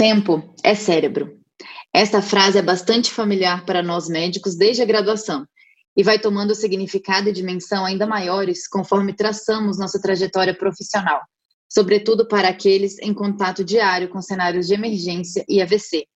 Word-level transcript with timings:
Tempo 0.00 0.54
é 0.64 0.74
cérebro. 0.74 1.38
Esta 1.92 2.22
frase 2.22 2.56
é 2.56 2.62
bastante 2.62 3.12
familiar 3.12 3.66
para 3.66 3.82
nós 3.82 4.08
médicos 4.08 4.56
desde 4.56 4.80
a 4.80 4.86
graduação 4.86 5.46
e 5.94 6.02
vai 6.02 6.18
tomando 6.18 6.54
significado 6.54 7.28
e 7.28 7.32
dimensão 7.34 7.84
ainda 7.84 8.06
maiores 8.06 8.66
conforme 8.66 9.12
traçamos 9.12 9.78
nossa 9.78 10.00
trajetória 10.00 10.56
profissional, 10.56 11.20
sobretudo 11.68 12.26
para 12.26 12.48
aqueles 12.48 12.98
em 13.00 13.12
contato 13.12 13.62
diário 13.62 14.08
com 14.08 14.22
cenários 14.22 14.68
de 14.68 14.72
emergência 14.72 15.44
e 15.46 15.60
AVC. 15.60 16.06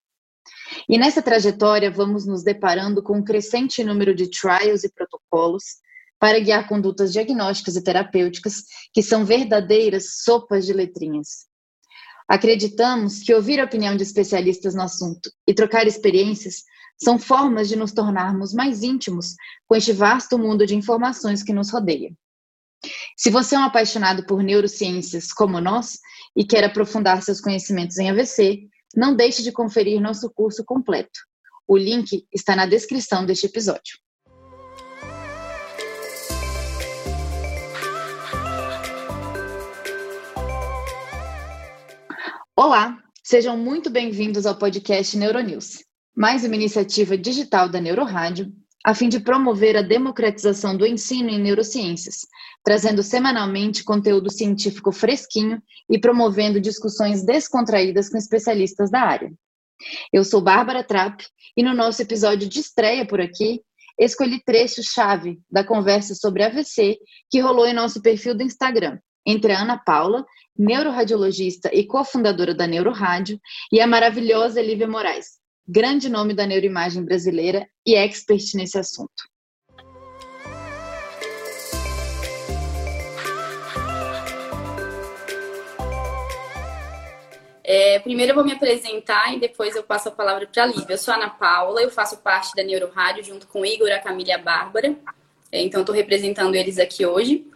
E 0.88 0.96
nessa 0.96 1.20
trajetória 1.20 1.90
vamos 1.90 2.24
nos 2.24 2.42
deparando 2.42 3.02
com 3.02 3.18
um 3.18 3.22
crescente 3.22 3.84
número 3.84 4.14
de 4.14 4.30
trials 4.30 4.82
e 4.82 4.90
protocolos 4.90 5.64
para 6.18 6.40
guiar 6.40 6.66
condutas 6.66 7.12
diagnósticas 7.12 7.76
e 7.76 7.84
terapêuticas 7.84 8.62
que 8.94 9.02
são 9.02 9.26
verdadeiras 9.26 10.22
sopas 10.22 10.64
de 10.64 10.72
letrinhas. 10.72 11.52
Acreditamos 12.28 13.22
que 13.22 13.34
ouvir 13.34 13.60
a 13.60 13.64
opinião 13.64 13.96
de 13.96 14.02
especialistas 14.02 14.74
no 14.74 14.82
assunto 14.82 15.30
e 15.46 15.54
trocar 15.54 15.86
experiências 15.86 16.64
são 16.96 17.18
formas 17.18 17.68
de 17.68 17.76
nos 17.76 17.92
tornarmos 17.92 18.54
mais 18.54 18.82
íntimos 18.82 19.34
com 19.66 19.76
este 19.76 19.92
vasto 19.92 20.38
mundo 20.38 20.66
de 20.66 20.74
informações 20.74 21.42
que 21.42 21.52
nos 21.52 21.70
rodeia. 21.70 22.12
Se 23.16 23.30
você 23.30 23.54
é 23.54 23.58
um 23.58 23.64
apaixonado 23.64 24.26
por 24.26 24.42
neurociências 24.42 25.32
como 25.32 25.60
nós 25.60 25.98
e 26.36 26.44
quer 26.44 26.64
aprofundar 26.64 27.22
seus 27.22 27.40
conhecimentos 27.40 27.98
em 27.98 28.10
AVC, 28.10 28.68
não 28.96 29.14
deixe 29.14 29.42
de 29.42 29.52
conferir 29.52 30.00
nosso 30.00 30.30
curso 30.30 30.64
completo. 30.64 31.20
O 31.66 31.76
link 31.76 32.26
está 32.32 32.54
na 32.54 32.66
descrição 32.66 33.24
deste 33.24 33.46
episódio. 33.46 33.98
Olá, 42.56 43.02
sejam 43.20 43.56
muito 43.56 43.90
bem-vindos 43.90 44.46
ao 44.46 44.56
podcast 44.56 45.18
Neuronews, 45.18 45.84
mais 46.16 46.44
uma 46.44 46.54
iniciativa 46.54 47.18
digital 47.18 47.68
da 47.68 47.80
Neurorádio, 47.80 48.52
a 48.84 48.94
fim 48.94 49.08
de 49.08 49.18
promover 49.18 49.76
a 49.76 49.82
democratização 49.82 50.76
do 50.76 50.86
ensino 50.86 51.30
em 51.30 51.40
neurociências, 51.40 52.18
trazendo 52.62 53.02
semanalmente 53.02 53.82
conteúdo 53.82 54.30
científico 54.30 54.92
fresquinho 54.92 55.60
e 55.90 55.98
promovendo 55.98 56.60
discussões 56.60 57.24
descontraídas 57.24 58.08
com 58.08 58.16
especialistas 58.16 58.88
da 58.88 59.00
área. 59.00 59.32
Eu 60.12 60.22
sou 60.22 60.40
Bárbara 60.40 60.84
Trapp 60.84 61.26
e 61.56 61.62
no 61.64 61.74
nosso 61.74 62.02
episódio 62.02 62.48
de 62.48 62.60
estreia 62.60 63.04
por 63.04 63.20
aqui, 63.20 63.62
escolhi 63.98 64.40
trechos-chave 64.44 65.40
da 65.50 65.64
conversa 65.64 66.14
sobre 66.14 66.44
AVC 66.44 66.98
que 67.28 67.40
rolou 67.40 67.66
em 67.66 67.74
nosso 67.74 68.00
perfil 68.00 68.32
do 68.32 68.44
Instagram, 68.44 69.00
entre 69.26 69.52
a 69.52 69.60
Ana 69.60 69.78
Paula 69.78 70.24
neuroradiologista 70.56 71.70
e 71.72 71.84
cofundadora 71.84 72.54
da 72.54 72.66
Neurorádio, 72.66 73.40
e 73.72 73.80
a 73.80 73.86
maravilhosa 73.86 74.62
Lívia 74.62 74.86
Moraes, 74.86 75.38
grande 75.66 76.08
nome 76.08 76.32
da 76.34 76.46
neuroimagem 76.46 77.04
brasileira 77.04 77.66
e 77.84 77.94
expert 77.94 78.54
nesse 78.54 78.78
assunto. 78.78 79.10
É, 87.66 87.98
primeiro 88.00 88.32
eu 88.32 88.34
vou 88.34 88.44
me 88.44 88.52
apresentar 88.52 89.34
e 89.34 89.40
depois 89.40 89.74
eu 89.74 89.82
passo 89.82 90.10
a 90.10 90.12
palavra 90.12 90.46
para 90.46 90.64
a 90.64 90.66
Lívia. 90.66 90.94
Eu 90.94 90.98
sou 90.98 91.14
a 91.14 91.16
Ana 91.16 91.30
Paula, 91.30 91.80
eu 91.80 91.90
faço 91.90 92.18
parte 92.18 92.54
da 92.54 92.62
Neurorádio 92.62 93.24
junto 93.24 93.46
com 93.46 93.62
o 93.62 93.66
Igor, 93.66 93.90
a 93.90 93.98
Camila 93.98 94.28
e 94.28 94.32
a 94.32 94.38
Bárbara. 94.38 94.94
É, 95.50 95.62
então 95.62 95.80
estou 95.80 95.94
representando 95.94 96.54
eles 96.54 96.78
aqui 96.78 97.06
hoje. 97.06 97.46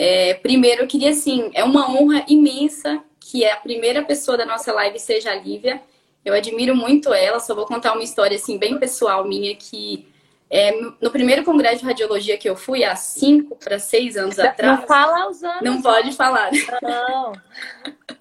É, 0.00 0.34
primeiro, 0.34 0.82
eu 0.82 0.86
queria, 0.86 1.10
assim, 1.10 1.50
é 1.52 1.64
uma 1.64 1.90
honra 1.90 2.24
imensa 2.28 3.02
que 3.18 3.44
a 3.44 3.56
primeira 3.56 4.00
pessoa 4.04 4.38
da 4.38 4.46
nossa 4.46 4.72
live 4.72 4.96
seja 5.00 5.32
a 5.32 5.34
Lívia. 5.34 5.82
Eu 6.24 6.34
admiro 6.34 6.76
muito 6.76 7.12
ela, 7.12 7.40
só 7.40 7.52
vou 7.52 7.66
contar 7.66 7.94
uma 7.94 8.04
história, 8.04 8.36
assim, 8.36 8.56
bem 8.58 8.78
pessoal 8.78 9.26
minha, 9.26 9.56
que 9.56 10.06
é, 10.48 10.70
no 11.00 11.10
primeiro 11.10 11.42
congresso 11.42 11.80
de 11.80 11.86
radiologia 11.86 12.38
que 12.38 12.48
eu 12.48 12.54
fui, 12.54 12.84
há 12.84 12.94
cinco 12.94 13.56
para 13.56 13.80
seis 13.80 14.16
anos 14.16 14.38
atrás... 14.38 14.78
Não 14.78 14.86
fala 14.86 15.28
os 15.28 15.42
anos. 15.42 15.62
Não 15.62 15.82
pode 15.82 16.12
falar. 16.12 16.52
Não. 16.80 17.32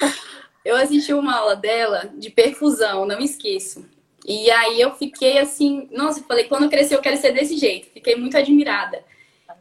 eu 0.65 0.75
assisti 0.77 1.13
uma 1.13 1.35
aula 1.35 1.55
dela 1.55 2.09
de 2.17 2.31
perfusão, 2.31 3.05
não 3.05 3.19
esqueço. 3.19 3.85
E 4.25 4.49
aí 4.49 4.81
eu 4.81 4.95
fiquei 4.95 5.37
assim, 5.37 5.87
nossa, 5.91 6.23
falei, 6.23 6.45
quando 6.45 6.63
eu 6.63 6.69
crescer 6.69 6.95
eu 6.95 7.01
quero 7.01 7.17
ser 7.17 7.33
desse 7.33 7.55
jeito. 7.55 7.87
Fiquei 7.93 8.15
muito 8.15 8.35
admirada. 8.35 9.05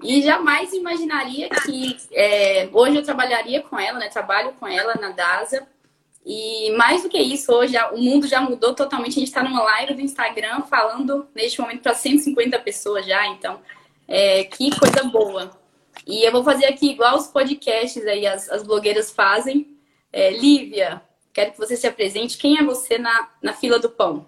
E 0.03 0.23
jamais 0.23 0.73
imaginaria 0.73 1.49
que 1.49 1.97
é, 2.13 2.69
hoje 2.73 2.97
eu 2.97 3.03
trabalharia 3.03 3.63
com 3.63 3.79
ela, 3.79 3.99
né? 3.99 4.09
Trabalho 4.09 4.53
com 4.59 4.67
ela 4.67 4.95
na 4.95 5.11
DASA. 5.11 5.67
E 6.25 6.73
mais 6.73 7.03
do 7.03 7.09
que 7.09 7.19
isso, 7.19 7.53
hoje 7.53 7.77
o 7.93 7.99
mundo 7.99 8.27
já 8.27 8.41
mudou 8.41 8.75
totalmente. 8.75 9.13
A 9.13 9.21
gente 9.21 9.29
está 9.29 9.43
numa 9.43 9.63
live 9.63 9.95
do 9.95 10.01
Instagram 10.01 10.63
falando 10.63 11.29
neste 11.35 11.61
momento 11.61 11.83
para 11.83 11.95
150 11.95 12.59
pessoas 12.59 13.07
já. 13.07 13.27
Então, 13.29 13.61
é, 14.09 14.45
que 14.45 14.77
coisa 14.77 15.05
boa. 15.05 15.51
E 16.05 16.25
eu 16.25 16.33
vou 16.33 16.43
fazer 16.43 16.67
aqui 16.67 16.91
igual 16.91 17.17
os 17.17 17.29
podcasts 17.29 18.05
aí, 18.07 18.27
as, 18.27 18.51
as 18.51 18.63
blogueiras 18.63 19.11
fazem. 19.13 19.79
É, 20.13 20.31
Lívia, 20.31 21.01
quero 21.33 21.53
que 21.53 21.59
você 21.59 21.77
se 21.77 21.87
apresente. 21.87 22.39
Quem 22.39 22.59
é 22.59 22.65
você 22.65 22.99
na, 22.99 23.31
na 23.41 23.53
fila 23.53 23.79
do 23.79 23.89
pão? 23.89 24.27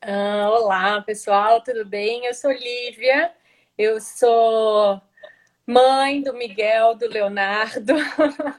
Ah, 0.00 0.48
olá, 0.50 1.00
pessoal, 1.02 1.60
tudo 1.62 1.84
bem? 1.84 2.24
Eu 2.26 2.34
sou 2.34 2.50
Lívia. 2.50 3.32
Eu 3.78 4.00
sou 4.00 4.98
mãe 5.66 6.22
do 6.22 6.32
Miguel, 6.32 6.94
do 6.94 7.06
Leonardo, 7.06 7.92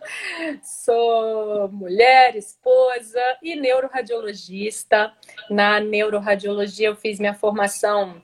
sou 0.62 1.70
mulher, 1.70 2.36
esposa 2.36 3.20
e 3.42 3.56
neuroradiologista. 3.56 5.12
Na 5.50 5.80
neuroradiologia 5.80 6.90
eu 6.90 6.96
fiz 6.96 7.20
minha 7.20 7.34
formação 7.34 8.22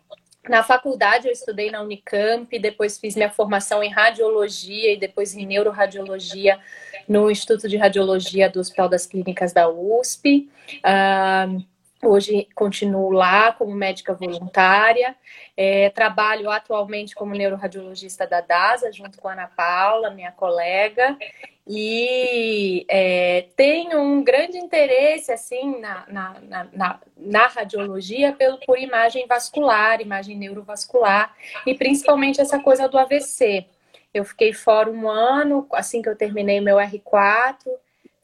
na 0.47 0.61
faculdade, 0.61 1.27
eu 1.27 1.33
estudei 1.33 1.71
na 1.71 1.81
Unicamp, 1.81 2.59
depois 2.59 2.99
fiz 2.99 3.15
minha 3.15 3.29
formação 3.29 3.81
em 3.81 3.89
radiologia 3.89 4.93
e 4.93 4.97
depois 4.97 5.33
em 5.33 5.47
neuroradiologia 5.47 6.59
no 7.07 7.31
Instituto 7.31 7.67
de 7.67 7.77
Radiologia 7.77 8.49
do 8.49 8.59
Hospital 8.59 8.87
das 8.87 9.07
Clínicas 9.07 9.51
da 9.51 9.67
USP. 9.67 10.47
Uh, 10.77 11.63
Hoje 12.03 12.49
continuo 12.53 13.11
lá 13.11 13.53
como 13.53 13.73
médica 13.73 14.13
voluntária, 14.13 15.15
é, 15.55 15.89
trabalho 15.89 16.51
atualmente 16.51 17.15
como 17.15 17.33
neuroradiologista 17.33 18.27
da 18.27 18.41
DASA, 18.41 18.91
junto 18.91 19.21
com 19.21 19.29
a 19.29 19.31
Ana 19.31 19.47
Paula, 19.47 20.09
minha 20.09 20.31
colega, 20.33 21.17
e 21.65 22.85
é, 22.89 23.47
tenho 23.55 24.01
um 24.01 24.21
grande 24.21 24.57
interesse 24.57 25.31
assim 25.31 25.79
na, 25.79 26.05
na, 26.09 26.67
na, 26.73 26.99
na, 27.15 27.47
radiologia 27.47 28.33
pelo, 28.33 28.57
por 28.65 28.77
imagem 28.77 29.25
vascular, 29.25 30.01
imagem 30.01 30.37
neurovascular, 30.37 31.33
e 31.65 31.73
principalmente 31.73 32.41
essa 32.41 32.59
coisa 32.59 32.89
do 32.89 32.97
AVC. 32.97 33.65
Eu 34.13 34.25
fiquei 34.25 34.51
fora 34.51 34.91
um 34.91 35.09
ano, 35.09 35.65
assim 35.71 36.01
que 36.01 36.09
eu 36.09 36.17
terminei 36.17 36.59
meu 36.59 36.75
R4, 36.75 37.55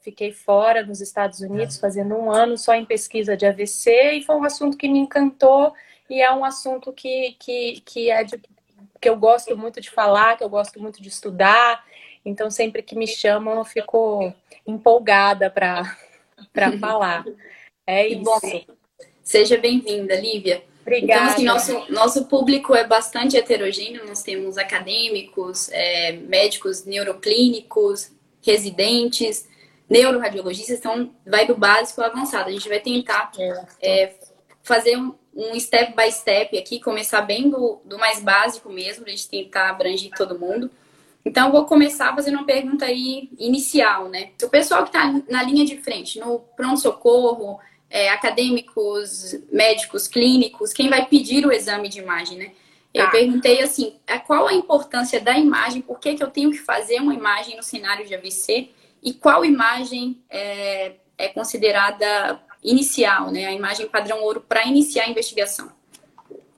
Fiquei 0.09 0.31
fora 0.31 0.83
nos 0.83 1.01
Estados 1.01 1.39
Unidos 1.39 1.77
é. 1.77 1.79
fazendo 1.79 2.15
um 2.15 2.31
ano 2.31 2.57
só 2.57 2.73
em 2.73 2.83
pesquisa 2.83 3.37
de 3.37 3.45
AVC 3.45 4.13
e 4.13 4.23
foi 4.23 4.35
um 4.35 4.43
assunto 4.43 4.75
que 4.75 4.87
me 4.87 4.97
encantou 4.97 5.71
e 6.09 6.19
é 6.19 6.33
um 6.33 6.43
assunto 6.43 6.91
que, 6.91 7.35
que, 7.37 7.79
que 7.85 8.09
é 8.09 8.23
de, 8.23 8.41
que 8.99 9.07
eu 9.07 9.15
gosto 9.15 9.55
muito 9.55 9.79
de 9.79 9.91
falar, 9.91 10.35
que 10.35 10.43
eu 10.43 10.49
gosto 10.49 10.81
muito 10.81 10.99
de 10.99 11.09
estudar. 11.09 11.85
Então, 12.25 12.49
sempre 12.49 12.81
que 12.81 12.95
me 12.95 13.05
chamam, 13.05 13.59
eu 13.59 13.63
fico 13.63 14.33
empolgada 14.65 15.47
para 15.47 15.85
falar. 16.81 17.23
É 17.85 18.07
isso. 18.07 18.23
Bom. 18.23 18.39
Seja 19.21 19.57
bem-vinda, 19.57 20.15
Lívia. 20.15 20.63
Obrigada. 20.81 21.39
Então, 21.39 21.55
assim, 21.55 21.75
nosso, 21.75 21.93
nosso 21.93 22.25
público 22.25 22.73
é 22.73 22.83
bastante 22.83 23.37
heterogêneo. 23.37 24.07
Nós 24.07 24.23
temos 24.23 24.57
acadêmicos, 24.57 25.69
é, 25.71 26.13
médicos 26.13 26.83
neuroclínicos, 26.83 28.11
residentes, 28.41 29.47
neuroradiologistas, 29.89 30.77
então 30.77 31.11
vai 31.25 31.47
do 31.47 31.57
básico 31.57 32.01
ao 32.01 32.11
avançado. 32.11 32.49
A 32.49 32.51
gente 32.51 32.69
vai 32.69 32.79
tentar 32.79 33.31
é, 33.81 34.13
fazer 34.61 34.97
um, 34.97 35.15
um, 35.35 35.59
step 35.59 35.95
by 35.95 36.11
step 36.11 36.57
aqui, 36.57 36.79
começar 36.79 37.21
bem 37.21 37.49
do, 37.49 37.81
do 37.83 37.97
mais 37.97 38.21
básico 38.21 38.69
mesmo, 38.69 39.05
a 39.05 39.09
gente 39.09 39.27
tentar 39.27 39.69
abranger 39.69 40.11
todo 40.15 40.37
mundo. 40.37 40.69
Então, 41.25 41.47
eu 41.47 41.51
vou 41.51 41.65
começar 41.65 42.13
fazendo 42.15 42.35
uma 42.35 42.45
pergunta 42.45 42.85
aí 42.85 43.29
inicial, 43.37 44.07
né? 44.07 44.29
O 44.41 44.49
pessoal 44.49 44.83
que 44.83 44.89
está 44.89 45.13
na 45.27 45.43
linha 45.43 45.65
de 45.65 45.77
frente, 45.77 46.19
no 46.19 46.39
pronto-socorro, 46.55 47.59
é, 47.89 48.09
acadêmicos, 48.09 49.35
médicos, 49.51 50.07
clínicos, 50.07 50.71
quem 50.71 50.89
vai 50.89 51.05
pedir 51.05 51.45
o 51.45 51.51
exame 51.51 51.89
de 51.89 51.99
imagem, 51.99 52.37
né? 52.37 52.51
Eu 52.93 53.05
tá. 53.05 53.11
perguntei 53.11 53.61
assim, 53.61 53.95
qual 54.25 54.47
a 54.47 54.53
importância 54.53 55.19
da 55.19 55.37
imagem, 55.37 55.81
por 55.81 55.99
que, 55.99 56.15
que 56.15 56.23
eu 56.23 56.29
tenho 56.31 56.51
que 56.51 56.57
fazer 56.57 56.99
uma 56.99 57.13
imagem 57.13 57.55
no 57.55 57.63
cenário 57.63 58.05
de 58.05 58.15
AVC 58.15 58.69
e 59.01 59.13
qual 59.13 59.45
imagem 59.45 60.23
é, 60.29 60.95
é 61.17 61.27
considerada 61.29 62.41
inicial, 62.63 63.31
né? 63.31 63.45
A 63.45 63.53
imagem 63.53 63.87
padrão 63.87 64.21
ouro 64.21 64.41
para 64.41 64.65
iniciar 64.65 65.05
a 65.05 65.09
investigação. 65.09 65.71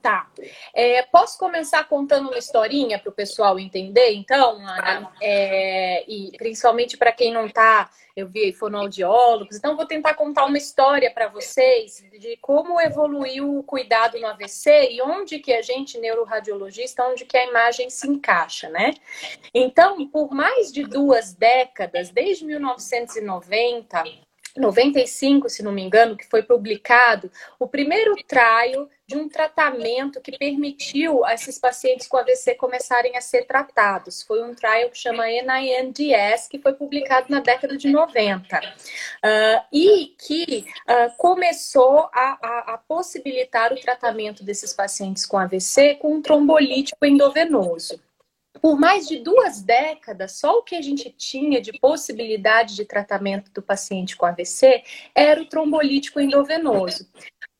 Tá. 0.02 0.28
É, 0.74 1.00
posso 1.02 1.38
começar 1.38 1.84
contando 1.84 2.28
uma 2.28 2.36
historinha 2.36 2.98
para 2.98 3.08
o 3.08 3.14
pessoal 3.14 3.56
entender, 3.56 4.12
então, 4.14 4.56
Ana? 4.56 5.12
É, 5.22 6.04
e 6.10 6.36
principalmente 6.36 6.96
para 6.96 7.12
quem 7.12 7.32
não 7.32 7.46
está, 7.46 7.88
eu 8.16 8.28
vi 8.28 8.52
fonoaudiólogos, 8.52 9.56
então 9.56 9.76
vou 9.76 9.86
tentar 9.86 10.14
contar 10.14 10.44
uma 10.44 10.58
história 10.58 11.08
para 11.08 11.28
vocês 11.28 12.04
de 12.18 12.36
como 12.38 12.80
evoluiu 12.80 13.58
o 13.58 13.62
cuidado 13.62 14.18
no 14.18 14.26
AVC 14.26 14.90
e 14.90 15.00
onde 15.00 15.38
que 15.38 15.52
a 15.52 15.62
gente, 15.62 15.98
neuroradiologista, 15.98 17.06
onde 17.06 17.24
que 17.24 17.36
a 17.36 17.46
imagem 17.46 17.88
se 17.88 18.08
encaixa, 18.08 18.68
né? 18.68 18.94
Então, 19.54 20.04
por 20.08 20.34
mais 20.34 20.72
de 20.72 20.82
duas 20.82 21.32
décadas, 21.32 22.10
desde 22.10 22.44
1990, 22.44 24.02
95, 24.56 25.48
se 25.48 25.62
não 25.62 25.72
me 25.72 25.82
engano, 25.82 26.16
que 26.16 26.28
foi 26.28 26.42
publicado 26.42 27.30
o 27.58 27.66
primeiro 27.66 28.14
trial 28.26 28.88
de 29.06 29.16
um 29.16 29.28
tratamento 29.28 30.20
que 30.20 30.36
permitiu 30.38 31.24
a 31.24 31.34
esses 31.34 31.58
pacientes 31.58 32.06
com 32.06 32.16
AVC 32.16 32.54
começarem 32.54 33.16
a 33.16 33.20
ser 33.20 33.44
tratados. 33.44 34.22
Foi 34.22 34.42
um 34.42 34.54
trial 34.54 34.88
que 34.90 34.96
chama 34.96 35.24
NINDS, 35.26 36.48
que 36.48 36.58
foi 36.58 36.72
publicado 36.72 37.26
na 37.28 37.40
década 37.40 37.76
de 37.76 37.88
90. 37.88 38.58
Uh, 38.58 38.62
ah, 39.22 39.66
e 39.72 40.14
que 40.18 40.66
uh, 40.88 41.16
começou 41.18 42.08
a, 42.12 42.38
a, 42.42 42.74
a, 42.74 42.78
possibilitar 42.78 43.72
o 43.72 43.80
tratamento 43.80 44.44
desses 44.44 44.72
pacientes 44.72 45.26
com 45.26 45.38
AVC 45.38 45.96
com 45.96 46.14
um 46.14 46.22
trombolítico 46.22 47.04
endovenoso 47.04 48.00
por 48.60 48.78
mais 48.78 49.08
de 49.08 49.18
duas 49.18 49.62
décadas, 49.62 50.32
só 50.32 50.58
o 50.58 50.62
que 50.62 50.76
a 50.76 50.82
gente 50.82 51.10
tinha 51.10 51.60
de 51.60 51.72
possibilidade 51.78 52.76
de 52.76 52.84
tratamento 52.84 53.50
do 53.50 53.62
paciente 53.62 54.16
com 54.16 54.26
AVC 54.26 54.82
era 55.14 55.40
o 55.40 55.48
trombolítico 55.48 56.20
endovenoso. 56.20 57.08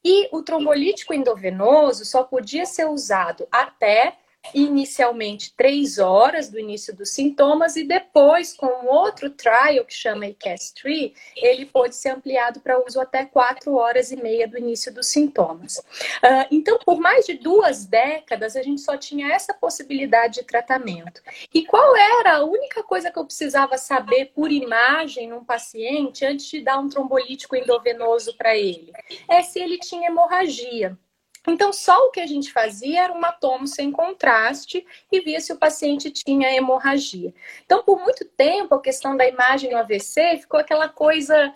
E 0.05 0.29
o 0.33 0.43
trombolítico 0.43 1.15
endovenoso 1.15 2.05
só 2.05 2.25
podia 2.25 2.67
ser 2.67 2.87
usado 2.87 3.47
até 3.51 4.19
inicialmente 4.55 5.55
três 5.57 5.99
horas 5.99 6.49
do 6.49 6.59
início 6.59 6.95
dos 6.95 7.11
sintomas 7.11 7.77
e 7.77 7.85
depois, 7.85 8.53
com 8.53 8.87
outro 8.87 9.31
trial 9.31 9.85
que 9.85 9.95
chama 9.95 10.27
ICAS-3, 10.27 11.15
ele 11.37 11.67
pode 11.67 11.97
ser 11.97 12.11
ampliado 12.11 12.61
para 12.61 12.85
uso 12.85 13.01
até 13.01 13.25
quatro 13.25 13.75
horas 13.75 14.11
e 14.11 14.17
meia 14.17 14.49
do 14.49 14.59
início 14.59 14.93
dos 14.93 15.07
sintomas. 15.07 15.79
Uh, 15.79 16.47
então, 16.51 16.79
por 16.85 17.01
mais 17.01 17.25
de 17.25 17.35
duas 17.35 17.87
décadas, 17.87 18.57
a 18.57 18.63
gente 18.63 18.81
só 18.81 18.97
tinha 18.97 19.33
essa 19.33 19.55
possibilidade 19.55 20.35
de 20.35 20.45
tratamento. 20.45 21.23
E 21.53 21.65
qual 21.65 21.97
era 21.97 22.37
a 22.37 22.45
única 22.45 22.83
coisa 22.83 23.11
que 23.11 23.19
eu 23.19 23.25
precisava 23.25 23.79
saber 23.79 24.33
por 24.35 24.51
imagem 24.51 25.29
num 25.29 25.45
paciente 25.45 26.25
antes 26.25 26.47
de 26.47 26.61
dar 26.61 26.79
um 26.79 26.89
trombolítico 26.89 27.57
endovenoso 27.57 28.37
para 28.37 28.57
ele? 28.57 28.93
É 29.29 29.43
se 29.43 29.61
ele 29.61 29.79
tinha 29.79 30.09
hemorragia. 30.09 30.99
Então, 31.47 31.73
só 31.73 31.97
o 32.07 32.11
que 32.11 32.21
a 32.21 32.27
gente 32.27 32.53
fazia 32.53 33.05
era 33.05 33.13
uma 33.13 33.33
tomo 33.33 33.67
sem 33.67 33.91
contraste 33.91 34.87
e 35.11 35.21
via 35.21 35.41
se 35.41 35.53
o 35.53 35.59
paciente 35.59 36.11
tinha 36.11 36.55
hemorragia. 36.55 37.35
Então, 37.65 37.83
por 37.83 38.01
muito 38.01 38.25
tempo, 38.25 38.75
a 38.75 38.81
questão 38.81 39.17
da 39.17 39.27
imagem 39.27 39.71
no 39.71 39.79
AVC 39.79 40.39
ficou 40.39 40.61
aquela 40.61 40.89
coisa 40.89 41.53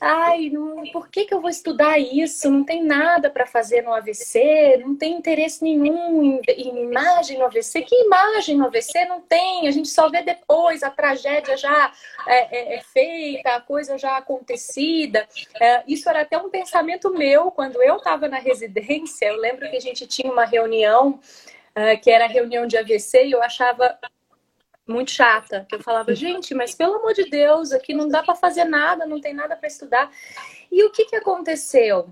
ai, 0.00 0.48
não, 0.48 0.82
por 0.92 1.08
que, 1.08 1.26
que 1.26 1.34
eu 1.34 1.40
vou 1.40 1.50
estudar 1.50 1.98
isso? 1.98 2.50
Não 2.50 2.64
tem 2.64 2.82
nada 2.82 3.28
para 3.28 3.46
fazer 3.46 3.82
no 3.82 3.92
AVC, 3.92 4.78
não 4.80 4.96
tem 4.96 5.14
interesse 5.14 5.62
nenhum 5.62 6.22
em, 6.22 6.40
em, 6.48 6.84
imagem 6.84 7.38
no 7.38 7.44
AVC. 7.44 7.82
Que 7.82 7.94
imagem 8.04 8.56
no 8.56 8.66
AVC? 8.66 9.04
Não 9.04 9.20
tem, 9.20 9.68
a 9.68 9.70
gente 9.70 9.88
só 9.88 10.08
vê 10.08 10.22
depois, 10.22 10.82
a 10.82 10.90
tragédia 10.90 11.56
já 11.56 11.92
é, 12.26 12.56
é, 12.56 12.74
é 12.76 12.80
feita, 12.82 13.50
a 13.50 13.60
coisa 13.60 13.98
já 13.98 14.16
acontecida. 14.16 15.28
É, 15.60 15.82
isso 15.86 16.08
era 16.08 16.22
até 16.22 16.38
um 16.38 16.48
pensamento 16.48 17.12
meu 17.12 17.50
quando 17.50 17.82
eu 17.82 17.96
estava 17.96 18.26
na 18.26 18.38
residência. 18.38 19.26
Eu 19.26 19.36
lembro 19.36 19.68
que 19.70 19.76
a 19.76 19.80
gente 19.80 20.06
tinha 20.06 20.32
uma 20.32 20.44
reunião. 20.44 21.20
Uh, 21.70 21.98
que 22.02 22.10
era 22.10 22.26
reunião 22.26 22.66
de 22.66 22.76
AVC, 22.76 23.26
e 23.26 23.30
eu 23.30 23.40
achava 23.40 23.96
muito 24.90 25.10
chata, 25.10 25.64
que 25.68 25.76
eu 25.76 25.82
falava, 25.82 26.14
gente, 26.14 26.54
mas 26.54 26.74
pelo 26.74 26.96
amor 26.96 27.14
de 27.14 27.28
Deus, 27.30 27.72
aqui 27.72 27.94
não 27.94 28.08
dá 28.08 28.22
para 28.22 28.34
fazer 28.34 28.64
nada, 28.64 29.06
não 29.06 29.20
tem 29.20 29.32
nada 29.32 29.56
para 29.56 29.68
estudar. 29.68 30.10
E 30.70 30.84
o 30.84 30.90
que, 30.90 31.06
que 31.06 31.16
aconteceu? 31.16 32.08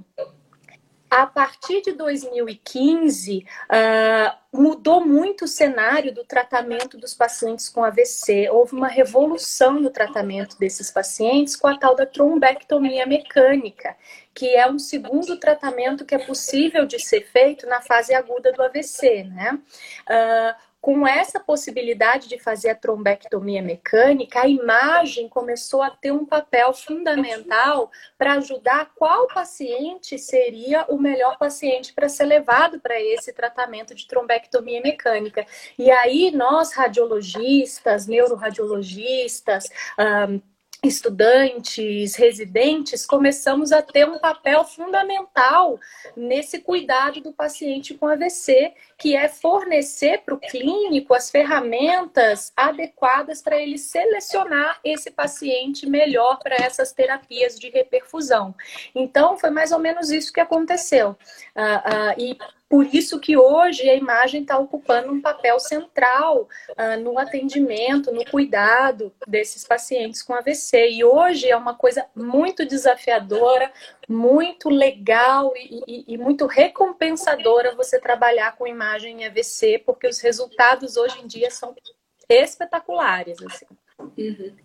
A 1.10 1.26
partir 1.26 1.80
de 1.80 1.92
2015, 1.92 3.38
uh, 3.38 3.44
ah, 3.70 4.38
mudou 4.52 5.06
muito 5.06 5.46
o 5.46 5.48
cenário 5.48 6.12
do 6.12 6.22
tratamento 6.22 6.98
dos 6.98 7.14
pacientes 7.14 7.66
com 7.70 7.82
AVC. 7.82 8.50
Houve 8.50 8.74
uma 8.74 8.88
revolução 8.88 9.80
no 9.80 9.88
tratamento 9.88 10.58
desses 10.58 10.90
pacientes 10.90 11.56
com 11.56 11.66
a 11.66 11.78
tal 11.78 11.96
da 11.96 12.04
trombectomia 12.04 13.06
mecânica, 13.06 13.96
que 14.34 14.54
é 14.54 14.70
um 14.70 14.78
segundo 14.78 15.40
tratamento 15.40 16.04
que 16.04 16.14
é 16.14 16.18
possível 16.18 16.84
de 16.84 16.98
ser 16.98 17.22
feito 17.22 17.66
na 17.66 17.80
fase 17.80 18.12
aguda 18.12 18.52
do 18.52 18.62
AVC, 18.62 19.24
né? 19.24 19.58
Uh, 20.02 20.67
com 20.88 21.06
essa 21.06 21.38
possibilidade 21.38 22.30
de 22.30 22.38
fazer 22.38 22.70
a 22.70 22.74
trombectomia 22.74 23.60
mecânica, 23.60 24.40
a 24.40 24.48
imagem 24.48 25.28
começou 25.28 25.82
a 25.82 25.90
ter 25.90 26.12
um 26.12 26.24
papel 26.24 26.72
fundamental 26.72 27.90
para 28.16 28.32
ajudar 28.36 28.92
qual 28.96 29.26
paciente 29.26 30.18
seria 30.18 30.86
o 30.88 30.96
melhor 30.96 31.36
paciente 31.36 31.92
para 31.92 32.08
ser 32.08 32.24
levado 32.24 32.80
para 32.80 32.98
esse 32.98 33.34
tratamento 33.34 33.94
de 33.94 34.08
trombectomia 34.08 34.80
mecânica. 34.80 35.44
E 35.78 35.90
aí, 35.90 36.30
nós, 36.30 36.72
radiologistas, 36.72 38.06
neuroradiologistas, 38.06 39.68
um, 39.98 40.40
estudantes, 40.82 42.14
residentes, 42.14 43.04
começamos 43.04 43.72
a 43.72 43.82
ter 43.82 44.08
um 44.08 44.18
papel 44.18 44.64
fundamental 44.64 45.78
nesse 46.16 46.60
cuidado 46.60 47.20
do 47.20 47.32
paciente 47.32 47.94
com 47.94 48.06
AVC, 48.06 48.72
que 48.98 49.14
é 49.14 49.28
fornecer 49.28 50.22
para 50.24 50.34
o 50.34 50.40
clínico 50.40 51.14
as 51.14 51.30
ferramentas 51.30 52.52
adequadas 52.56 53.40
para 53.40 53.56
ele 53.56 53.78
selecionar 53.78 54.80
esse 54.84 55.10
paciente 55.10 55.88
melhor 55.88 56.40
para 56.40 56.56
essas 56.56 56.92
terapias 56.92 57.56
de 57.58 57.70
reperfusão. 57.70 58.54
Então, 58.92 59.38
foi 59.38 59.50
mais 59.50 59.70
ou 59.70 59.78
menos 59.78 60.10
isso 60.10 60.32
que 60.32 60.40
aconteceu. 60.40 61.10
Uh, 61.54 62.18
uh, 62.18 62.20
e 62.20 62.36
por 62.68 62.84
isso 62.94 63.18
que 63.18 63.34
hoje 63.34 63.88
a 63.88 63.94
imagem 63.94 64.42
está 64.42 64.58
ocupando 64.58 65.10
um 65.10 65.22
papel 65.22 65.58
central 65.58 66.46
uh, 66.70 67.00
no 67.02 67.18
atendimento, 67.18 68.12
no 68.12 68.24
cuidado 68.26 69.10
desses 69.26 69.64
pacientes 69.64 70.22
com 70.22 70.34
AVC. 70.34 70.90
E 70.90 71.04
hoje 71.04 71.48
é 71.48 71.56
uma 71.56 71.74
coisa 71.74 72.04
muito 72.14 72.66
desafiadora, 72.66 73.72
muito 74.06 74.68
legal 74.68 75.54
e, 75.56 75.82
e, 75.86 76.04
e 76.14 76.18
muito 76.18 76.46
recompensadora 76.46 77.74
você 77.74 77.98
trabalhar 77.98 78.54
com 78.56 78.66
imagem 78.66 78.87
em 78.96 79.26
AVC, 79.26 79.82
porque 79.84 80.06
os 80.06 80.20
resultados 80.20 80.96
hoje 80.96 81.18
em 81.20 81.26
dia 81.26 81.50
são 81.50 81.74
espetaculares. 82.28 83.38
Assim. 83.42 83.66
Uhum. 83.98 84.56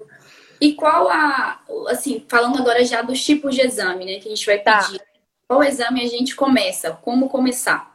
E 0.62 0.74
qual 0.74 1.10
a, 1.10 1.62
assim, 1.90 2.26
falando 2.30 2.60
agora 2.60 2.86
já 2.86 3.02
dos 3.02 3.24
tipos 3.24 3.56
de 3.56 3.62
exame, 3.62 4.06
né, 4.06 4.20
que 4.20 4.28
a 4.28 4.36
gente 4.36 4.46
vai 4.46 4.60
tá. 4.60 4.84
pedir. 4.84 5.00
Tá. 5.00 5.06
Qual 5.48 5.64
exame 5.64 6.04
a 6.04 6.08
gente 6.08 6.36
começa? 6.36 6.92
Como 7.02 7.30
começar? 7.30 7.94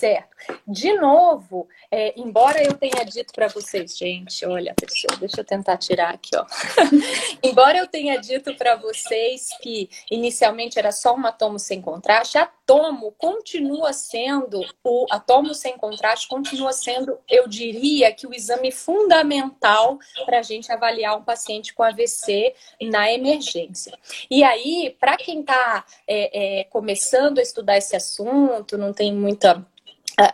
certo. 0.00 0.29
De 0.66 0.92
novo, 0.94 1.68
é, 1.90 2.12
embora 2.16 2.62
eu 2.62 2.74
tenha 2.74 3.04
dito 3.04 3.32
para 3.32 3.48
vocês, 3.48 3.96
gente, 3.96 4.44
olha, 4.46 4.74
pessoal, 4.74 5.18
deixa 5.18 5.40
eu 5.40 5.44
tentar 5.44 5.76
tirar 5.76 6.14
aqui, 6.14 6.30
ó. 6.36 6.44
embora 7.42 7.78
eu 7.78 7.86
tenha 7.86 8.16
dito 8.16 8.54
para 8.56 8.76
vocês 8.76 9.48
que 9.60 9.88
inicialmente 10.10 10.78
era 10.78 10.92
só 10.92 11.14
um 11.14 11.26
atomo 11.26 11.58
sem 11.58 11.80
contraste, 11.80 12.38
atomo 12.38 13.12
continua 13.18 13.92
sendo, 13.92 14.60
o 14.84 15.06
atomo 15.10 15.54
sem 15.54 15.76
contraste 15.76 16.28
continua 16.28 16.72
sendo, 16.72 17.18
eu 17.28 17.48
diria, 17.48 18.12
que 18.12 18.26
o 18.26 18.34
exame 18.34 18.70
fundamental 18.70 19.98
para 20.24 20.38
a 20.38 20.42
gente 20.42 20.70
avaliar 20.70 21.16
um 21.16 21.24
paciente 21.24 21.74
com 21.74 21.82
AVC 21.82 22.54
na 22.82 23.12
emergência. 23.12 23.96
E 24.30 24.44
aí, 24.44 24.96
para 25.00 25.16
quem 25.16 25.40
está 25.40 25.84
é, 26.06 26.60
é, 26.60 26.64
começando 26.64 27.38
a 27.38 27.42
estudar 27.42 27.76
esse 27.76 27.96
assunto, 27.96 28.78
não 28.78 28.92
tem 28.92 29.12
muita 29.12 29.64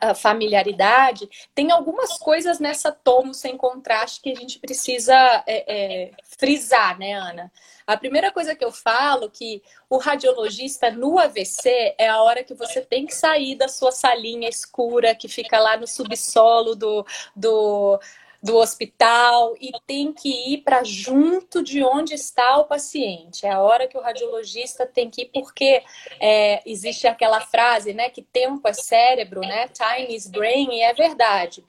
a, 0.01 0.15
familiaridade, 0.15 1.29
tem 1.55 1.71
algumas 1.71 2.19
coisas 2.19 2.59
nessa 2.59 2.91
tomo 2.91 3.33
sem 3.35 3.57
contraste 3.57 4.21
que 4.21 4.31
a 4.31 4.35
gente 4.35 4.59
precisa 4.59 5.15
é, 5.47 5.65
é, 5.67 6.11
frisar, 6.39 6.99
né, 6.99 7.13
Ana? 7.13 7.53
A 7.87 7.97
primeira 7.97 8.33
coisa 8.33 8.55
que 8.55 8.65
eu 8.65 8.73
falo 8.73 9.31
que 9.31 9.63
o 9.89 9.99
radiologista 9.99 10.91
no 10.91 11.19
AVC 11.19 11.95
é 11.97 12.09
a 12.09 12.21
hora 12.21 12.43
que 12.43 12.53
você 12.53 12.81
tem 12.81 13.07
que 13.07 13.15
sair 13.15 13.55
da 13.55 13.69
sua 13.69 13.93
salinha 13.93 14.49
escura 14.49 15.15
que 15.15 15.29
fica 15.29 15.61
lá 15.61 15.77
no 15.77 15.87
subsolo 15.87 16.75
do, 16.75 17.07
do 17.35 18.01
do 18.47 18.57
hospital 18.59 19.57
e 19.61 19.73
tem 19.87 20.13
que 20.13 20.55
ir 20.55 20.59
para 20.59 20.85
junto 20.85 21.65
de 21.65 21.83
onde 21.83 22.15
está 22.15 22.59
o 22.59 22.65
paciente. 22.65 23.45
É 23.45 23.51
a 23.51 23.61
hora 23.61 23.89
que 23.89 23.99
o 23.99 24.01
radiologista 24.01 24.87
tem 24.87 25.11
que 25.11 25.23
ir, 25.23 25.31
porque 25.35 25.83
é, 26.21 26.63
existe 26.65 27.09
aquela 27.09 27.41
frase, 27.41 27.93
né, 27.93 28.09
que 28.09 28.23
tempo 28.23 28.67
é 28.69 28.73
cérebro, 28.73 29.41
né, 29.41 29.69
time 29.69 30.15
is 30.15 30.29
brain, 30.29 30.69
e 30.71 30.81
é 30.81 30.95
verdade. 30.95 31.65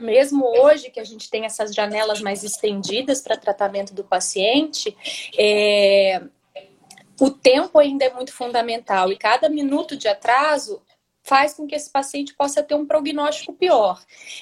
Mesmo 0.00 0.46
hoje 0.46 0.90
que 0.90 0.98
a 0.98 1.04
gente 1.04 1.28
tem 1.30 1.44
essas 1.44 1.74
janelas 1.74 2.22
mais 2.22 2.42
estendidas 2.42 3.20
para 3.20 3.36
tratamento 3.36 3.92
do 3.92 4.02
paciente, 4.02 4.96
é, 5.38 6.22
o 7.20 7.30
tempo 7.30 7.78
ainda 7.78 8.06
é 8.06 8.12
muito 8.12 8.32
fundamental 8.32 9.12
e 9.12 9.16
cada 9.16 9.48
minuto 9.48 9.94
de 9.94 10.08
atraso 10.08 10.82
faz 11.24 11.54
com 11.54 11.66
que 11.66 11.74
esse 11.74 11.90
paciente 11.90 12.34
possa 12.34 12.62
ter 12.62 12.74
um 12.74 12.86
prognóstico 12.86 13.54
pior. 13.54 14.00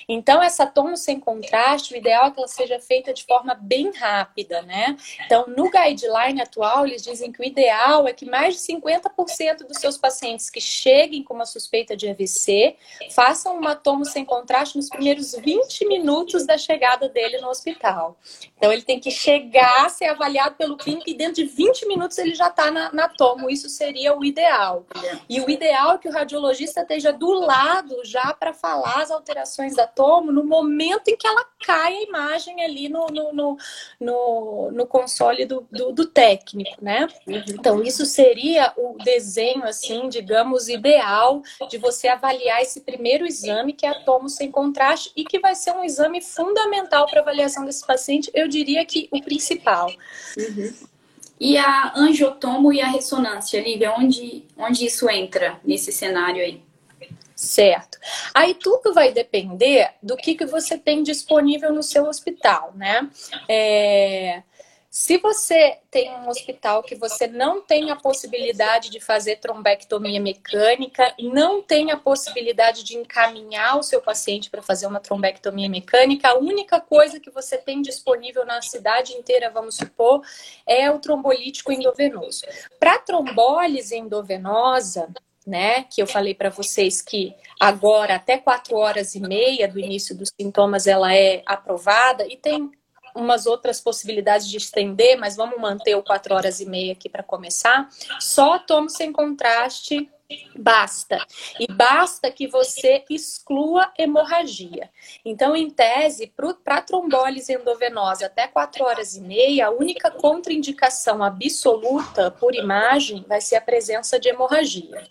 Então, 0.08 0.42
essa 0.42 0.66
tomo 0.66 0.96
sem 0.96 1.18
contraste, 1.20 1.94
o 1.94 1.96
ideal 1.96 2.26
é 2.26 2.30
que 2.32 2.40
ela 2.40 2.48
seja 2.48 2.80
feita 2.80 3.14
de 3.14 3.24
forma 3.24 3.54
bem 3.54 3.92
rápida, 3.92 4.62
né? 4.62 4.96
Então, 5.24 5.46
no 5.46 5.70
guideline 5.70 6.42
atual, 6.42 6.84
eles 6.84 7.02
dizem 7.02 7.30
que 7.30 7.40
o 7.40 7.44
ideal 7.44 8.08
é 8.08 8.12
que 8.12 8.26
mais 8.28 8.56
de 8.56 8.60
50% 8.62 9.58
dos 9.58 9.78
seus 9.78 9.96
pacientes 9.96 10.50
que 10.50 10.60
cheguem 10.60 11.22
com 11.22 11.34
uma 11.34 11.46
suspeita 11.46 11.96
de 11.96 12.08
AVC 12.08 12.76
façam 13.12 13.56
uma 13.56 13.76
tomo 13.76 14.04
sem 14.04 14.24
contraste 14.24 14.76
nos 14.76 14.88
primeiros 14.88 15.34
20 15.36 15.86
minutos 15.86 16.44
da 16.44 16.58
chegada 16.58 17.08
dele 17.08 17.40
no 17.40 17.48
hospital. 17.48 18.18
Então, 18.56 18.72
ele 18.72 18.82
tem 18.82 18.98
que 18.98 19.10
chegar, 19.12 19.88
ser 19.88 20.06
avaliado 20.06 20.56
pelo 20.56 20.76
clínico 20.76 21.08
e 21.08 21.14
dentro 21.14 21.34
de 21.34 21.44
20 21.44 21.86
minutos 21.86 22.18
ele 22.18 22.34
já 22.34 22.48
está 22.48 22.72
na, 22.72 22.92
na 22.92 23.08
tomo. 23.08 23.48
Isso 23.48 23.68
seria 23.68 24.18
o 24.18 24.24
ideal. 24.24 24.84
E 25.28 25.40
o 25.40 25.48
ideal 25.48 25.92
é 25.92 25.98
que 25.98 26.08
o 26.08 26.12
radiologista 26.12 26.71
esteja 26.80 27.12
do 27.12 27.30
lado 27.32 28.02
já 28.04 28.32
para 28.32 28.52
falar 28.52 29.02
as 29.02 29.10
alterações 29.10 29.76
da 29.76 29.86
tomo 29.86 30.32
no 30.32 30.44
momento 30.44 31.08
em 31.08 31.16
que 31.16 31.26
ela 31.26 31.44
cai 31.64 31.94
a 31.94 32.02
imagem 32.02 32.62
ali 32.64 32.88
no, 32.88 33.06
no, 33.06 33.32
no, 33.32 33.56
no, 34.00 34.70
no 34.72 34.86
console 34.86 35.44
do, 35.44 35.66
do, 35.70 35.92
do, 35.92 36.06
técnico, 36.06 36.82
né? 36.82 37.06
Então, 37.26 37.82
isso 37.82 38.04
seria 38.04 38.72
o 38.76 38.96
desenho, 39.02 39.64
assim, 39.64 40.08
digamos, 40.08 40.68
ideal 40.68 41.42
de 41.68 41.78
você 41.78 42.08
avaliar 42.08 42.60
esse 42.62 42.80
primeiro 42.80 43.26
exame, 43.26 43.72
que 43.72 43.86
é 43.86 43.90
a 43.90 44.04
tomo 44.04 44.28
sem 44.28 44.50
contraste, 44.50 45.12
e 45.16 45.24
que 45.24 45.38
vai 45.38 45.54
ser 45.54 45.72
um 45.72 45.84
exame 45.84 46.20
fundamental 46.20 47.06
para 47.06 47.20
avaliação 47.20 47.64
desse 47.64 47.86
paciente, 47.86 48.30
eu 48.34 48.48
diria 48.48 48.84
que 48.84 49.08
o 49.10 49.22
principal. 49.22 49.92
Uhum. 50.36 50.91
E 51.44 51.58
a 51.58 51.92
angiotomo 51.96 52.72
e 52.72 52.80
a 52.80 52.87
ressonância, 52.87 53.61
Lívia, 53.61 53.92
onde, 53.99 54.44
onde 54.56 54.87
isso 54.87 55.11
entra 55.11 55.58
nesse 55.64 55.90
cenário 55.90 56.40
aí? 56.40 56.62
Certo. 57.34 57.99
Aí 58.32 58.54
tudo 58.54 58.94
vai 58.94 59.11
depender 59.11 59.90
do 60.00 60.16
que, 60.16 60.37
que 60.37 60.46
você 60.46 60.78
tem 60.78 61.02
disponível 61.02 61.72
no 61.72 61.82
seu 61.82 62.04
hospital, 62.04 62.72
né? 62.76 63.11
É... 63.49 64.44
Se 64.94 65.16
você 65.16 65.78
tem 65.90 66.11
um 66.11 66.28
hospital 66.28 66.82
que 66.82 66.94
você 66.94 67.26
não 67.26 67.62
tem 67.62 67.90
a 67.90 67.96
possibilidade 67.96 68.90
de 68.90 69.00
fazer 69.00 69.37
trombectomia 69.37 70.20
mecânica, 70.20 71.14
não 71.18 71.62
tem 71.62 71.90
a 71.90 71.96
possibilidade 71.96 72.84
de 72.84 72.99
encaminhar 72.99 73.78
o 73.78 73.82
seu 73.82 74.02
paciente 74.02 74.50
para 74.50 74.61
fazer 74.61 74.87
uma 74.87 75.00
trombectomia 75.00 75.66
mecânica, 75.66 76.28
a 76.28 76.38
única 76.38 76.78
coisa 76.78 77.18
que 77.18 77.30
você 77.30 77.56
tem 77.56 77.80
disponível 77.80 78.44
na 78.44 78.61
cidade 78.61 79.14
inteira, 79.14 79.49
vamos 79.49 79.76
supor, 79.76 80.20
é 80.66 80.90
o 80.90 80.99
trombolítico 80.99 81.72
endovenoso. 81.72 82.44
Para 82.78 82.99
trombólise 82.99 83.96
endovenosa, 83.96 85.08
né, 85.46 85.84
que 85.84 86.02
eu 86.02 86.06
falei 86.06 86.34
para 86.34 86.50
vocês 86.50 87.00
que 87.00 87.34
agora 87.58 88.16
até 88.16 88.37
quatro 88.37 88.76
horas 88.76 89.14
e 89.14 89.20
meia 89.20 89.66
do 89.66 89.80
início 89.80 90.14
dos 90.14 90.30
sintomas 90.38 90.87
ela 90.87 91.16
é 91.16 91.42
aprovada 91.46 92.26
e 92.28 92.37
tem 92.37 92.70
umas 93.14 93.47
outras 93.47 93.81
possibilidades 93.81 94.49
de 94.49 94.57
estender, 94.57 95.19
mas 95.19 95.37
vamos 95.37 95.61
manter 95.61 95.95
o 95.95 96.02
4 96.02 96.35
horas 96.35 96.61
e 96.61 96.66
meia 96.66 96.92
aqui 96.92 97.09
para 97.09 97.23
começar. 97.23 97.88
Só 98.21 98.59
tomo 98.59 98.88
sem 98.88 99.12
contraste 99.12 100.11
basta. 100.57 101.25
E 101.59 101.66
basta 101.66 102.31
que 102.31 102.47
você 102.47 103.04
exclua 103.11 103.92
hemorragia. 103.99 104.90
Então, 105.25 105.54
em 105.54 105.69
tese, 105.71 106.33
para 106.64 106.81
trombólise 106.81 107.52
endovenosa 107.52 108.26
até 108.26 108.47
4 108.47 108.85
horas 108.85 109.14
e 109.16 109.21
meia, 109.21 109.66
a 109.66 109.71
única 109.71 110.11
contraindicação 110.11 111.23
absoluta 111.23 112.31
por 112.31 112.54
imagem 112.54 113.25
vai 113.28 113.40
ser 113.40 113.57
a 113.57 113.61
presença 113.61 114.19
de 114.19 114.28
hemorragia. 114.28 115.07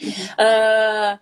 Uhum. 0.00 0.10
Uh, 0.10 1.18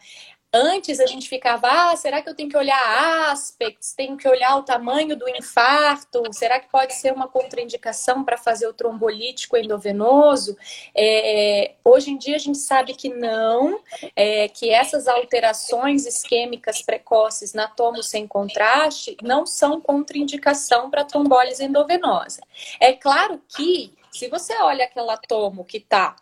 Antes 0.56 1.00
a 1.00 1.06
gente 1.06 1.28
ficava, 1.28 1.66
ah, 1.68 1.96
será 1.96 2.22
que 2.22 2.28
eu 2.28 2.34
tenho 2.34 2.48
que 2.48 2.56
olhar 2.56 3.32
aspects, 3.32 3.92
tenho 3.92 4.16
que 4.16 4.28
olhar 4.28 4.54
o 4.56 4.62
tamanho 4.62 5.16
do 5.16 5.28
infarto, 5.28 6.22
será 6.32 6.60
que 6.60 6.70
pode 6.70 6.94
ser 6.94 7.12
uma 7.12 7.26
contraindicação 7.26 8.22
para 8.22 8.36
fazer 8.36 8.68
o 8.68 8.72
trombolítico 8.72 9.56
endovenoso? 9.56 10.56
É, 10.96 11.74
hoje 11.84 12.12
em 12.12 12.16
dia 12.16 12.36
a 12.36 12.38
gente 12.38 12.58
sabe 12.58 12.94
que 12.94 13.08
não, 13.08 13.80
é, 14.14 14.46
que 14.46 14.70
essas 14.70 15.08
alterações 15.08 16.06
isquêmicas 16.06 16.80
precoces 16.80 17.52
na 17.52 17.66
tomo 17.66 18.00
sem 18.00 18.24
contraste 18.24 19.16
não 19.24 19.44
são 19.44 19.80
contraindicação 19.80 20.88
para 20.88 21.04
trombólise 21.04 21.64
endovenosa. 21.64 22.40
É 22.78 22.92
claro 22.92 23.42
que 23.48 23.92
se 24.12 24.28
você 24.28 24.56
olha 24.62 24.84
aquela 24.84 25.16
tomo 25.16 25.64
que 25.64 25.78
está 25.78 26.14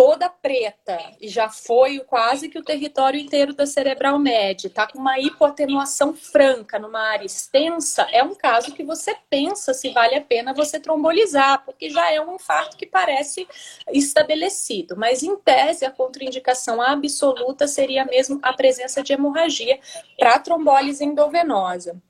toda 0.00 0.30
preta 0.30 0.98
e 1.20 1.28
já 1.28 1.50
foi 1.50 2.00
quase 2.00 2.48
que 2.48 2.58
o 2.58 2.64
território 2.64 3.20
inteiro 3.20 3.52
da 3.52 3.66
cerebral 3.66 4.18
média, 4.18 4.66
está 4.66 4.86
com 4.86 4.98
uma 4.98 5.18
hipoatenuação 5.18 6.14
franca 6.14 6.78
numa 6.78 7.00
área 7.00 7.26
extensa, 7.26 8.08
é 8.10 8.24
um 8.24 8.34
caso 8.34 8.72
que 8.72 8.82
você 8.82 9.14
pensa 9.28 9.74
se 9.74 9.90
vale 9.90 10.14
a 10.14 10.22
pena 10.22 10.54
você 10.54 10.80
trombolizar, 10.80 11.66
porque 11.66 11.90
já 11.90 12.10
é 12.10 12.18
um 12.18 12.36
infarto 12.36 12.78
que 12.78 12.86
parece 12.86 13.46
estabelecido. 13.92 14.96
Mas 14.96 15.22
em 15.22 15.36
tese, 15.36 15.84
a 15.84 15.90
contraindicação 15.90 16.80
absoluta 16.80 17.68
seria 17.68 18.06
mesmo 18.06 18.38
a 18.42 18.54
presença 18.54 19.02
de 19.02 19.12
hemorragia 19.12 19.78
para 20.18 20.38
trombólise 20.38 21.04
endovenosa. 21.04 22.00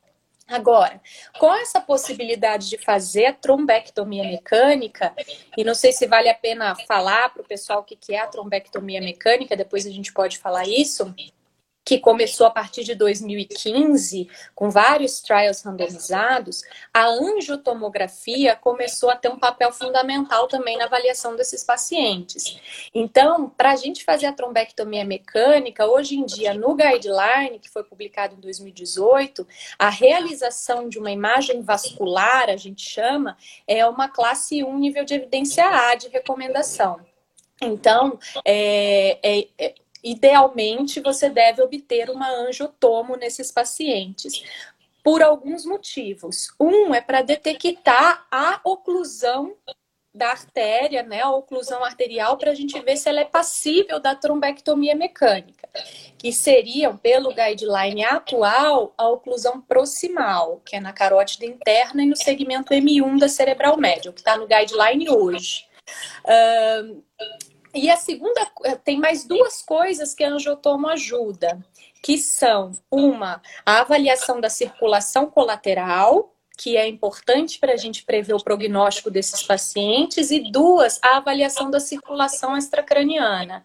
Agora, 0.50 1.00
com 1.38 1.54
essa 1.54 1.80
possibilidade 1.80 2.68
de 2.68 2.76
fazer 2.76 3.26
a 3.26 3.32
trombectomia 3.32 4.24
mecânica, 4.24 5.14
e 5.56 5.62
não 5.62 5.74
sei 5.74 5.92
se 5.92 6.08
vale 6.08 6.28
a 6.28 6.34
pena 6.34 6.74
falar 6.88 7.32
para 7.32 7.42
o 7.42 7.46
pessoal 7.46 7.80
o 7.80 7.84
que 7.84 8.12
é 8.12 8.18
a 8.18 8.26
trombectomia 8.26 9.00
mecânica, 9.00 9.56
depois 9.56 9.86
a 9.86 9.90
gente 9.90 10.12
pode 10.12 10.38
falar 10.38 10.66
isso 10.66 11.14
que 11.84 11.98
começou 11.98 12.46
a 12.46 12.50
partir 12.50 12.84
de 12.84 12.94
2015, 12.94 14.28
com 14.54 14.70
vários 14.70 15.20
trials 15.20 15.62
randomizados, 15.62 16.62
a 16.92 17.06
angiotomografia 17.06 18.54
começou 18.54 19.10
a 19.10 19.16
ter 19.16 19.28
um 19.28 19.38
papel 19.38 19.72
fundamental 19.72 20.46
também 20.46 20.76
na 20.76 20.84
avaliação 20.84 21.34
desses 21.34 21.64
pacientes. 21.64 22.60
Então, 22.94 23.48
para 23.48 23.72
a 23.72 23.76
gente 23.76 24.04
fazer 24.04 24.26
a 24.26 24.32
trombectomia 24.32 25.04
mecânica, 25.04 25.86
hoje 25.86 26.16
em 26.16 26.24
dia, 26.24 26.54
no 26.54 26.74
guideline, 26.74 27.58
que 27.58 27.70
foi 27.70 27.82
publicado 27.82 28.34
em 28.34 28.40
2018, 28.40 29.46
a 29.78 29.88
realização 29.88 30.88
de 30.88 30.98
uma 30.98 31.10
imagem 31.10 31.62
vascular, 31.62 32.48
a 32.50 32.56
gente 32.56 32.88
chama, 32.88 33.36
é 33.66 33.86
uma 33.86 34.08
classe 34.08 34.62
1 34.62 34.78
nível 34.78 35.04
de 35.04 35.14
evidência 35.14 35.64
A 35.66 35.94
de 35.94 36.08
recomendação. 36.08 37.00
Então, 37.62 38.18
é, 38.44 39.18
é, 39.22 39.48
é 39.58 39.74
idealmente 40.02 41.00
você 41.00 41.28
deve 41.28 41.62
obter 41.62 42.10
uma 42.10 42.28
angiotomo 42.28 43.16
nesses 43.16 43.50
pacientes. 43.50 44.42
Por 45.02 45.22
alguns 45.22 45.64
motivos. 45.64 46.48
Um 46.60 46.94
é 46.94 47.00
para 47.00 47.22
detectar 47.22 48.26
a 48.30 48.60
oclusão 48.62 49.56
da 50.12 50.30
artéria, 50.30 51.02
né, 51.02 51.20
a 51.22 51.30
oclusão 51.30 51.84
arterial, 51.84 52.36
para 52.36 52.50
a 52.50 52.54
gente 52.54 52.78
ver 52.80 52.96
se 52.96 53.08
ela 53.08 53.20
é 53.20 53.24
passível 53.24 54.00
da 54.00 54.14
trombectomia 54.14 54.94
mecânica, 54.94 55.68
que 56.18 56.32
seriam, 56.32 56.96
pelo 56.96 57.32
guideline 57.32 58.04
atual, 58.04 58.92
a 58.98 59.08
oclusão 59.08 59.60
proximal, 59.60 60.60
que 60.66 60.74
é 60.76 60.80
na 60.80 60.92
carótida 60.92 61.46
interna 61.46 62.02
e 62.02 62.06
no 62.06 62.16
segmento 62.16 62.74
M1 62.74 63.18
da 63.18 63.28
cerebral 63.28 63.76
média, 63.76 64.12
que 64.12 64.20
está 64.20 64.36
no 64.36 64.48
guideline 64.48 65.08
hoje. 65.08 65.64
Uh, 66.24 67.02
e 67.74 67.88
a 67.90 67.96
segunda, 67.96 68.50
eh, 68.64 68.76
tem 68.76 68.98
mais 68.98 69.24
duas 69.24 69.62
coisas 69.62 70.14
que 70.14 70.24
a 70.24 70.30
angiotomo 70.30 70.88
ajuda, 70.88 71.60
que 72.02 72.18
são 72.18 72.72
uma, 72.90 73.40
a 73.64 73.80
avaliação 73.80 74.40
da 74.40 74.48
circulação 74.48 75.26
colateral, 75.26 76.34
que 76.60 76.76
é 76.76 76.86
importante 76.86 77.58
para 77.58 77.72
a 77.72 77.76
gente 77.78 78.02
prever 78.02 78.34
o 78.34 78.44
prognóstico 78.44 79.10
desses 79.10 79.42
pacientes, 79.42 80.30
e 80.30 80.40
duas, 80.52 81.00
a 81.00 81.16
avaliação 81.16 81.70
da 81.70 81.80
circulação 81.80 82.54
extracraniana. 82.54 83.64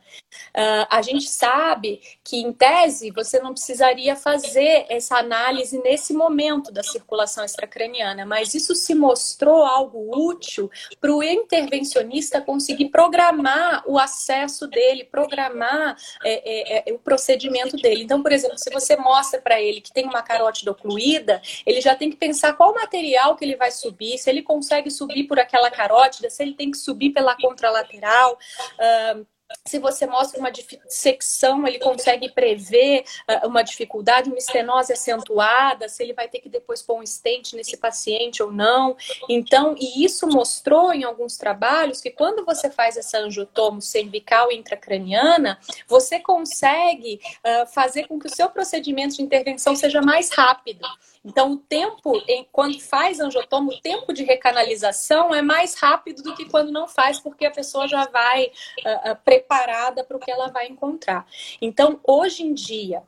Uh, 0.55 0.87
a 0.89 1.01
gente 1.01 1.27
sabe 1.27 1.99
que, 2.23 2.37
em 2.37 2.53
tese, 2.53 3.11
você 3.11 3.37
não 3.41 3.51
precisaria 3.51 4.15
fazer 4.15 4.85
essa 4.87 5.17
análise 5.17 5.77
nesse 5.83 6.13
momento 6.13 6.71
da 6.71 6.81
circulação 6.83 7.43
extracraniana, 7.43 8.25
mas 8.25 8.53
isso 8.53 8.73
se 8.73 8.95
mostrou 8.95 9.65
algo 9.65 10.17
útil 10.17 10.71
para 11.01 11.13
o 11.13 11.21
intervencionista 11.21 12.39
conseguir 12.39 12.85
programar 12.85 13.83
o 13.85 13.99
acesso 13.99 14.67
dele, 14.67 15.03
programar 15.03 15.97
é, 16.23 16.83
é, 16.85 16.89
é, 16.89 16.93
o 16.93 16.99
procedimento 16.99 17.75
dele. 17.75 18.03
Então, 18.03 18.23
por 18.23 18.31
exemplo, 18.31 18.57
se 18.57 18.69
você 18.69 18.95
mostra 18.95 19.41
para 19.41 19.61
ele 19.61 19.81
que 19.81 19.91
tem 19.91 20.05
uma 20.05 20.21
carótida 20.21 20.71
ocluída, 20.71 21.41
ele 21.65 21.81
já 21.81 21.93
tem 21.93 22.09
que 22.09 22.15
pensar 22.15 22.53
qual 22.53 22.73
material 22.85 23.35
que 23.35 23.43
ele 23.43 23.55
vai 23.55 23.71
subir, 23.71 24.17
se 24.17 24.29
ele 24.29 24.43
consegue 24.43 24.91
subir 24.91 25.23
por 25.23 25.39
aquela 25.39 25.71
carótida, 25.71 26.29
se 26.29 26.43
ele 26.43 26.53
tem 26.53 26.69
que 26.71 26.77
subir 26.77 27.11
pela 27.11 27.35
contralateral. 27.35 28.37
Uh, 28.79 29.25
se 29.63 29.77
você 29.77 30.07
mostra 30.07 30.39
uma 30.39 30.51
dissecção, 30.51 31.67
ele 31.67 31.77
consegue 31.77 32.29
prever 32.31 33.03
uh, 33.29 33.47
uma 33.47 33.61
dificuldade, 33.63 34.29
uma 34.29 34.37
estenose 34.37 34.91
acentuada, 34.91 35.87
se 35.87 36.01
ele 36.01 36.13
vai 36.13 36.27
ter 36.27 36.39
que 36.39 36.49
depois 36.49 36.81
pôr 36.81 36.99
um 36.99 37.05
stent 37.05 37.53
nesse 37.53 37.77
paciente 37.77 38.41
ou 38.41 38.51
não. 38.51 38.97
Então, 39.29 39.75
e 39.79 40.03
isso 40.03 40.27
mostrou 40.27 40.93
em 40.93 41.03
alguns 41.03 41.37
trabalhos 41.37 42.01
que 42.01 42.09
quando 42.09 42.43
você 42.43 42.71
faz 42.71 42.97
essa 42.97 43.19
angiotomo 43.19 43.81
cervical 43.81 44.51
intracraniana, 44.51 45.59
você 45.87 46.19
consegue 46.19 47.19
uh, 47.43 47.67
fazer 47.67 48.07
com 48.07 48.19
que 48.19 48.27
o 48.27 48.35
seu 48.35 48.49
procedimento 48.49 49.15
de 49.15 49.21
intervenção 49.21 49.75
seja 49.75 50.01
mais 50.01 50.31
rápido. 50.31 50.85
Então, 51.25 51.53
o 51.53 51.57
tempo, 51.57 52.21
em, 52.27 52.47
quando 52.51 52.79
faz 52.79 53.19
angiotomo, 53.19 53.71
o 53.71 53.81
tempo 53.81 54.13
de 54.13 54.23
recanalização 54.23 55.33
é 55.33 55.41
mais 55.41 55.73
rápido 55.73 56.21
do 56.21 56.35
que 56.35 56.45
quando 56.45 56.71
não 56.71 56.87
faz, 56.87 57.19
porque 57.19 57.45
a 57.45 57.51
pessoa 57.51 57.87
já 57.87 58.05
vai 58.05 58.45
uh, 58.45 59.15
preparada 59.25 60.03
para 60.03 60.15
o 60.15 60.19
que 60.19 60.29
ela 60.29 60.49
vai 60.49 60.67
encontrar. 60.67 61.25
Então, 61.59 61.99
hoje 62.03 62.43
em 62.43 62.53
dia, 62.53 63.01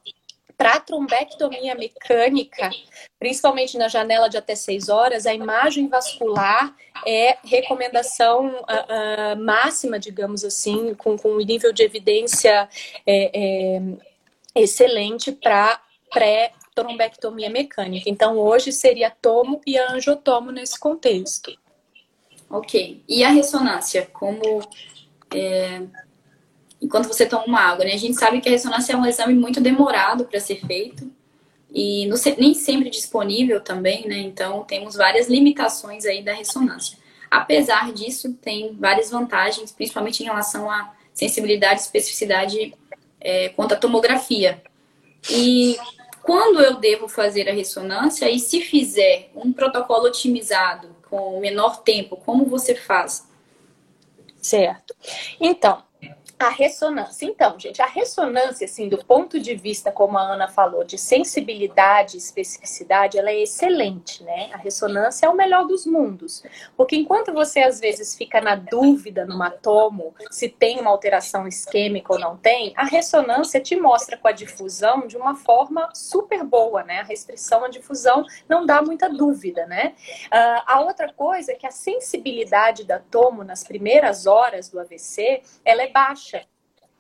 para 0.58 0.80
trombectomia 0.80 1.76
mecânica, 1.76 2.72
principalmente 3.20 3.78
na 3.78 3.88
janela 3.88 4.28
de 4.28 4.38
até 4.38 4.56
6 4.56 4.90
horas, 4.90 5.28
a 5.28 5.34
imagem 5.34 5.88
vascular 5.88 6.76
é 7.06 7.38
recomendação 7.44 8.48
uh, 8.48 9.36
uh, 9.36 9.40
máxima, 9.40 10.00
digamos 10.00 10.44
assim, 10.44 10.96
com, 10.96 11.16
com 11.16 11.34
um 11.34 11.38
nível 11.38 11.72
de 11.72 11.84
evidência 11.84 12.68
é, 13.06 13.32
é, 13.76 13.82
excelente 14.56 15.32
para 15.32 15.80
pré 16.12 16.52
trombectomia 16.78 17.50
mecânica. 17.50 18.08
Então, 18.08 18.38
hoje 18.38 18.72
seria 18.72 19.10
tomo 19.10 19.60
e 19.66 19.78
angiotomo 19.78 20.52
nesse 20.52 20.80
contexto. 20.80 21.58
Ok. 22.48 23.04
E 23.10 23.24
a 23.24 23.30
ressonância? 23.30 24.08
Como. 24.14 24.62
É, 25.34 25.82
enquanto 26.80 27.08
você 27.08 27.26
toma 27.26 27.46
uma 27.46 27.60
água, 27.60 27.84
né? 27.84 27.94
A 27.94 27.98
gente 27.98 28.16
sabe 28.16 28.40
que 28.40 28.48
a 28.48 28.52
ressonância 28.52 28.94
é 28.94 28.96
um 28.96 29.06
exame 29.06 29.34
muito 29.34 29.60
demorado 29.60 30.26
para 30.26 30.40
ser 30.40 30.64
feito 30.66 31.12
e 31.74 32.06
não, 32.06 32.16
nem 32.38 32.54
sempre 32.54 32.90
disponível 32.90 33.60
também, 33.60 34.08
né? 34.08 34.20
Então, 34.20 34.64
temos 34.64 34.96
várias 34.96 35.28
limitações 35.28 36.06
aí 36.06 36.24
da 36.24 36.34
ressonância. 36.34 36.98
Apesar 37.30 37.92
disso, 37.92 38.34
tem 38.36 38.76
várias 38.76 39.10
vantagens, 39.10 39.72
principalmente 39.72 40.22
em 40.22 40.28
relação 40.28 40.70
à 40.72 40.94
sensibilidade 41.14 41.82
e 41.82 41.84
especificidade 41.84 42.74
é, 43.20 43.50
quanto 43.50 43.74
à 43.74 43.78
tomografia. 43.78 44.62
E 45.30 45.76
quando 46.28 46.60
eu 46.60 46.76
devo 46.76 47.08
fazer 47.08 47.48
a 47.48 47.54
ressonância 47.54 48.30
e 48.30 48.38
se 48.38 48.60
fizer 48.60 49.32
um 49.34 49.54
protocolo 49.54 50.08
otimizado 50.08 50.94
com 51.10 51.40
menor 51.40 51.84
tempo, 51.84 52.18
como 52.18 52.44
você 52.44 52.76
faz? 52.76 53.26
Certo. 54.42 54.94
Então, 55.40 55.82
a 56.40 56.50
ressonância. 56.50 57.26
Então, 57.26 57.58
gente, 57.60 57.82
a 57.82 57.88
ressonância, 57.88 58.66
assim, 58.66 58.88
do 58.88 59.04
ponto 59.04 59.40
de 59.40 59.56
vista, 59.56 59.92
como 59.92 60.18
a 60.18 60.22
Ana 60.22 60.48
falou, 60.48 60.84
de 60.84 60.98
sensibilidade 60.98 62.16
e 62.16 62.20
especificidade, 62.20 63.18
ela 63.18 63.32
é 63.32 63.42
excelente, 63.42 64.24
né? 64.24 64.50
A 64.54 64.58
ressonância 64.58 65.26
é 65.26 65.30
o 65.30 65.36
melhor 65.36 65.66
dos 65.66 65.86
mundos. 65.88 66.44
Porque 66.76 66.96
enquanto 66.96 67.34
você, 67.34 67.62
às 67.62 67.80
vezes, 67.80 68.16
fica 68.16 68.40
na 68.40 68.56
dúvida 68.56 69.26
no 69.26 69.42
atomo 69.42 70.14
se 70.30 70.48
tem 70.48 70.80
uma 70.80 70.92
alteração 70.92 71.48
isquêmica 71.48 72.14
ou 72.14 72.20
não 72.20 72.38
tem, 72.38 72.72
a 72.76 72.86
ressonância 72.86 73.60
te 73.60 73.76
mostra 73.76 74.16
com 74.16 74.28
a 74.28 74.32
difusão 74.32 75.08
de 75.08 75.18
uma 75.18 75.36
forma 75.36 75.90
super 75.94 76.44
boa, 76.44 76.84
né? 76.84 77.00
A 77.00 77.04
restrição 77.04 77.66
à 77.66 77.68
difusão 77.68 78.24
não 78.48 78.64
dá 78.64 78.82
muita 78.82 79.10
dúvida, 79.10 79.66
né? 79.66 79.96
Uh, 80.28 80.62
a 80.68 80.82
outra 80.82 81.12
coisa 81.12 81.54
é 81.54 81.56
que 81.56 81.66
a 81.66 81.72
sensibilidade 81.72 82.84
da 82.84 83.00
tomo 83.00 83.44
nas 83.44 83.64
primeiras 83.64 84.28
horas 84.28 84.70
do 84.70 84.80
AVC, 84.80 85.42
ela 85.66 85.82
é 85.82 85.88
baixa. 85.90 86.27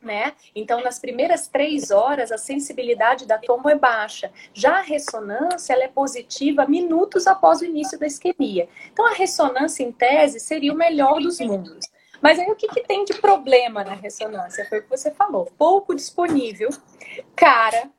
Né? 0.07 0.33
Então, 0.55 0.81
nas 0.81 0.99
primeiras 0.99 1.49
três 1.49 1.91
horas, 1.91 2.31
a 2.31 2.37
sensibilidade 2.37 3.27
da 3.27 3.37
tomo 3.37 3.69
é 3.69 3.75
baixa. 3.75 4.31
Já 4.53 4.77
a 4.77 4.81
ressonância 4.81 5.73
ela 5.73 5.83
é 5.83 5.89
positiva 5.89 6.65
minutos 6.65 7.27
após 7.27 7.59
o 7.59 7.65
início 7.65 7.99
da 7.99 8.07
isquemia. 8.07 8.69
Então, 8.93 9.05
a 9.05 9.13
ressonância, 9.13 9.83
em 9.83 9.91
tese, 9.91 10.39
seria 10.39 10.71
o 10.71 10.77
melhor 10.77 11.19
dos 11.19 11.41
mundos. 11.41 11.85
Mas 12.21 12.39
aí 12.39 12.49
o 12.49 12.55
que, 12.55 12.69
que 12.69 12.87
tem 12.87 13.03
de 13.03 13.15
problema 13.15 13.83
na 13.83 13.95
ressonância? 13.95 14.65
Foi 14.69 14.79
o 14.79 14.83
que 14.83 14.89
você 14.89 15.11
falou. 15.11 15.51
Pouco 15.57 15.93
disponível, 15.93 16.69
cara, 17.35 17.89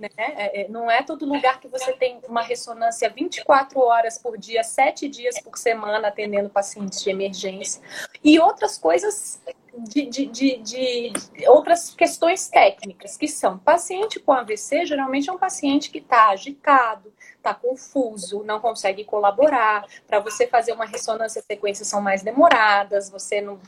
né? 0.00 0.08
É, 0.18 0.62
é 0.62 0.68
não 0.68 0.90
é 0.90 1.02
todo 1.02 1.26
lugar 1.26 1.60
que 1.60 1.68
você 1.68 1.92
tem 1.92 2.20
uma 2.28 2.42
ressonância 2.42 3.08
24 3.10 3.78
horas 3.80 4.18
por 4.18 4.38
dia, 4.38 4.64
7 4.64 5.08
dias 5.08 5.40
por 5.40 5.58
semana, 5.58 6.08
atendendo 6.08 6.48
pacientes 6.48 7.02
de 7.02 7.10
emergência. 7.10 7.82
E 8.24 8.38
outras 8.38 8.78
coisas 8.78 9.40
de, 9.76 10.06
de, 10.06 10.26
de, 10.26 10.56
de, 10.58 11.12
outras 11.48 11.94
questões 11.94 12.48
técnicas, 12.48 13.16
que 13.16 13.28
são 13.28 13.58
paciente 13.58 14.18
com 14.18 14.32
AVC, 14.32 14.84
geralmente 14.84 15.30
é 15.30 15.32
um 15.32 15.38
paciente 15.38 15.90
que 15.90 15.98
está 15.98 16.30
agitado, 16.30 17.12
está 17.36 17.54
confuso, 17.54 18.42
não 18.44 18.60
consegue 18.60 19.04
colaborar. 19.04 19.86
Para 20.06 20.20
você 20.20 20.46
fazer 20.46 20.72
uma 20.72 20.84
ressonância, 20.84 21.42
sequências 21.42 21.88
são 21.88 22.00
mais 22.00 22.22
demoradas, 22.22 23.10
você 23.10 23.40
não. 23.40 23.60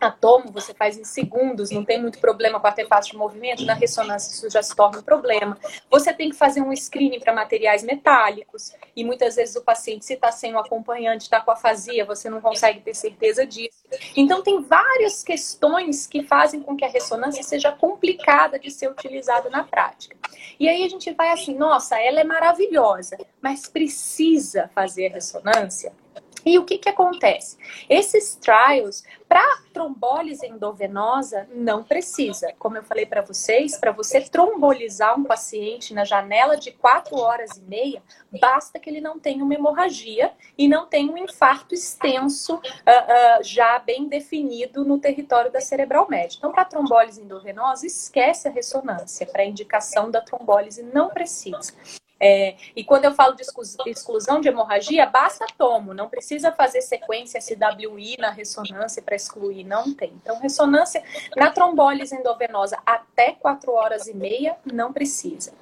Atomo 0.00 0.52
você 0.52 0.74
faz 0.74 0.98
em 0.98 1.04
segundos, 1.04 1.70
não 1.70 1.84
tem 1.84 2.00
muito 2.00 2.18
problema 2.18 2.60
com 2.60 2.66
artefatos 2.66 3.08
de 3.08 3.16
movimento, 3.16 3.64
na 3.64 3.74
ressonância 3.74 4.32
isso 4.32 4.50
já 4.50 4.62
se 4.62 4.74
torna 4.74 4.98
um 4.98 5.02
problema. 5.02 5.58
Você 5.90 6.12
tem 6.12 6.30
que 6.30 6.36
fazer 6.36 6.60
um 6.60 6.72
screening 6.74 7.20
para 7.20 7.32
materiais 7.32 7.82
metálicos, 7.82 8.74
e 8.94 9.04
muitas 9.04 9.36
vezes 9.36 9.56
o 9.56 9.62
paciente, 9.62 10.04
se 10.04 10.14
está 10.14 10.30
sem 10.32 10.54
um 10.54 10.58
acompanhante, 10.58 11.24
está 11.24 11.40
com 11.40 11.50
afasia, 11.50 12.04
você 12.04 12.28
não 12.28 12.40
consegue 12.40 12.80
ter 12.80 12.94
certeza 12.94 13.46
disso. 13.46 13.84
Então, 14.16 14.42
tem 14.42 14.60
várias 14.62 15.22
questões 15.22 16.06
que 16.06 16.22
fazem 16.22 16.60
com 16.60 16.76
que 16.76 16.84
a 16.84 16.88
ressonância 16.88 17.42
seja 17.42 17.72
complicada 17.72 18.58
de 18.58 18.70
ser 18.70 18.90
utilizada 18.90 19.48
na 19.50 19.64
prática. 19.64 20.16
E 20.58 20.68
aí 20.68 20.84
a 20.84 20.88
gente 20.88 21.12
vai 21.12 21.30
assim, 21.30 21.54
nossa, 21.54 21.98
ela 22.00 22.20
é 22.20 22.24
maravilhosa, 22.24 23.16
mas 23.40 23.68
precisa 23.68 24.70
fazer 24.74 25.06
a 25.06 25.14
ressonância? 25.14 25.92
E 26.44 26.58
o 26.58 26.64
que, 26.64 26.78
que 26.78 26.88
acontece? 26.88 27.56
Esses 27.88 28.36
trials, 28.36 29.02
para 29.28 29.58
trombólise 29.72 30.46
endovenosa, 30.46 31.48
não 31.52 31.84
precisa. 31.84 32.52
Como 32.58 32.76
eu 32.76 32.82
falei 32.82 33.06
para 33.06 33.22
vocês, 33.22 33.76
para 33.76 33.92
você 33.92 34.20
trombolizar 34.20 35.18
um 35.18 35.24
paciente 35.24 35.92
na 35.92 36.04
janela 36.04 36.56
de 36.56 36.72
4 36.72 37.16
horas 37.16 37.56
e 37.56 37.62
meia, 37.62 38.02
basta 38.40 38.78
que 38.78 38.88
ele 38.88 39.00
não 39.00 39.18
tenha 39.18 39.44
uma 39.44 39.54
hemorragia 39.54 40.32
e 40.56 40.68
não 40.68 40.86
tenha 40.86 41.12
um 41.12 41.18
infarto 41.18 41.74
extenso, 41.74 42.54
uh, 42.54 42.58
uh, 42.58 43.42
já 43.42 43.78
bem 43.78 44.08
definido 44.08 44.84
no 44.84 44.98
território 44.98 45.50
da 45.50 45.60
cerebral 45.60 46.08
média. 46.08 46.36
Então, 46.38 46.52
para 46.52 46.64
trombólise 46.64 47.22
endovenosa, 47.22 47.86
esquece 47.86 48.48
a 48.48 48.50
ressonância. 48.50 49.26
Para 49.26 49.44
indicação 49.44 50.10
da 50.10 50.20
trombólise, 50.20 50.82
não 50.82 51.10
precisa. 51.10 51.72
É, 52.20 52.56
e 52.74 52.82
quando 52.82 53.04
eu 53.04 53.14
falo 53.14 53.36
de 53.36 53.44
exclusão 53.86 54.40
de 54.40 54.48
hemorragia, 54.48 55.06
basta 55.06 55.46
tomo, 55.56 55.94
não 55.94 56.08
precisa 56.08 56.50
fazer 56.50 56.80
sequência 56.82 57.40
SWI 57.40 58.16
na 58.18 58.30
ressonância 58.30 59.00
para 59.00 59.14
excluir, 59.14 59.64
não 59.64 59.94
tem. 59.94 60.12
Então, 60.20 60.40
ressonância 60.40 61.02
na 61.36 61.50
trombólise 61.50 62.14
endovenosa 62.14 62.78
até 62.84 63.32
4 63.32 63.72
horas 63.72 64.06
e 64.08 64.14
meia, 64.14 64.56
não 64.64 64.92
precisa. 64.92 65.52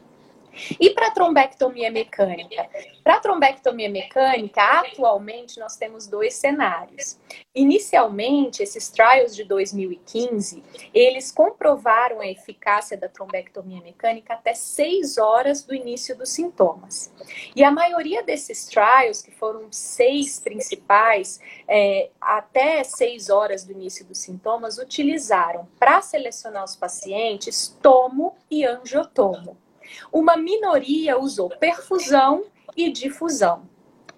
E 0.81 0.91
para 0.91 1.11
trombectomia 1.11 1.91
mecânica? 1.91 2.69
Para 3.03 3.21
trombectomia 3.21 3.89
mecânica, 3.89 4.63
atualmente 4.63 5.61
nós 5.61 5.77
temos 5.77 6.07
dois 6.07 6.35
cenários. 6.35 7.19
Inicialmente, 7.55 8.63
esses 8.63 8.89
trials 8.89 9.35
de 9.35 9.45
2015, 9.45 10.63
eles 10.93 11.31
comprovaram 11.31 12.21
a 12.21 12.27
eficácia 12.27 12.97
da 12.97 13.09
trombectomia 13.09 13.81
mecânica 13.81 14.35
até 14.35 14.55
seis 14.55 15.19
horas 15.19 15.63
do 15.63 15.75
início 15.75 16.17
dos 16.17 16.31
sintomas. 16.31 17.13
E 17.55 17.63
a 17.63 17.71
maioria 17.71 18.23
desses 18.23 18.67
trials, 18.67 19.23
que 19.23 19.31
foram 19.31 19.69
seis 19.71 20.41
principais, 20.41 21.41
é, 21.69 22.11
até 22.21 22.83
seis 22.85 23.31
horas 23.31 23.65
do 23.65 23.73
início 23.73 24.05
dos 24.05 24.19
sintomas, 24.19 24.79
utilizaram 24.79 25.69
para 25.79 26.03
selecionar 26.03 26.65
os 26.65 26.77
pacientes 26.77 27.77
tomo 27.81 28.35
e 28.51 28.65
angiotomo. 28.65 29.57
Uma 30.13 30.37
minoria 30.37 31.19
usou 31.19 31.49
perfusão 31.49 32.45
e 32.77 32.91
difusão. 32.91 33.69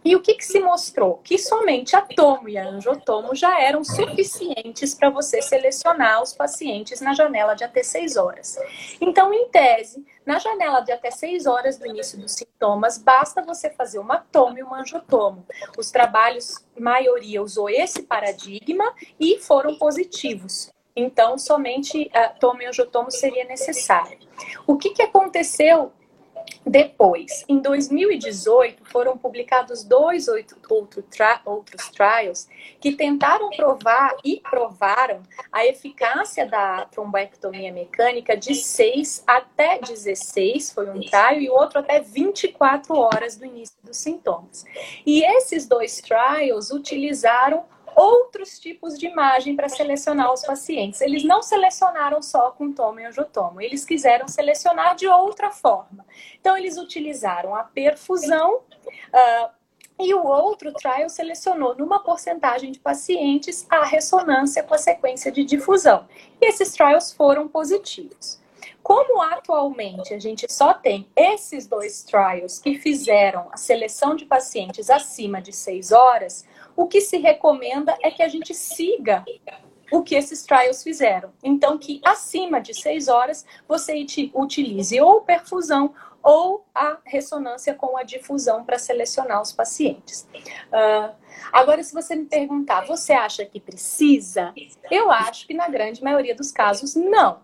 E 0.05 0.15
o 0.15 0.23
que, 0.23 0.35
que, 0.35 0.45
se 0.45 0.61
mostrou? 0.61 1.19
Que 1.19 1.37
somente 1.37 1.97
a 1.97 2.01
tomo 2.01 2.49
e 2.49 2.57
angiotomo 2.57 3.35
já 3.35 3.61
eram 3.61 3.83
suficientes 3.83 4.95
para 4.95 5.11
você 5.11 5.43
selecionar 5.43 6.23
os 6.23 6.33
pacientes 6.33 7.01
na 7.01 7.13
janela 7.13 7.55
de 7.55 7.65
até 7.65 7.83
6 7.83 8.17
horas. 8.17 8.59
Então, 9.01 9.35
em 9.35 9.49
tese, 9.49 10.07
na 10.25 10.39
janela 10.39 10.81
de 10.81 10.93
até 10.93 11.11
6 11.11 11.47
horas 11.47 11.79
do 11.79 11.87
início 11.87 12.19
dos 12.19 12.33
sintomas, 12.33 12.97
basta 12.97 13.43
você 13.43 13.71
fazer 13.71 13.99
uma 13.99 14.19
tomo 14.19 14.59
e 14.59 14.63
uma 14.63 14.81
angiotomo. 14.81 15.45
Os 15.77 15.91
trabalhos, 15.91 16.55
maioria 16.79 17.43
usou 17.43 17.69
esse 17.69 18.03
paradigma 18.03 18.95
e 19.19 19.39
foram 19.39 19.77
positivos. 19.77 20.73
Então, 20.95 21.37
somente 21.37 22.11
a 22.15 22.29
tomo 22.29 22.63
e 22.63 22.67
angiotomo 22.67 23.11
seria 23.11 23.45
necessário. 23.45 24.28
O 24.67 24.77
que, 24.77 24.91
que 24.91 25.03
aconteceu 25.03 25.93
Depois, 26.65 27.45
em 27.49 27.59
2018, 27.59 28.85
foram 28.85 29.17
publicados 29.17 29.85
dois 29.85 30.29
outro 30.29 31.03
tri 31.03 31.25
outros 31.45 31.89
trials 31.89 32.49
que 32.81 32.93
tentaram 32.93 33.51
provar 33.51 34.15
e 34.25 34.41
provaram 34.41 35.23
a 35.51 35.65
eficácia 35.67 36.47
da 36.47 36.85
trombectomia 36.87 37.73
mecânica 37.73 38.37
de 38.37 38.55
6 38.55 39.25
até 39.27 39.79
16, 39.79 40.73
foi 40.73 40.91
um 40.91 41.01
trial, 41.01 41.41
e 41.41 41.49
outro 41.49 41.79
até 41.79 42.01
24 42.01 42.95
horas 42.97 43.37
do 43.37 43.47
início 43.47 43.77
dos 43.83 43.97
sintomas. 43.97 44.65
E 45.07 45.25
esses 45.25 45.67
dois 45.67 46.01
trials 46.01 46.71
utilizaram 46.71 47.65
outros 47.99 48.61
tipos 48.61 48.97
de 48.97 49.09
imagem 49.09 49.57
para 49.57 49.69
selecionar 49.69 50.33
os 50.33 50.43
pacientes. 50.43 51.01
Eles 51.01 51.25
não 51.25 51.43
selecionaram 51.43 52.23
só 52.23 52.53
com 52.53 52.73
tomo 52.73 53.01
e 53.01 53.05
angiotomo, 53.05 53.61
eles 53.61 53.85
quiseram 53.85 54.29
selecionar 54.29 54.95
de 54.95 55.09
outra 55.09 55.51
forma. 55.51 56.07
Então, 56.41 56.57
eles 56.57 56.79
utilizaram 56.79 57.55
a 57.55 57.65
perfusão. 57.65 58.61
Uh, 58.89 59.59
e 60.01 60.15
o 60.15 60.25
outro 60.25 60.73
trial 60.73 61.09
selecionou 61.09 61.75
numa 61.77 61.99
porcentagem 61.99 62.71
de 62.71 62.79
pacientes 62.79 63.67
a 63.69 63.85
ressonância 63.85 64.63
com 64.63 64.73
a 64.73 64.79
sequência 64.79 65.33
de 65.33 65.45
difusão. 65.45 66.07
E 66.41 66.47
esses 66.47 66.73
trials 66.73 67.13
foram 67.13 67.49
positivos. 67.49 68.41
Como 68.81 69.21
atualmente 69.21 70.15
a 70.15 70.19
gente 70.19 70.51
só 70.51 70.73
tem 70.73 71.11
esses 71.17 71.67
dois 71.67 72.05
trials 72.05 72.61
que 72.61 72.79
fizeram 72.79 73.49
a 73.53 73.57
seleção 73.57 74.15
de 74.15 74.25
pacientes 74.25 74.89
acima 74.89 75.43
de 75.43 75.53
seis 75.53 75.91
horas, 75.91 76.47
o 76.79 76.87
que 76.87 77.01
se 77.01 77.19
recomenda 77.19 77.99
é 78.05 78.09
que 78.09 78.23
a 78.23 78.29
gente 78.29 78.55
siga 78.55 79.25
o 79.91 80.01
que 80.01 80.15
esses 80.15 80.45
trials 80.45 80.81
fizeram. 80.81 81.33
Então, 81.43 81.77
que 81.77 82.01
acima 82.05 82.61
de 82.61 82.73
seis 82.73 83.09
horas 83.09 83.45
você 83.67 84.07
utilize 84.33 85.01
ou 85.01 85.23
perfusão 85.23 85.93
ou 86.23 86.65
a 86.73 86.99
ressonância 87.05 87.75
com 87.75 87.97
a 87.97 88.05
difusão 88.05 88.65
para 88.65 88.79
selecionar 88.79 89.43
os 89.43 89.51
pacientes. 89.51 90.29
Uh, 90.69 91.13
agora, 91.53 91.83
se 91.83 91.93
você 91.93 92.15
me 92.15 92.27
perguntar, 92.27 92.87
você 92.87 93.13
acha 93.13 93.45
que 93.45 93.59
precisa? 93.59 94.55
Eu 94.89 95.11
acho 95.11 95.49
que 95.49 95.55
na 95.55 95.69
grande 95.69 96.01
maioria 96.01 96.35
dos 96.35 96.53
casos, 96.53 96.95
não. 96.95 97.41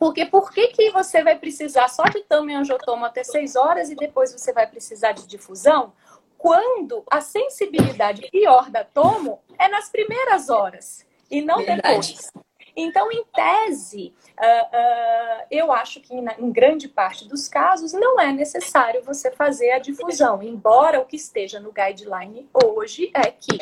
Porque 0.00 0.26
por 0.26 0.50
que, 0.50 0.68
que 0.68 0.90
você 0.90 1.22
vai 1.22 1.38
precisar 1.38 1.86
só 1.88 2.04
de 2.04 2.22
tamo 2.24 2.50
e 2.50 2.54
angiotoma 2.54 3.06
até 3.06 3.22
seis 3.22 3.54
horas 3.54 3.88
e 3.88 3.94
depois 3.94 4.32
você 4.32 4.52
vai 4.52 4.66
precisar 4.66 5.12
de 5.12 5.28
difusão? 5.28 5.92
Quando 6.38 7.04
a 7.10 7.20
sensibilidade 7.20 8.30
pior 8.30 8.70
da 8.70 8.84
tomo 8.84 9.40
é 9.58 9.68
nas 9.68 9.90
primeiras 9.90 10.48
horas 10.48 11.04
e 11.28 11.42
não 11.42 11.58
Verdade. 11.58 11.82
depois. 11.82 12.32
Então, 12.80 13.10
em 13.10 13.24
tese, 13.34 14.14
uh, 14.38 14.42
uh, 14.42 15.46
eu 15.50 15.72
acho 15.72 16.00
que 16.00 16.20
na, 16.20 16.38
em 16.38 16.52
grande 16.52 16.86
parte 16.86 17.26
dos 17.26 17.48
casos 17.48 17.92
não 17.92 18.20
é 18.20 18.32
necessário 18.32 19.02
você 19.02 19.32
fazer 19.32 19.72
a 19.72 19.80
difusão, 19.80 20.40
embora 20.40 21.00
o 21.00 21.04
que 21.04 21.16
esteja 21.16 21.58
no 21.58 21.72
guideline 21.72 22.48
hoje 22.54 23.10
é 23.12 23.32
que 23.32 23.58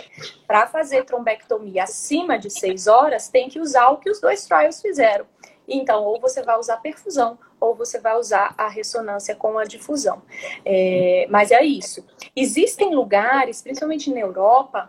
para 0.46 0.66
fazer 0.66 1.04
trombectomia 1.06 1.84
acima 1.84 2.38
de 2.38 2.50
6 2.50 2.88
horas 2.88 3.30
tem 3.30 3.48
que 3.48 3.58
usar 3.58 3.88
o 3.88 3.96
que 3.96 4.10
os 4.10 4.20
dois 4.20 4.44
trials 4.44 4.82
fizeram. 4.82 5.24
Então, 5.68 6.04
ou 6.04 6.20
você 6.20 6.42
vai 6.42 6.58
usar 6.58 6.76
perfusão, 6.78 7.38
ou 7.60 7.74
você 7.74 7.98
vai 7.98 8.16
usar 8.16 8.54
a 8.56 8.68
ressonância 8.68 9.34
com 9.34 9.58
a 9.58 9.64
difusão. 9.64 10.22
É, 10.64 11.26
mas 11.30 11.50
é 11.50 11.64
isso. 11.64 12.04
Existem 12.34 12.94
lugares, 12.94 13.62
principalmente 13.62 14.12
na 14.12 14.20
Europa, 14.20 14.88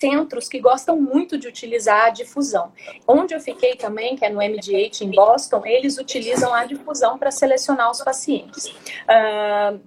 centros 0.00 0.48
que 0.48 0.58
gostam 0.58 1.00
muito 1.00 1.38
de 1.38 1.46
utilizar 1.46 2.06
a 2.06 2.10
difusão. 2.10 2.72
Onde 3.06 3.34
eu 3.34 3.40
fiquei 3.40 3.76
também, 3.76 4.16
que 4.16 4.24
é 4.24 4.28
no 4.28 4.40
MDH 4.40 5.02
em 5.02 5.10
Boston, 5.10 5.62
eles 5.64 5.98
utilizam 5.98 6.52
a 6.52 6.64
difusão 6.64 7.18
para 7.18 7.30
selecionar 7.30 7.90
os 7.90 8.02
pacientes. 8.02 8.66
Uh, 8.66 9.80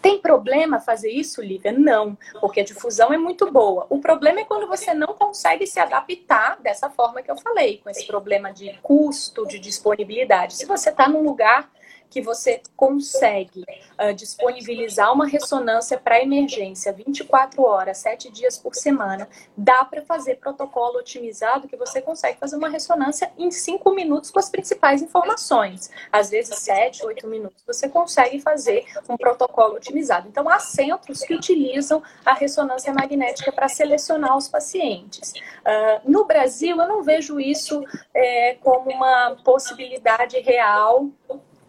tem 0.00 0.18
problema 0.18 0.80
fazer 0.80 1.10
isso, 1.10 1.42
Lívia? 1.42 1.72
Não, 1.72 2.16
porque 2.40 2.60
a 2.60 2.64
difusão 2.64 3.12
é 3.12 3.18
muito 3.18 3.50
boa. 3.50 3.86
O 3.90 4.00
problema 4.00 4.40
é 4.40 4.44
quando 4.44 4.66
você 4.66 4.94
não 4.94 5.08
consegue 5.08 5.66
se 5.66 5.78
adaptar 5.78 6.58
dessa 6.60 6.88
forma 6.88 7.22
que 7.22 7.30
eu 7.30 7.36
falei, 7.36 7.78
com 7.78 7.90
esse 7.90 8.06
problema 8.06 8.52
de 8.52 8.78
custo, 8.82 9.46
de 9.46 9.58
disponibilidade. 9.58 10.56
Se 10.56 10.66
você 10.66 10.90
está 10.90 11.08
num 11.08 11.22
lugar 11.22 11.70
que 12.10 12.20
você 12.20 12.60
consegue 12.76 13.64
uh, 13.98 14.12
disponibilizar 14.12 15.12
uma 15.12 15.26
ressonância 15.26 15.96
para 15.96 16.20
emergência 16.20 16.92
24 16.92 17.62
horas, 17.62 17.98
7 17.98 18.30
dias 18.30 18.58
por 18.58 18.74
semana, 18.74 19.28
dá 19.56 19.84
para 19.84 20.02
fazer 20.02 20.36
protocolo 20.36 20.98
otimizado 20.98 21.68
que 21.68 21.76
você 21.76 22.02
consegue 22.02 22.38
fazer 22.38 22.56
uma 22.56 22.68
ressonância 22.68 23.30
em 23.38 23.50
5 23.50 23.94
minutos 23.94 24.30
com 24.30 24.40
as 24.40 24.50
principais 24.50 25.00
informações. 25.00 25.90
Às 26.10 26.30
vezes 26.30 26.58
7, 26.58 27.06
8 27.06 27.26
minutos 27.28 27.62
você 27.64 27.88
consegue 27.88 28.40
fazer 28.40 28.84
um 29.08 29.16
protocolo 29.16 29.76
otimizado. 29.76 30.28
Então 30.28 30.48
há 30.48 30.58
centros 30.58 31.20
que 31.22 31.34
utilizam 31.34 32.02
a 32.24 32.34
ressonância 32.34 32.92
magnética 32.92 33.52
para 33.52 33.68
selecionar 33.68 34.36
os 34.36 34.48
pacientes. 34.48 35.32
Uh, 35.32 36.10
no 36.10 36.24
Brasil 36.24 36.80
eu 36.80 36.88
não 36.88 37.02
vejo 37.02 37.38
isso 37.38 37.84
é, 38.12 38.56
como 38.60 38.90
uma 38.90 39.36
possibilidade 39.44 40.38
real 40.40 41.08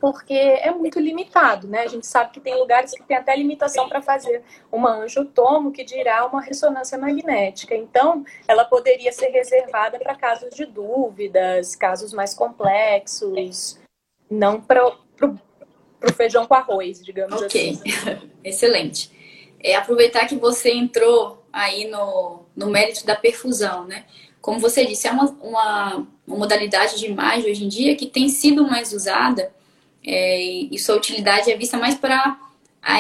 porque 0.02 0.34
é 0.34 0.72
muito 0.72 1.00
limitado, 1.00 1.68
né? 1.68 1.82
A 1.84 1.88
gente 1.88 2.08
sabe 2.08 2.32
que 2.32 2.40
tem 2.40 2.58
lugares 2.58 2.92
que 2.92 3.04
tem 3.04 3.16
até 3.16 3.36
limitação 3.36 3.88
para 3.88 4.02
fazer 4.02 4.42
uma 4.72 4.96
angiotomo, 4.96 5.72
que 5.72 5.84
dirá 5.84 6.26
uma 6.26 6.42
ressonância 6.42 6.98
magnética. 6.98 7.76
Então, 7.76 8.26
ela 8.48 8.66
poderia 8.66 9.12
ser 9.12 9.28
reservada 9.28 10.00
para 10.00 10.16
casos 10.16 10.56
de 10.56 10.66
dúvidas, 10.66 11.76
casos 11.76 12.14
mais 12.14 12.34
complexos, 12.34 13.80
não 14.28 14.60
para 14.60 14.88
o 14.88 16.14
feijão 16.16 16.48
com 16.48 16.56
arroz, 16.56 17.06
digamos 17.06 17.40
okay. 17.40 17.74
assim. 17.74 17.82
Ok, 18.02 18.30
excelente. 18.44 19.12
É, 19.64 19.76
aproveitar 19.76 20.26
que 20.26 20.36
você 20.36 20.72
entrou 20.72 21.46
aí 21.54 21.88
no, 21.88 22.40
no 22.56 22.72
mérito 22.72 23.06
da 23.06 23.16
perfusão, 23.16 23.86
né? 23.86 24.06
Como 24.42 24.60
você 24.60 24.84
disse, 24.84 25.08
é 25.08 25.12
uma, 25.12 25.26
uma, 25.40 26.08
uma 26.26 26.38
modalidade 26.38 26.98
de 26.98 27.06
imagem 27.06 27.52
hoje 27.52 27.66
em 27.66 27.68
dia 27.68 27.96
que 27.96 28.08
tem 28.08 28.28
sido 28.30 28.68
mais 28.68 28.92
usada 28.94 29.54
é, 30.06 30.42
e 30.44 30.78
sua 30.80 30.96
utilidade 30.96 31.52
é 31.52 31.58
vista 31.58 31.78
mais 31.78 31.96
para 31.96 32.40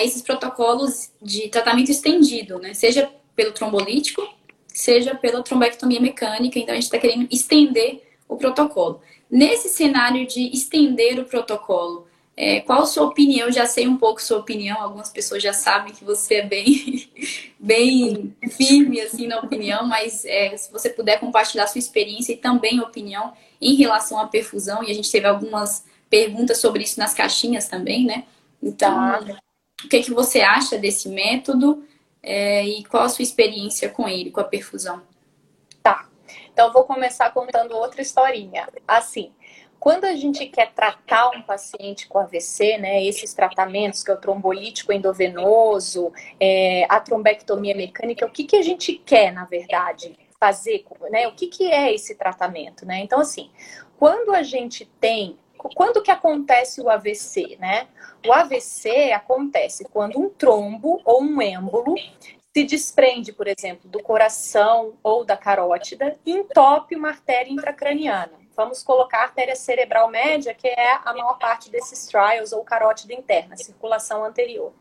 esses 0.04 0.22
protocolos 0.22 1.12
de 1.22 1.50
tratamento 1.50 1.92
estendido, 1.92 2.60
né? 2.60 2.74
Seja 2.74 3.10
pelo 3.36 3.52
trombolítico, 3.52 4.28
seja 4.68 5.16
pela 5.16 5.44
trombectomia 5.44 6.00
mecânica. 6.00 6.60
Então, 6.60 6.74
a 6.74 6.76
gente 6.76 6.86
está 6.86 7.00
querendo 7.00 7.28
estender 7.32 8.04
o 8.28 8.38
protocolo. 8.38 9.02
Nesse 9.30 9.70
cenário 9.70 10.28
de 10.28 10.52
estender 10.54 11.20
o 11.20 11.26
protocolo, 11.26 12.08
é, 12.36 12.62
qual 12.62 12.84
a 12.84 12.86
sua 12.86 13.06
opinião? 13.06 13.52
Já 13.52 13.66
sei 13.66 13.88
um 13.88 13.98
pouco 13.98 14.22
sua 14.22 14.40
opinião, 14.40 14.82
algumas 14.82 15.10
pessoas 15.10 15.44
já 15.44 15.54
sabem 15.54 15.94
que 15.94 16.04
você 16.04 16.36
é 16.36 16.46
bem, 16.46 17.10
bem 17.60 18.36
firme 18.52 19.02
assim 19.02 19.28
na 19.28 19.40
opinião, 19.40 19.86
mas 19.88 20.26
é, 20.26 20.56
se 20.56 20.72
você 20.72 20.90
puder 20.90 21.20
compartilhar 21.20 21.68
sua 21.68 21.80
experiência 21.80 22.34
e 22.34 22.38
também 22.38 22.80
opinião 22.80 23.34
em 23.62 23.76
relação 23.76 24.20
à 24.20 24.28
perfusão, 24.28 24.84
e 24.84 24.90
a 24.90 24.94
gente 24.94 25.12
teve 25.12 25.28
algumas 25.28 25.86
perguntas 26.12 26.60
sobre 26.60 26.84
isso 26.84 27.00
nas 27.00 27.13
caixinhas 27.13 27.69
também, 27.69 28.06
né? 28.06 28.26
Então, 28.62 29.17
o 29.84 29.88
que, 29.88 29.95
é 29.95 30.04
que 30.04 30.13
você 30.13 30.41
acha 30.41 30.78
desse 30.78 31.08
método 31.08 31.84
é, 32.21 32.63
e 32.65 32.84
qual 32.84 33.04
a 33.04 33.10
sua 33.10 33.24
experiência 33.24 33.89
com 33.89 34.08
ele, 34.08 34.30
com 34.30 34.41
a 34.41 34.43
perfusão? 34.43 35.02
Tá. 35.82 36.08
Então, 36.52 36.71
vou 36.71 36.84
começar 36.84 37.32
contando 37.32 37.76
outra 37.76 38.02
historinha. 38.02 38.67
Assim, 38.86 39.32
quando 39.80 40.04
a 40.04 40.15
gente 40.15 40.45
quer 40.47 40.74
tratar 40.74 41.30
um 41.30 41.41
paciente 41.41 42.08
com 42.08 42.19
AVC, 42.19 42.78
né, 42.78 43.04
esses 43.04 43.34
tratamentos 43.34 44.04
que 44.04 44.12
é 44.12 44.13
o 44.13 44.17
trombolítico 44.17 44.91
endovenoso, 44.91 46.12
é, 46.39 46.86
a 46.89 47.00
trombectomia 47.00 47.74
mecânica, 47.74 48.26
o 48.26 48.30
que, 48.30 48.43
que 48.43 48.58
a 48.58 48.62
gente 48.62 48.93
quer, 48.93 49.32
na 49.32 49.45
verdade, 49.45 50.13
fazer, 50.38 50.84
né? 51.10 51.28
O 51.28 51.34
que, 51.34 51.47
que 51.47 51.71
é 51.71 51.93
esse 51.93 52.15
tratamento, 52.15 52.86
né? 52.86 53.00
Então, 53.00 53.19
assim, 53.19 53.50
quando 53.97 54.34
a 54.34 54.43
gente 54.43 54.86
tem 55.00 55.38
quando 55.69 56.02
que 56.02 56.12
acontece 56.12 56.82
o 56.82 56.89
AVC, 56.89 57.58
né? 57.60 57.88
O 58.26 58.34
AVC 58.34 59.12
acontece 59.12 59.86
quando 59.86 60.19
um 60.19 60.30
trombo 60.30 61.02
ou 61.06 61.21
um 61.21 61.41
êmbolo 61.41 61.95
se 62.54 62.63
desprende, 62.63 63.32
por 63.32 63.47
exemplo, 63.47 63.89
do 63.89 64.02
coração 64.04 64.93
ou 65.02 65.24
da 65.24 65.38
carótida 65.38 66.17
e 66.26 66.32
entope 66.32 66.95
uma 66.95 67.10
artéria 67.10 67.52
intracraniana. 67.52 68.34
Vamos 68.56 68.84
colocar 68.84 69.19
a 69.19 69.24
artéria 69.24 69.56
cerebral 69.56 70.10
média, 70.10 70.54
que 70.54 70.67
é 70.67 70.93
a 71.06 71.13
maior 71.13 71.38
parte 71.39 71.71
desses 71.71 72.06
trials, 72.06 72.52
ou 72.52 72.63
carótida 72.63 73.13
interna, 73.13 73.56
circulação 73.56 74.26
anterior. 74.26 74.74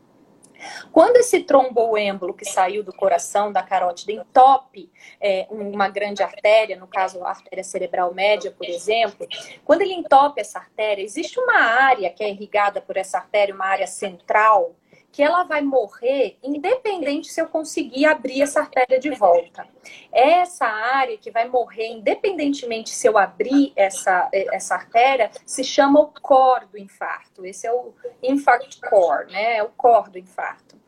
Quando 0.91 1.17
esse 1.17 1.43
tromboêmbolo 1.43 2.33
que 2.33 2.45
saiu 2.45 2.83
do 2.83 2.93
coração 2.93 3.51
da 3.51 3.63
carótida 3.63 4.11
entope 4.11 4.91
é, 5.19 5.47
uma 5.49 5.89
grande 5.89 6.23
artéria, 6.23 6.77
no 6.77 6.87
caso 6.87 7.23
a 7.23 7.29
artéria 7.29 7.63
cerebral 7.63 8.13
média, 8.13 8.51
por 8.51 8.67
exemplo, 8.67 9.27
quando 9.63 9.81
ele 9.81 9.93
entope 9.93 10.41
essa 10.41 10.59
artéria, 10.59 11.03
existe 11.03 11.39
uma 11.39 11.57
área 11.57 12.09
que 12.09 12.23
é 12.23 12.29
irrigada 12.29 12.81
por 12.81 12.97
essa 12.97 13.17
artéria, 13.17 13.53
uma 13.53 13.65
área 13.65 13.87
central, 13.87 14.75
que 15.11 15.21
ela 15.21 15.43
vai 15.43 15.61
morrer 15.61 16.37
independente 16.41 17.31
se 17.31 17.41
eu 17.41 17.47
conseguir 17.47 18.05
abrir 18.05 18.41
essa 18.41 18.61
artéria 18.61 18.99
de 18.99 19.11
volta. 19.11 19.67
Essa 20.11 20.65
área 20.65 21.17
que 21.17 21.29
vai 21.29 21.47
morrer 21.47 21.87
independentemente 21.87 22.91
se 22.91 23.07
eu 23.07 23.17
abrir 23.17 23.73
essa, 23.75 24.29
essa 24.31 24.75
artéria 24.75 25.29
se 25.45 25.63
chama 25.63 25.99
o 25.99 26.07
core 26.07 26.67
do 26.67 26.77
infarto. 26.77 27.45
Esse 27.45 27.67
é 27.67 27.73
o 27.73 27.93
infarct 28.23 28.79
core, 28.81 29.31
né? 29.31 29.57
É 29.57 29.63
o 29.63 29.69
core 29.69 30.11
do 30.11 30.19
infarto. 30.19 30.79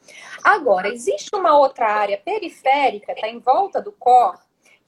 Agora, 0.44 0.90
existe 0.90 1.30
uma 1.34 1.58
outra 1.58 1.88
área 1.88 2.18
periférica, 2.18 3.14
está 3.14 3.28
em 3.28 3.40
volta 3.40 3.82
do 3.82 3.92
core, 3.92 4.38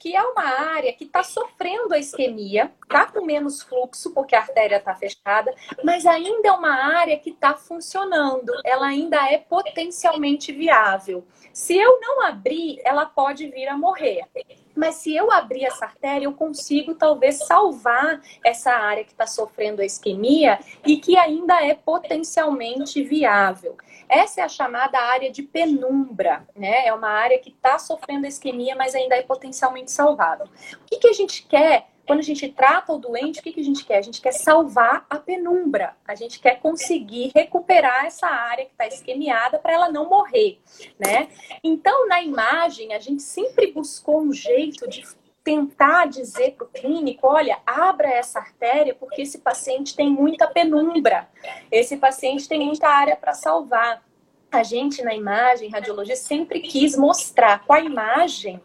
que 0.05 0.15
é 0.15 0.21
uma 0.21 0.43
área 0.43 0.93
que 0.93 1.03
está 1.03 1.23
sofrendo 1.23 1.91
a 1.91 1.97
isquemia, 1.97 2.71
está 2.83 3.07
com 3.07 3.25
menos 3.25 3.63
fluxo, 3.63 4.13
porque 4.13 4.35
a 4.35 4.41
artéria 4.41 4.75
está 4.75 4.93
fechada, 4.93 5.51
mas 5.83 6.05
ainda 6.05 6.47
é 6.47 6.51
uma 6.51 6.75
área 6.95 7.17
que 7.17 7.31
está 7.31 7.55
funcionando, 7.55 8.51
ela 8.63 8.85
ainda 8.85 9.17
é 9.27 9.39
potencialmente 9.39 10.51
viável. 10.51 11.25
Se 11.51 11.75
eu 11.75 11.99
não 11.99 12.21
abrir, 12.21 12.79
ela 12.85 13.07
pode 13.07 13.47
vir 13.47 13.67
a 13.67 13.75
morrer. 13.75 14.27
Mas 14.75 14.95
se 14.95 15.15
eu 15.15 15.31
abrir 15.31 15.65
essa 15.65 15.85
artéria, 15.85 16.25
eu 16.25 16.33
consigo 16.33 16.93
talvez 16.93 17.38
salvar 17.45 18.21
essa 18.43 18.71
área 18.71 19.03
que 19.03 19.11
está 19.11 19.25
sofrendo 19.25 19.81
a 19.81 19.85
isquemia 19.85 20.59
e 20.85 20.97
que 20.97 21.17
ainda 21.17 21.65
é 21.65 21.73
potencialmente 21.73 23.01
viável. 23.03 23.77
Essa 24.07 24.41
é 24.41 24.43
a 24.43 24.49
chamada 24.49 24.99
área 24.99 25.31
de 25.31 25.41
penumbra, 25.41 26.45
né? 26.55 26.85
É 26.85 26.93
uma 26.93 27.09
área 27.09 27.39
que 27.39 27.49
está 27.49 27.79
sofrendo 27.79 28.25
a 28.25 28.29
isquemia, 28.29 28.75
mas 28.75 28.93
ainda 28.93 29.15
é 29.15 29.23
potencialmente 29.23 29.91
salvável. 29.91 30.45
O 30.45 30.85
que, 30.85 30.97
que 30.97 31.07
a 31.07 31.13
gente 31.13 31.43
quer 31.47 31.88
quando 32.05 32.19
a 32.19 32.23
gente 32.23 32.47
trata 32.49 32.93
o 32.93 32.97
doente, 32.97 33.39
o 33.39 33.43
que, 33.43 33.51
que 33.51 33.59
a 33.59 33.63
gente 33.63 33.83
quer? 33.83 33.97
A 33.97 34.01
gente 34.01 34.21
quer 34.21 34.31
salvar 34.31 35.05
a 35.09 35.17
penumbra. 35.17 35.95
A 36.07 36.13
gente 36.13 36.39
quer 36.39 36.59
conseguir 36.59 37.31
recuperar 37.33 38.05
essa 38.05 38.27
área 38.27 38.65
que 38.65 38.71
está 38.71 38.85
esquemiada 38.85 39.57
para 39.57 39.73
ela 39.73 39.91
não 39.91 40.07
morrer, 40.07 40.59
né? 40.99 41.27
Então, 41.63 42.07
na 42.07 42.21
imagem, 42.21 42.93
a 42.93 42.99
gente 42.99 43.23
sempre 43.23 43.71
buscou 43.71 44.21
um 44.21 44.31
jeito 44.31 44.87
de 44.87 45.03
tentar 45.43 46.07
dizer 46.07 46.55
para 46.55 46.65
o 46.65 46.69
clínico, 46.69 47.27
olha, 47.27 47.59
abra 47.65 48.07
essa 48.07 48.39
artéria 48.39 48.95
porque 48.95 49.21
esse 49.21 49.39
paciente 49.39 49.95
tem 49.95 50.09
muita 50.09 50.47
penumbra, 50.47 51.29
esse 51.71 51.97
paciente 51.97 52.47
tem 52.47 52.65
muita 52.65 52.87
área 52.87 53.15
para 53.15 53.33
salvar. 53.33 54.03
A 54.51 54.63
gente 54.63 55.03
na 55.03 55.13
imagem, 55.13 55.69
radiologia, 55.69 56.15
sempre 56.15 56.61
quis 56.61 56.97
mostrar 56.97 57.63
com 57.65 57.73
a 57.73 57.79
imagem 57.79 58.61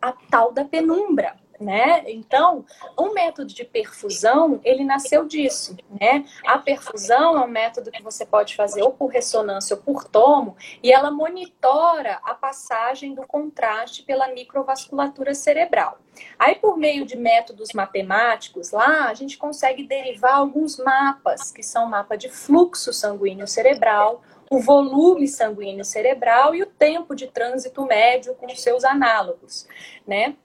a 0.00 0.12
tal 0.12 0.52
da 0.52 0.64
penumbra 0.64 1.36
né? 1.60 2.04
Então, 2.06 2.64
o 2.96 3.12
método 3.12 3.52
de 3.52 3.64
perfusão, 3.64 4.60
ele 4.64 4.84
nasceu 4.84 5.26
disso, 5.26 5.76
né? 6.00 6.24
A 6.46 6.58
perfusão 6.58 7.36
é 7.36 7.44
um 7.44 7.48
método 7.48 7.90
que 7.90 8.02
você 8.02 8.24
pode 8.24 8.54
fazer 8.54 8.82
ou 8.82 8.92
por 8.92 9.08
ressonância 9.08 9.76
ou 9.76 9.82
por 9.82 10.04
tomo, 10.04 10.56
e 10.82 10.92
ela 10.92 11.10
monitora 11.10 12.20
a 12.22 12.34
passagem 12.34 13.14
do 13.14 13.26
contraste 13.26 14.02
pela 14.02 14.28
microvasculatura 14.28 15.34
cerebral. 15.34 15.98
Aí, 16.38 16.56
por 16.56 16.76
meio 16.76 17.04
de 17.04 17.16
métodos 17.16 17.72
matemáticos, 17.72 18.70
lá 18.70 19.08
a 19.08 19.14
gente 19.14 19.36
consegue 19.36 19.84
derivar 19.84 20.34
alguns 20.34 20.78
mapas, 20.78 21.52
que 21.52 21.62
são 21.62 21.86
mapa 21.86 22.16
de 22.16 22.28
fluxo 22.28 22.92
sanguíneo 22.92 23.46
cerebral, 23.46 24.22
o 24.50 24.60
volume 24.60 25.28
sanguíneo 25.28 25.84
cerebral 25.84 26.54
e 26.54 26.62
o 26.62 26.66
tempo 26.66 27.14
de 27.14 27.26
trânsito 27.26 27.84
médio 27.84 28.34
com 28.34 28.48
seus 28.56 28.84
análogos, 28.84 29.66
né? 30.06 30.36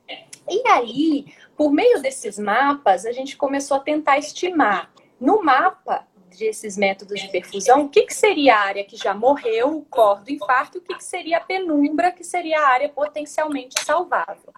E 0.49 0.67
aí, 0.67 1.25
por 1.55 1.71
meio 1.71 2.01
desses 2.01 2.37
mapas, 2.37 3.05
a 3.05 3.11
gente 3.11 3.37
começou 3.37 3.77
a 3.77 3.79
tentar 3.79 4.17
estimar. 4.17 4.91
No 5.19 5.43
mapa 5.43 6.05
desses 6.37 6.77
métodos 6.77 7.19
de 7.19 7.29
perfusão, 7.29 7.85
o 7.85 7.89
que, 7.89 8.03
que 8.03 8.13
seria 8.13 8.55
a 8.55 8.61
área 8.61 8.83
que 8.83 8.97
já 8.97 9.13
morreu, 9.13 9.77
o 9.77 9.85
core 9.85 10.23
do 10.23 10.31
infarto, 10.31 10.77
e 10.77 10.79
o 10.79 10.81
que, 10.81 10.95
que 10.95 11.03
seria 11.03 11.37
a 11.37 11.41
penumbra, 11.41 12.11
que 12.11 12.23
seria 12.23 12.59
a 12.59 12.67
área 12.67 12.89
potencialmente 12.89 13.81
salvável. 13.83 14.53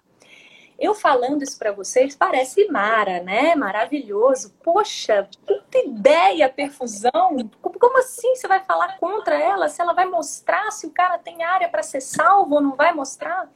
Eu 0.78 0.94
falando 0.94 1.42
isso 1.42 1.58
para 1.58 1.72
vocês 1.72 2.14
parece 2.14 2.68
mara, 2.68 3.22
né? 3.22 3.54
Maravilhoso. 3.54 4.54
Poxa, 4.62 5.26
puta 5.46 5.78
ideia, 5.78 6.50
perfusão. 6.50 7.38
Como 7.62 7.98
assim 7.98 8.34
você 8.34 8.46
vai 8.46 8.62
falar 8.62 8.98
contra 8.98 9.38
ela? 9.40 9.70
Se 9.70 9.80
ela 9.80 9.94
vai 9.94 10.04
mostrar 10.04 10.70
se 10.70 10.86
o 10.86 10.90
cara 10.90 11.16
tem 11.16 11.42
área 11.42 11.68
para 11.68 11.82
ser 11.82 12.02
salvo 12.02 12.56
ou 12.56 12.60
não 12.60 12.76
vai 12.76 12.92
mostrar? 12.92 13.50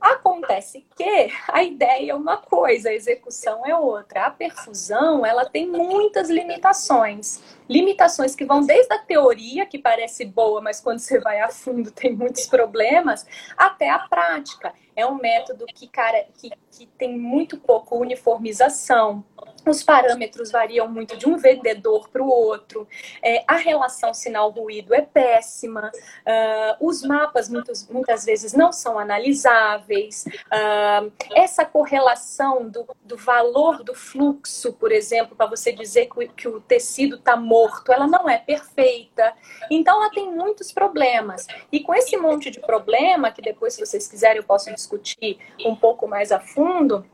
Acontece 0.00 0.86
que 0.96 1.30
a 1.46 1.62
ideia 1.62 2.12
é 2.12 2.14
uma 2.14 2.38
coisa, 2.38 2.88
a 2.88 2.94
execução 2.94 3.66
é 3.66 3.76
outra. 3.76 4.26
A 4.26 4.30
perfusão, 4.30 5.26
ela 5.26 5.44
tem 5.44 5.66
muitas 5.66 6.30
limitações. 6.30 7.42
Limitações 7.68 8.34
que 8.34 8.46
vão 8.46 8.64
desde 8.64 8.92
a 8.94 8.98
teoria, 8.98 9.66
que 9.66 9.78
parece 9.78 10.24
boa, 10.24 10.62
mas 10.62 10.80
quando 10.80 11.00
você 11.00 11.20
vai 11.20 11.40
a 11.40 11.50
fundo 11.50 11.90
tem 11.92 12.16
muitos 12.16 12.46
problemas, 12.46 13.26
até 13.56 13.90
a 13.90 13.98
prática. 13.98 14.72
É 14.96 15.04
um 15.04 15.16
método 15.16 15.66
que, 15.66 15.86
cara, 15.86 16.26
que, 16.38 16.50
que 16.70 16.86
tem 16.86 17.18
muito 17.18 17.58
pouco 17.58 17.98
uniformização, 17.98 19.24
os 19.66 19.82
parâmetros 19.82 20.50
variam 20.50 20.88
muito 20.88 21.16
de 21.16 21.28
um 21.28 21.36
vendedor 21.36 22.08
para 22.08 22.22
o 22.22 22.28
outro. 22.28 22.86
É, 23.22 23.44
a 23.46 23.56
relação 23.56 24.14
sinal-ruído 24.14 24.94
é 24.94 25.02
péssima. 25.02 25.90
Uh, 26.20 26.86
os 26.86 27.02
mapas 27.02 27.48
muitos, 27.48 27.88
muitas 27.88 28.24
vezes 28.24 28.52
não 28.52 28.72
são 28.72 28.98
analisáveis. 28.98 30.24
Uh, 30.26 31.12
essa 31.34 31.64
correlação 31.64 32.68
do, 32.68 32.86
do, 33.02 33.16
valor 33.16 33.82
do 33.82 33.94
fluxo, 33.94 34.72
por 34.72 34.92
exemplo, 34.92 35.36
para 35.36 35.46
você 35.46 35.72
dizer 35.72 36.08
que, 36.08 36.28
que 36.28 36.48
o 36.48 36.60
tecido 36.60 37.16
está 37.16 37.36
morto, 37.36 37.92
ela 37.92 38.06
não 38.06 38.28
é 38.28 38.38
perfeita. 38.38 39.34
Então, 39.70 40.00
ela 40.00 40.10
tem 40.10 40.30
muitos 40.30 40.72
problemas. 40.72 41.46
E 41.70 41.80
com 41.80 41.94
esse 41.94 42.16
monte 42.16 42.50
de 42.50 42.60
problema, 42.60 43.30
que 43.30 43.42
depois, 43.42 43.74
se 43.74 43.84
vocês 43.84 44.06
quiserem, 44.06 44.38
eu 44.38 44.44
posso 44.44 44.72
discutir 44.72 45.38
um 45.64 45.74
pouco 45.74 46.06
mais 46.06 46.32
a 46.32 46.40
fundo 46.40 47.04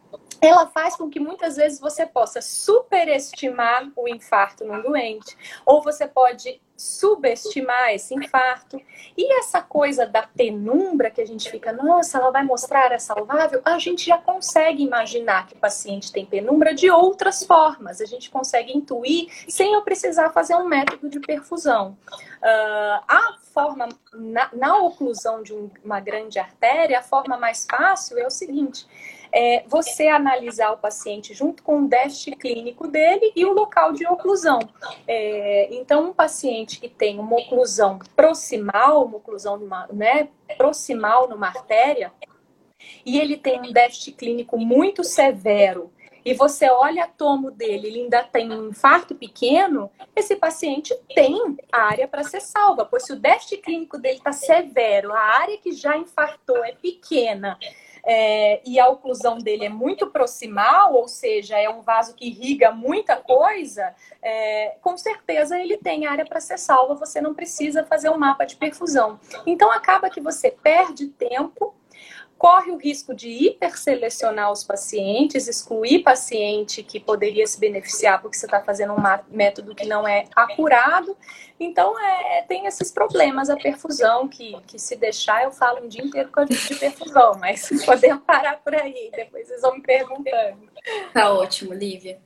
ela 0.40 0.66
faz 0.66 0.96
com 0.96 1.08
que 1.08 1.20
muitas 1.20 1.56
vezes 1.56 1.80
você 1.80 2.06
possa 2.06 2.40
superestimar 2.40 3.90
o 3.96 4.08
infarto 4.08 4.64
no 4.64 4.82
doente, 4.82 5.36
ou 5.64 5.82
você 5.82 6.06
pode 6.06 6.60
subestimar 6.76 7.94
esse 7.94 8.14
infarto. 8.14 8.80
E 9.16 9.38
essa 9.38 9.62
coisa 9.62 10.06
da 10.06 10.22
penumbra 10.22 11.10
que 11.10 11.20
a 11.20 11.26
gente 11.26 11.50
fica, 11.50 11.72
nossa, 11.72 12.18
ela 12.18 12.30
vai 12.30 12.44
mostrar 12.44 12.92
é 12.92 12.98
salvável, 12.98 13.62
a 13.64 13.78
gente 13.78 14.04
já 14.04 14.18
consegue 14.18 14.82
imaginar 14.82 15.46
que 15.46 15.54
o 15.54 15.58
paciente 15.58 16.12
tem 16.12 16.26
penumbra 16.26 16.74
de 16.74 16.90
outras 16.90 17.42
formas. 17.44 18.00
A 18.00 18.04
gente 18.04 18.30
consegue 18.30 18.76
intuir 18.76 19.28
sem 19.48 19.72
eu 19.72 19.82
precisar 19.82 20.30
fazer 20.30 20.54
um 20.54 20.68
método 20.68 21.08
de 21.08 21.18
perfusão. 21.20 21.96
Uh, 22.42 23.00
a 23.08 23.36
forma, 23.52 23.88
na, 24.12 24.50
na 24.52 24.76
oclusão 24.78 25.42
de 25.42 25.54
um, 25.54 25.70
uma 25.82 25.98
grande 25.98 26.38
artéria, 26.38 26.98
a 26.98 27.02
forma 27.02 27.38
mais 27.38 27.66
fácil 27.68 28.18
é 28.18 28.26
o 28.26 28.30
seguinte: 28.30 28.86
é 29.32 29.64
você 29.66 30.08
analisar 30.08 30.72
o 30.72 30.78
paciente 30.78 31.34
junto 31.34 31.62
com 31.62 31.82
o 31.82 31.88
déficit 31.88 32.36
clínico 32.36 32.88
dele 32.88 33.32
e 33.34 33.44
o 33.44 33.52
local 33.52 33.92
de 33.92 34.06
oclusão. 34.06 34.58
É, 35.06 35.68
então, 35.74 36.10
um 36.10 36.12
paciente 36.12 36.80
que 36.80 36.88
tem 36.88 37.18
uma 37.18 37.36
oclusão 37.36 37.98
proximal, 38.14 39.04
uma 39.04 39.18
oclusão 39.18 39.56
numa, 39.56 39.86
né, 39.92 40.28
proximal 40.56 41.28
numa 41.28 41.48
artéria, 41.48 42.12
e 43.04 43.18
ele 43.18 43.36
tem 43.36 43.60
um 43.60 43.72
déficit 43.72 44.12
clínico 44.12 44.58
muito 44.58 45.02
severo 45.02 45.90
e 46.26 46.34
você 46.34 46.68
olha 46.68 47.04
a 47.04 47.06
tomo 47.06 47.52
dele, 47.52 47.86
ele 47.86 48.00
ainda 48.00 48.24
tem 48.24 48.50
um 48.50 48.70
infarto 48.70 49.14
pequeno, 49.14 49.88
esse 50.14 50.34
paciente 50.34 50.92
tem 51.14 51.56
área 51.70 52.08
para 52.08 52.24
ser 52.24 52.40
salva, 52.40 52.84
pois 52.84 53.04
se 53.04 53.12
o 53.12 53.16
déficit 53.16 53.58
clínico 53.58 53.96
dele 53.96 54.16
está 54.16 54.32
severo, 54.32 55.12
a 55.12 55.20
área 55.20 55.56
que 55.56 55.70
já 55.70 55.96
infartou 55.96 56.64
é 56.64 56.72
pequena 56.72 57.56
é, 58.06 58.60
e 58.64 58.78
a 58.78 58.88
oclusão 58.88 59.38
dele 59.38 59.64
é 59.64 59.68
muito 59.68 60.06
proximal, 60.06 60.94
ou 60.94 61.08
seja, 61.08 61.58
é 61.58 61.68
um 61.68 61.82
vaso 61.82 62.14
que 62.14 62.28
irriga 62.28 62.70
muita 62.70 63.16
coisa, 63.16 63.92
é, 64.22 64.76
com 64.80 64.96
certeza 64.96 65.58
ele 65.58 65.76
tem 65.76 66.06
área 66.06 66.24
para 66.24 66.40
ser 66.40 66.56
salva, 66.56 66.94
você 66.94 67.20
não 67.20 67.34
precisa 67.34 67.84
fazer 67.84 68.08
um 68.08 68.16
mapa 68.16 68.44
de 68.44 68.54
perfusão. 68.54 69.18
Então 69.44 69.72
acaba 69.72 70.08
que 70.08 70.20
você 70.20 70.50
perde 70.50 71.08
tempo 71.08 71.74
corre 72.38 72.70
o 72.70 72.76
risco 72.76 73.14
de 73.14 73.28
hiperselecionar 73.28 74.52
os 74.52 74.62
pacientes, 74.62 75.48
excluir 75.48 76.02
paciente 76.02 76.82
que 76.82 77.00
poderia 77.00 77.46
se 77.46 77.58
beneficiar 77.58 78.20
porque 78.20 78.36
você 78.36 78.46
está 78.46 78.60
fazendo 78.60 78.92
um 78.92 79.02
método 79.28 79.74
que 79.74 79.86
não 79.86 80.06
é 80.06 80.26
acurado. 80.34 81.16
Então, 81.58 81.98
é, 81.98 82.42
tem 82.42 82.66
esses 82.66 82.90
problemas, 82.90 83.48
a 83.48 83.56
perfusão, 83.56 84.28
que, 84.28 84.54
que 84.66 84.78
se 84.78 84.94
deixar, 84.96 85.44
eu 85.44 85.50
falo 85.50 85.84
um 85.84 85.88
dia 85.88 86.04
inteiro 86.04 86.30
com 86.30 86.40
a 86.40 86.46
gente 86.46 86.68
de 86.68 86.78
perfusão, 86.78 87.32
mas 87.40 87.68
podemos 87.84 88.22
parar 88.24 88.58
por 88.58 88.74
aí, 88.74 89.10
depois 89.14 89.48
vocês 89.48 89.62
vão 89.62 89.74
me 89.74 89.82
perguntando. 89.82 90.68
Tá 91.14 91.32
ótimo, 91.32 91.72
Lívia. 91.72 92.18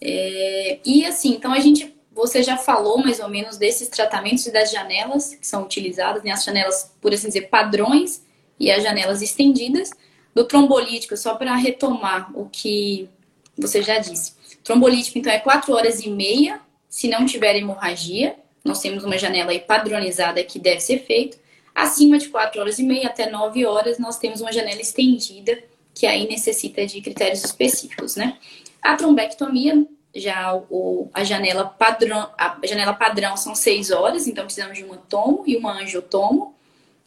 É, 0.00 0.78
e 0.84 1.06
assim, 1.06 1.32
então 1.34 1.52
a 1.52 1.60
gente 1.60 1.96
você 2.12 2.42
já 2.42 2.56
falou 2.56 2.96
mais 2.96 3.20
ou 3.20 3.28
menos 3.28 3.58
desses 3.58 3.88
tratamentos 3.88 4.46
e 4.46 4.50
das 4.50 4.70
janelas 4.70 5.34
que 5.34 5.46
são 5.46 5.64
utilizadas, 5.64 6.22
né? 6.22 6.30
as 6.30 6.44
janelas, 6.44 6.96
por 6.98 7.12
assim 7.12 7.26
dizer, 7.26 7.48
padrões 7.48 8.25
e 8.58 8.70
as 8.70 8.82
janelas 8.82 9.22
estendidas. 9.22 9.90
Do 10.34 10.44
trombolítico, 10.44 11.16
só 11.16 11.34
para 11.34 11.54
retomar 11.56 12.30
o 12.38 12.46
que 12.50 13.08
você 13.56 13.82
já 13.82 13.98
disse. 13.98 14.34
Trombolítico, 14.62 15.18
então, 15.18 15.32
é 15.32 15.38
4 15.38 15.72
horas 15.72 16.00
e 16.00 16.10
meia, 16.10 16.60
se 16.90 17.08
não 17.08 17.24
tiver 17.24 17.56
hemorragia, 17.56 18.36
nós 18.64 18.80
temos 18.80 19.04
uma 19.04 19.16
janela 19.16 19.52
aí 19.52 19.60
padronizada 19.60 20.42
que 20.42 20.58
deve 20.58 20.80
ser 20.80 21.04
feito. 21.04 21.38
Acima 21.74 22.18
de 22.18 22.28
4 22.28 22.60
horas 22.60 22.78
e 22.78 22.82
meia 22.82 23.06
até 23.06 23.30
9 23.30 23.64
horas, 23.64 23.98
nós 23.98 24.18
temos 24.18 24.40
uma 24.40 24.52
janela 24.52 24.80
estendida, 24.80 25.62
que 25.94 26.06
aí 26.06 26.26
necessita 26.28 26.84
de 26.84 27.00
critérios 27.00 27.44
específicos, 27.44 28.16
né? 28.16 28.36
A 28.82 28.96
trombectomia, 28.96 29.86
já 30.14 30.54
o, 30.68 31.08
a 31.14 31.22
janela 31.22 31.64
padrão, 31.64 32.30
a 32.36 32.58
janela 32.64 32.92
padrão 32.92 33.36
são 33.36 33.54
6 33.54 33.90
horas, 33.90 34.26
então 34.26 34.44
precisamos 34.44 34.76
de 34.76 34.84
uma 34.84 34.96
tomo 34.96 35.44
e 35.46 35.56
uma 35.56 35.80
angiotomo. 35.80 36.55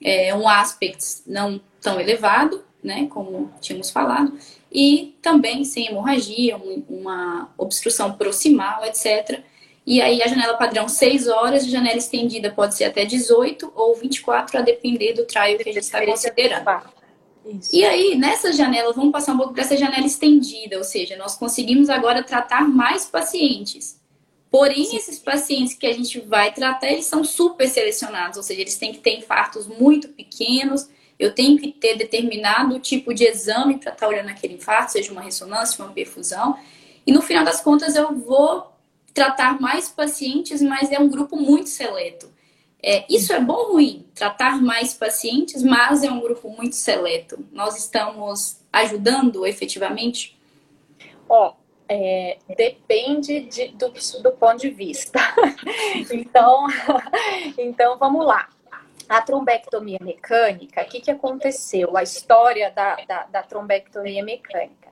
É, 0.03 0.33
um 0.33 0.47
aspect 0.47 1.21
não 1.27 1.59
tão 1.81 1.99
elevado, 1.99 2.63
né, 2.83 3.07
como 3.09 3.51
tínhamos 3.59 3.91
falado, 3.91 4.37
e 4.71 5.17
também 5.21 5.65
sem 5.65 5.87
hemorragia, 5.87 6.57
um, 6.57 6.83
uma 6.89 7.49
obstrução 7.57 8.13
proximal, 8.13 8.85
etc. 8.85 9.41
E 9.85 10.01
aí 10.01 10.21
a 10.21 10.27
janela 10.27 10.55
padrão 10.55 10.87
6 10.87 11.27
horas, 11.27 11.63
a 11.63 11.67
janela 11.67 11.97
estendida 11.97 12.51
pode 12.51 12.75
ser 12.75 12.85
até 12.85 13.05
18 13.05 13.71
ou 13.75 13.95
24, 13.95 14.59
a 14.59 14.61
depender 14.61 15.13
do 15.13 15.25
trial 15.25 15.57
que 15.57 15.69
a 15.69 15.73
gente 15.73 15.83
está 15.83 16.05
considerando. 16.05 16.99
Isso. 17.45 17.75
E 17.75 17.83
aí, 17.83 18.15
nessa 18.15 18.53
janela, 18.53 18.93
vamos 18.93 19.11
passar 19.11 19.33
um 19.33 19.37
pouco 19.37 19.53
para 19.53 19.63
essa 19.63 19.75
janela 19.75 20.05
estendida, 20.05 20.77
ou 20.77 20.83
seja, 20.83 21.17
nós 21.17 21.35
conseguimos 21.35 21.89
agora 21.89 22.21
tratar 22.21 22.67
mais 22.67 23.05
pacientes. 23.05 23.98
Porém, 24.51 24.85
Sim. 24.85 24.97
esses 24.97 25.19
pacientes 25.19 25.75
que 25.75 25.85
a 25.85 25.93
gente 25.93 26.19
vai 26.21 26.51
tratar, 26.51 26.91
eles 26.91 27.05
são 27.05 27.23
super 27.23 27.67
selecionados, 27.67 28.37
ou 28.37 28.43
seja, 28.43 28.61
eles 28.61 28.77
têm 28.77 28.91
que 28.91 28.99
ter 28.99 29.17
infartos 29.17 29.67
muito 29.67 30.09
pequenos, 30.09 30.89
eu 31.19 31.35
tenho 31.35 31.57
que 31.57 31.71
ter 31.71 31.95
determinado 31.97 32.79
tipo 32.79 33.13
de 33.13 33.25
exame 33.25 33.77
para 33.77 33.91
estar 33.91 34.05
tá 34.05 34.07
olhando 34.07 34.29
aquele 34.29 34.55
infarto, 34.55 34.93
seja 34.93 35.11
uma 35.11 35.21
ressonância, 35.21 35.83
uma 35.83 35.93
perfusão. 35.93 36.57
E 37.05 37.11
no 37.11 37.21
final 37.21 37.43
das 37.43 37.61
contas, 37.61 37.95
eu 37.95 38.15
vou 38.15 38.71
tratar 39.13 39.59
mais 39.59 39.89
pacientes, 39.89 40.61
mas 40.61 40.91
é 40.91 40.99
um 40.99 41.09
grupo 41.09 41.35
muito 41.35 41.69
seleto. 41.69 42.31
É, 42.81 43.05
isso 43.13 43.33
é 43.33 43.39
bom 43.41 43.53
ou 43.53 43.73
ruim? 43.73 44.05
Tratar 44.15 44.61
mais 44.61 44.93
pacientes, 44.93 45.61
mas 45.61 46.03
é 46.03 46.09
um 46.09 46.21
grupo 46.21 46.49
muito 46.49 46.75
seleto. 46.75 47.45
Nós 47.51 47.77
estamos 47.77 48.61
ajudando 48.71 49.45
efetivamente? 49.45 50.37
Ó, 51.27 51.53
é, 51.89 52.37
depende 52.55 53.41
de, 53.41 53.69
do, 53.69 53.91
do 54.21 54.31
ponto 54.33 54.57
de 54.57 54.69
vista. 54.69 55.19
então, 56.13 56.67
então, 57.57 57.97
vamos 57.97 58.25
lá 58.25 58.47
a 59.09 59.23
trombectomia 59.23 59.97
mecânica, 59.99 60.83
o 60.83 60.85
que, 60.85 61.01
que 61.01 61.09
aconteceu? 61.09 61.97
A 61.97 62.03
história 62.03 62.69
da, 62.69 62.95
da, 63.07 63.23
da 63.23 63.41
trombectomia 63.41 64.23
mecânica. 64.23 64.87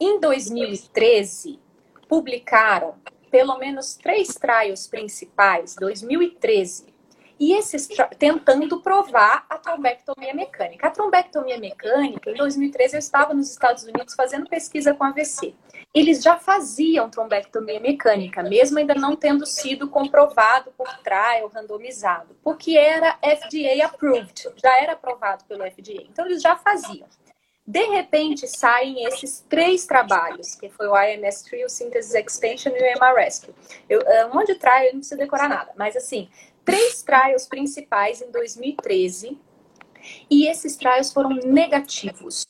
Em 0.00 0.18
2013, 0.18 1.60
publicaram 2.08 2.96
pelo 3.30 3.56
menos 3.58 3.94
três 3.94 4.34
trials 4.34 4.88
principais, 4.88 5.76
2013, 5.76 6.91
e 7.42 7.52
esses 7.54 7.88
tentando 8.18 8.80
provar 8.80 9.44
a 9.50 9.58
trombectomia 9.58 10.32
mecânica. 10.32 10.86
A 10.86 10.90
trombectomia 10.90 11.58
mecânica, 11.58 12.30
em 12.30 12.34
2013, 12.34 12.94
eu 12.94 12.98
estava 13.00 13.34
nos 13.34 13.50
Estados 13.50 13.82
Unidos 13.82 14.14
fazendo 14.14 14.48
pesquisa 14.48 14.94
com 14.94 15.02
AVC 15.02 15.54
eles 15.94 16.22
já 16.22 16.38
faziam 16.38 17.10
trombectomia 17.10 17.78
mecânica, 17.78 18.42
mesmo 18.42 18.78
ainda 18.78 18.94
não 18.94 19.14
tendo 19.14 19.44
sido 19.44 19.88
comprovado 19.88 20.72
por 20.72 20.88
trial 20.98 21.48
randomizado, 21.48 22.34
porque 22.42 22.76
era 22.76 23.18
FDA 23.22 23.84
approved, 23.84 24.48
já 24.56 24.80
era 24.80 24.92
aprovado 24.92 25.44
pelo 25.44 25.64
FDA. 25.70 26.02
Então 26.08 26.24
eles 26.24 26.40
já 26.40 26.56
faziam. 26.56 27.06
De 27.64 27.84
repente 27.84 28.48
saem 28.48 29.04
esses 29.04 29.44
três 29.48 29.86
trabalhos, 29.86 30.54
que 30.54 30.68
foi 30.70 30.88
o 30.88 30.94
IMS3, 30.94 31.64
o 31.64 31.68
Synthesis 31.68 32.14
Extension 32.14 32.72
e 32.74 32.82
o 32.82 32.98
MRSQ. 32.98 33.54
Eu, 33.88 34.00
é, 34.00 34.26
um 34.26 34.34
monte 34.34 34.48
de 34.48 34.58
trial, 34.58 34.84
eu 34.84 34.92
não 34.94 34.98
preciso 34.98 35.20
decorar 35.20 35.48
nada, 35.48 35.72
mas 35.76 35.94
assim, 35.94 36.28
três 36.64 37.02
trials 37.02 37.46
principais 37.46 38.22
em 38.22 38.30
2013, 38.30 39.38
e 40.30 40.46
esses 40.48 40.76
trials 40.76 41.12
foram 41.12 41.30
negativos. 41.30 42.46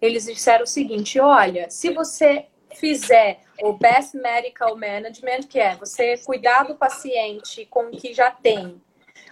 Eles 0.00 0.26
disseram 0.26 0.64
o 0.64 0.66
seguinte: 0.66 1.18
olha, 1.20 1.70
se 1.70 1.90
você 1.92 2.46
fizer 2.74 3.40
o 3.62 3.72
Best 3.72 4.16
Medical 4.16 4.76
Management, 4.76 5.44
que 5.48 5.58
é 5.58 5.76
você 5.76 6.18
cuidar 6.18 6.64
do 6.64 6.76
paciente 6.76 7.64
com 7.66 7.86
o 7.86 7.90
que 7.90 8.12
já 8.12 8.30
tem, 8.30 8.80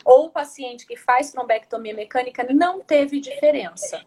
ou 0.04 0.26
o 0.26 0.30
paciente 0.30 0.86
que 0.86 0.96
faz 0.96 1.32
trombectomia 1.32 1.94
mecânica, 1.94 2.46
não 2.52 2.80
teve 2.80 3.20
diferença. 3.20 4.04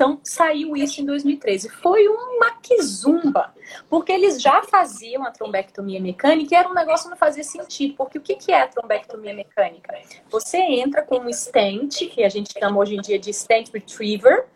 Então, 0.00 0.18
saiu 0.24 0.74
isso 0.74 1.02
em 1.02 1.04
2013. 1.04 1.68
Foi 1.68 2.08
uma 2.08 2.52
quizumba, 2.52 3.52
porque 3.86 4.10
eles 4.10 4.40
já 4.40 4.62
faziam 4.62 5.26
a 5.26 5.30
trombectomia 5.30 6.00
mecânica 6.00 6.54
e 6.54 6.58
era 6.58 6.70
um 6.70 6.72
negócio 6.72 7.04
que 7.04 7.10
não 7.10 7.18
fazia 7.18 7.44
sentido, 7.44 7.96
porque 7.98 8.16
o 8.16 8.22
que 8.22 8.50
é 8.50 8.62
a 8.62 8.66
trombectomia 8.66 9.34
mecânica? 9.34 9.94
Você 10.30 10.56
entra 10.56 11.02
com 11.02 11.18
um 11.18 11.30
stent, 11.30 12.08
que 12.08 12.24
a 12.24 12.30
gente 12.30 12.50
chama 12.58 12.78
hoje 12.78 12.96
em 12.96 13.00
dia 13.02 13.18
de 13.18 13.30
stent 13.30 13.68
retriever, 13.74 14.46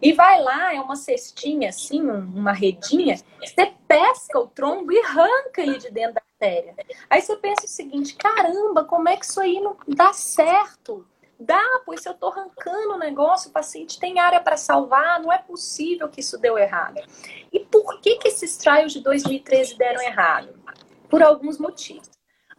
e 0.00 0.14
vai 0.14 0.40
lá, 0.40 0.74
é 0.74 0.80
uma 0.80 0.96
cestinha 0.96 1.68
assim, 1.68 2.00
uma 2.00 2.54
redinha, 2.54 3.20
você 3.44 3.74
pesca 3.86 4.38
o 4.38 4.46
trombo 4.46 4.90
e 4.90 4.98
arranca 5.00 5.60
ele 5.60 5.76
de 5.76 5.90
dentro 5.90 6.14
da 6.14 6.22
artéria. 6.32 6.74
Aí 7.10 7.20
você 7.20 7.36
pensa 7.36 7.66
o 7.66 7.68
seguinte, 7.68 8.16
caramba, 8.16 8.84
como 8.84 9.06
é 9.06 9.18
que 9.18 9.26
isso 9.26 9.38
aí 9.38 9.60
não 9.60 9.76
dá 9.86 10.14
certo? 10.14 11.06
Dá, 11.38 11.82
pois 11.84 12.00
se 12.02 12.08
eu 12.08 12.14
tô 12.14 12.28
arrancando 12.28 12.94
o 12.94 12.98
negócio, 12.98 13.50
o 13.50 13.52
paciente 13.52 13.98
tem 13.98 14.18
área 14.18 14.40
para 14.40 14.56
salvar, 14.56 15.20
não 15.20 15.32
é 15.32 15.38
possível 15.38 16.08
que 16.08 16.20
isso 16.20 16.38
deu 16.38 16.56
errado. 16.56 17.00
E 17.52 17.60
por 17.60 18.00
que, 18.00 18.16
que 18.16 18.28
esses 18.28 18.56
trials 18.56 18.92
de 18.92 19.00
2013 19.00 19.76
deram 19.76 20.00
errado? 20.02 20.54
Por 21.08 21.22
alguns 21.22 21.58
motivos. 21.58 22.14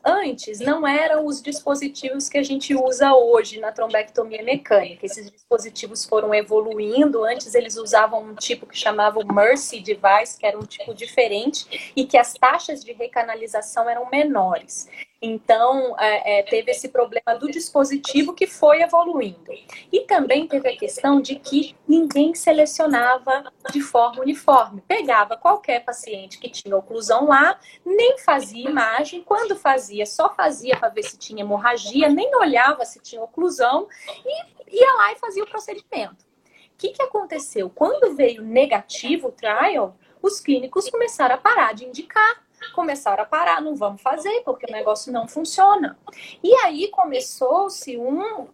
Antes, 0.08 0.60
não 0.60 0.86
eram 0.86 1.26
os 1.26 1.42
dispositivos 1.42 2.30
que 2.30 2.38
a 2.38 2.44
gente 2.44 2.76
usa 2.76 3.16
hoje 3.16 3.60
na 3.60 3.72
trombectomia 3.72 4.44
mecânica. 4.44 5.04
Esses 5.04 5.32
dispositivos 5.32 6.06
foram 6.06 6.32
evoluindo. 6.32 7.24
Antes, 7.24 7.56
eles 7.56 7.76
usavam 7.76 8.22
um 8.24 8.36
tipo 8.36 8.68
que 8.68 8.78
chamava 8.78 9.20
o 9.20 9.34
Mercy 9.34 9.80
Device, 9.80 10.38
que 10.38 10.46
era 10.46 10.60
um 10.60 10.66
tipo 10.66 10.94
diferente, 10.94 11.92
e 11.96 12.06
que 12.06 12.20
as 12.20 12.34
taxas 12.34 12.86
de 12.86 12.94
recanalização 12.94 13.90
eram 13.90 14.08
menores. 14.08 14.88
Então, 15.26 15.96
é, 16.00 16.40
é, 16.40 16.44
teve 16.44 16.70
esse 16.70 16.90
problema 16.90 17.34
do 17.40 17.50
dispositivo 17.50 18.32
que 18.32 18.46
foi 18.46 18.84
evoluindo. 18.84 19.52
E 19.92 20.02
também 20.02 20.48
teve 20.48 20.70
a 20.70 20.78
questão 20.78 21.20
de 21.20 21.36
que 21.38 21.76
ninguém 21.88 22.36
selecionava 22.36 23.52
de 23.72 23.82
forma 23.82 24.22
uniforme. 24.22 24.84
Pegava 24.88 25.36
qualquer 25.36 25.84
paciente 25.84 26.38
que 26.38 26.48
tinha 26.48 26.78
oclusão 26.78 27.28
lá, 27.28 27.60
nem 27.84 28.20
fazia 28.20 28.70
imagem, 28.70 29.24
quando 29.24 29.56
fazia, 29.56 30.06
só 30.06 30.32
fazia 30.36 30.78
para 30.78 30.90
ver 30.90 31.04
se 31.04 31.18
tinha 31.18 31.42
hemorragia, 31.42 32.08
nem 32.08 32.36
olhava 32.36 32.86
se 32.86 33.00
tinha 33.00 33.24
oclusão, 33.24 33.88
e 34.24 34.80
ia 34.80 34.94
lá 34.94 35.12
e 35.12 35.16
fazia 35.16 35.44
o 35.44 35.50
procedimento. 35.50 36.24
O 36.24 36.78
que, 36.78 36.90
que 36.90 37.02
aconteceu? 37.02 37.68
Quando 37.74 38.16
veio 38.16 38.44
negativo 38.44 39.30
o 39.30 39.32
trial, 39.32 39.98
os 40.22 40.40
clínicos 40.40 40.88
começaram 40.88 41.34
a 41.34 41.40
parar 41.40 41.74
de 41.74 41.86
indicar 41.86 42.45
começaram 42.74 43.24
a 43.24 43.26
parar, 43.26 43.62
não 43.62 43.76
vamos 43.76 44.02
fazer, 44.02 44.42
porque 44.44 44.66
o 44.66 44.72
negócio 44.72 45.12
não 45.12 45.28
funciona. 45.28 45.98
E 46.44 46.54
aí 46.56 46.90
começou-se 46.90 47.98
um 47.98 48.48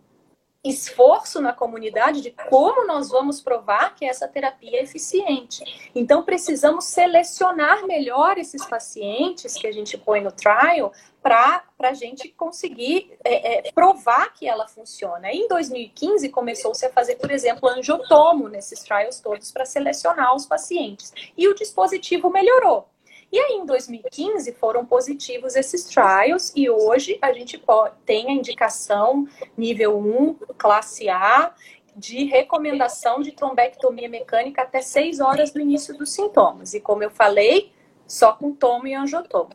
esforço 0.64 1.42
na 1.42 1.54
comunidade 1.54 2.22
de 2.22 2.30
como 2.50 2.86
nós 2.86 3.10
vamos 3.10 3.42
provar 3.42 3.96
que 3.96 4.06
essa 4.06 4.28
terapia 4.28 4.80
é 4.80 4.84
eficiente. 4.84 5.64
Então, 5.96 6.24
precisamos 6.24 6.86
selecionar 6.86 7.86
melhor 7.88 8.38
esses 8.38 8.64
pacientes 8.66 9.56
que 9.56 9.66
a 9.66 9.72
gente 9.72 9.98
põe 9.98 10.22
no 10.22 10.32
trial 10.32 10.94
para 11.22 11.64
a 11.80 11.94
gente 11.94 12.30
conseguir 12.30 13.18
é, 13.24 13.70
é, 13.70 13.72
provar 13.72 14.34
que 14.34 14.48
ela 14.48 14.68
funciona. 14.68 15.32
Em 15.32 15.48
2015, 15.48 16.30
começou-se 16.30 16.86
a 16.86 16.92
fazer, 16.92 17.16
por 17.16 17.32
exemplo, 17.32 17.68
angiotomo 17.68 18.48
nesses 18.48 18.82
trials 18.82 19.20
todos 19.20 19.52
para 19.52 19.66
selecionar 19.66 20.36
os 20.36 20.46
pacientes. 20.46 21.12
E 21.36 21.48
o 21.48 21.56
dispositivo 21.56 22.30
melhorou. 22.30 22.91
E 23.32 23.40
aí, 23.40 23.54
em 23.54 23.66
2015, 23.66 24.52
foram 24.54 24.86
positivos 24.86 25.56
esses 25.56 25.86
trials, 25.86 26.52
e 26.54 26.70
hoje 26.70 27.18
a 27.22 27.32
gente 27.32 27.62
tem 28.06 28.28
a 28.28 28.32
indicação 28.32 29.26
nível 29.58 29.98
1, 29.98 30.34
classe 30.58 31.08
A, 31.10 31.54
de 31.96 32.26
recomendação 32.26 33.22
de 33.22 33.32
trombectomia 33.32 34.10
mecânica 34.10 34.64
até 34.64 34.82
6 34.82 35.20
horas 35.20 35.52
do 35.52 35.60
início 35.60 35.98
dos 35.98 36.12
sintomas. 36.12 36.74
E 36.74 36.82
como 36.82 37.04
eu 37.04 37.10
falei, 37.10 37.72
só 38.06 38.34
com 38.34 38.54
tomo 38.54 38.88
e 38.88 38.94
angiotomo. 38.94 39.52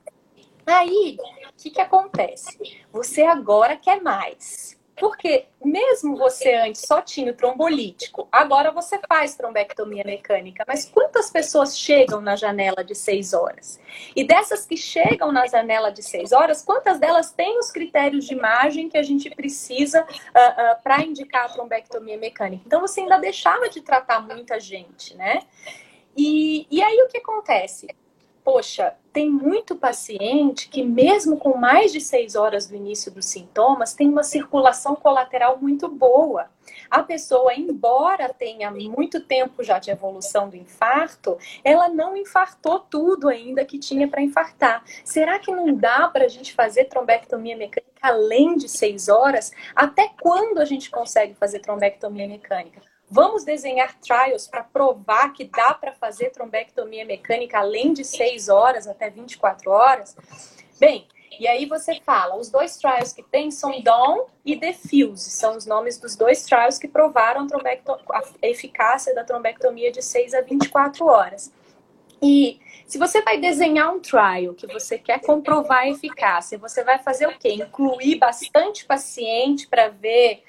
Aí, 0.67 1.19
o 1.49 1.53
que, 1.57 1.71
que 1.71 1.81
acontece? 1.81 2.59
Você 2.93 3.23
agora 3.23 3.77
quer 3.77 4.03
mais. 4.03 4.76
Porque 4.97 5.47
mesmo 5.63 6.17
você 6.17 6.55
antes 6.55 6.81
só 6.81 7.03
tinha 7.03 7.31
o 7.31 7.35
trombolítico, 7.35 8.27
agora 8.33 8.71
você 8.71 8.99
faz 9.07 9.35
trombectomia 9.35 10.03
mecânica. 10.05 10.65
Mas 10.67 10.87
quantas 10.87 11.31
pessoas 11.31 11.79
chegam 11.79 12.21
na 12.21 12.35
janela 12.35 12.83
de 12.83 12.95
seis 12.95 13.35
horas? 13.35 13.79
E 14.15 14.25
dessas 14.25 14.65
que 14.65 14.77
chegam 14.77 15.31
na 15.31 15.47
janela 15.47 15.91
de 15.91 16.03
seis 16.03 16.33
horas, 16.33 16.63
quantas 16.63 16.99
delas 16.99 17.31
têm 17.31 17.59
os 17.59 17.71
critérios 17.71 18.25
de 18.25 18.33
imagem 18.35 18.89
que 18.89 18.97
a 18.97 19.03
gente 19.03 19.29
precisa 19.29 20.03
uh, 20.03 20.07
uh, 20.07 20.83
para 20.83 21.03
indicar 21.03 21.45
a 21.45 21.49
trombectomia 21.49 22.17
mecânica? 22.17 22.63
Então 22.67 22.81
você 22.81 23.03
ainda 23.03 23.19
deixava 23.19 23.69
de 23.69 23.83
tratar 23.83 24.21
muita 24.21 24.59
gente, 24.59 25.15
né? 25.15 25.41
E, 26.17 26.67
e 26.71 26.83
aí 26.83 27.03
o 27.03 27.09
que 27.09 27.19
acontece? 27.19 27.89
Poxa, 28.47 28.95
tem 29.13 29.29
muito 29.29 29.75
paciente 29.75 30.69
que, 30.69 30.85
mesmo 30.85 31.37
com 31.37 31.57
mais 31.59 31.91
de 31.91 32.01
seis 32.01 32.37
horas 32.37 32.69
do 32.69 32.77
início 32.77 33.11
dos 33.11 33.27
sintomas, 33.27 33.93
tem 33.93 34.09
uma 34.09 34.23
circulação 34.23 34.95
colateral 34.95 35.59
muito 35.61 35.89
boa. 35.89 36.49
A 36.89 37.03
pessoa, 37.03 37.53
embora 37.55 38.33
tenha 38.33 38.71
muito 38.71 39.21
tempo 39.21 39.65
já 39.65 39.81
de 39.81 39.91
evolução 39.91 40.49
do 40.49 40.55
infarto, 40.55 41.37
ela 41.65 41.89
não 41.89 42.17
infartou 42.17 42.79
tudo 42.79 43.29
ainda 43.29 43.65
que 43.65 43.81
tinha 43.81 44.07
para 44.07 44.23
infartar. 44.23 44.85
Será 45.05 45.41
que 45.41 45.51
não 45.51 45.75
dá 45.75 46.07
para 46.07 46.27
a 46.27 46.29
gente 46.29 46.55
fazer 46.55 46.85
trombectomia 46.85 47.57
mecânica 47.57 47.91
além 48.01 48.57
de 48.57 48.69
seis 48.69 49.09
horas? 49.09 49.51
Até 49.75 50.09
quando 50.21 50.59
a 50.59 50.65
gente 50.65 50.89
consegue 50.89 51.35
fazer 51.35 51.59
trombectomia 51.59 52.29
mecânica? 52.29 52.81
Vamos 53.09 53.45
desenhar 53.45 53.99
trials 54.01 54.49
para 54.49 54.65
provar 54.65 55.33
que 55.33 55.45
dá 55.45 55.73
para 55.75 55.93
fazer 55.93 56.31
trombectomia 56.31 57.05
mecânica 57.05 57.59
além 57.59 57.93
de 57.93 58.05
6 58.05 58.49
horas 58.49 58.89
até 58.89 59.09
24 59.09 59.71
horas? 59.71 60.17
Bem, 60.79 61.07
e 61.39 61.47
aí 61.47 61.67
você 61.67 62.01
fala, 62.01 62.37
os 62.37 62.51
dois 62.51 62.77
trials 62.77 63.13
que 63.13 63.23
tem 63.23 63.51
são 63.51 63.81
DAWN 63.81 64.25
e 64.45 64.57
DEFUSE, 64.57 65.31
são 65.31 65.57
os 65.57 65.67
nomes 65.67 65.99
dos 65.99 66.17
dois 66.17 66.43
trials 66.43 66.79
que 66.79 66.89
provaram 66.89 67.47
a, 67.47 68.19
a 68.19 68.47
eficácia 68.49 69.15
da 69.15 69.23
trombectomia 69.23 69.93
de 69.93 70.03
6 70.03 70.35
a 70.35 70.41
24 70.41 71.07
horas. 71.07 71.53
E 72.21 72.59
se 72.87 72.99
você 72.99 73.21
vai 73.23 73.39
desenhar 73.39 73.93
um 73.95 74.01
trial 74.01 74.55
que 74.55 74.67
você 74.67 74.99
quer 74.99 75.21
comprovar 75.21 75.81
a 75.81 75.89
eficácia, 75.89 76.59
você 76.59 76.83
vai 76.83 76.99
fazer 76.99 77.27
o 77.29 77.39
quê? 77.39 77.51
Incluir 77.51 78.17
bastante 78.17 78.87
paciente 78.87 79.69
para 79.69 79.89
ver 79.89 80.43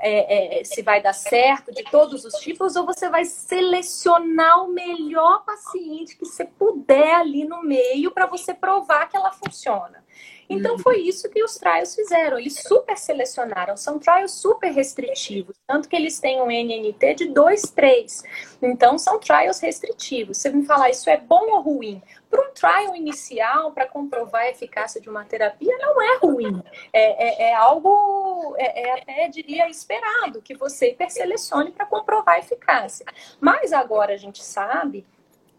é, 0.00 0.60
é, 0.60 0.64
se 0.64 0.82
vai 0.82 1.02
dar 1.02 1.12
certo 1.12 1.72
de 1.72 1.82
todos 1.84 2.24
os 2.24 2.34
tipos, 2.34 2.76
ou 2.76 2.86
você 2.86 3.08
vai 3.08 3.24
selecionar 3.24 4.64
o 4.64 4.68
melhor 4.68 5.44
paciente 5.44 6.16
que 6.16 6.24
você 6.24 6.44
puder 6.44 7.14
ali 7.14 7.44
no 7.44 7.62
meio 7.62 8.10
para 8.10 8.26
você 8.26 8.54
provar 8.54 9.08
que 9.08 9.16
ela 9.16 9.32
funciona. 9.32 10.04
Então 10.48 10.72
uhum. 10.72 10.78
foi 10.78 11.00
isso 11.00 11.28
que 11.28 11.42
os 11.42 11.56
trials 11.56 11.94
fizeram. 11.94 12.38
Eles 12.38 12.62
super 12.62 12.96
selecionaram. 12.96 13.76
São 13.76 13.98
trials 13.98 14.32
super 14.32 14.70
restritivos. 14.70 15.56
Tanto 15.66 15.88
que 15.88 15.94
eles 15.94 16.18
têm 16.18 16.40
um 16.40 16.50
NNT 16.50 17.14
de 17.14 17.28
2, 17.28 17.62
3. 17.62 18.22
Então 18.62 18.98
são 18.98 19.18
trials 19.18 19.60
restritivos. 19.60 20.38
Você 20.38 20.50
me 20.50 20.64
falar 20.64 20.90
isso 20.90 21.10
é 21.10 21.16
bom 21.16 21.50
ou 21.50 21.60
ruim? 21.60 22.02
Para 22.30 22.42
um 22.42 22.52
trial 22.52 22.96
inicial, 22.96 23.72
para 23.72 23.86
comprovar 23.86 24.42
a 24.42 24.50
eficácia 24.50 25.00
de 25.00 25.08
uma 25.08 25.24
terapia, 25.24 25.76
não 25.78 26.00
é 26.00 26.18
ruim. 26.18 26.62
É, 26.92 27.46
é, 27.46 27.50
é 27.50 27.54
algo, 27.54 28.54
é, 28.58 28.88
é, 28.88 28.92
até 29.00 29.28
diria, 29.28 29.68
esperado 29.68 30.42
que 30.42 30.54
você 30.54 30.90
hiperselecione 30.90 31.72
para 31.72 31.86
comprovar 31.86 32.36
a 32.36 32.38
eficácia. 32.38 33.06
Mas 33.40 33.72
agora 33.72 34.14
a 34.14 34.16
gente 34.18 34.42
sabe 34.44 35.06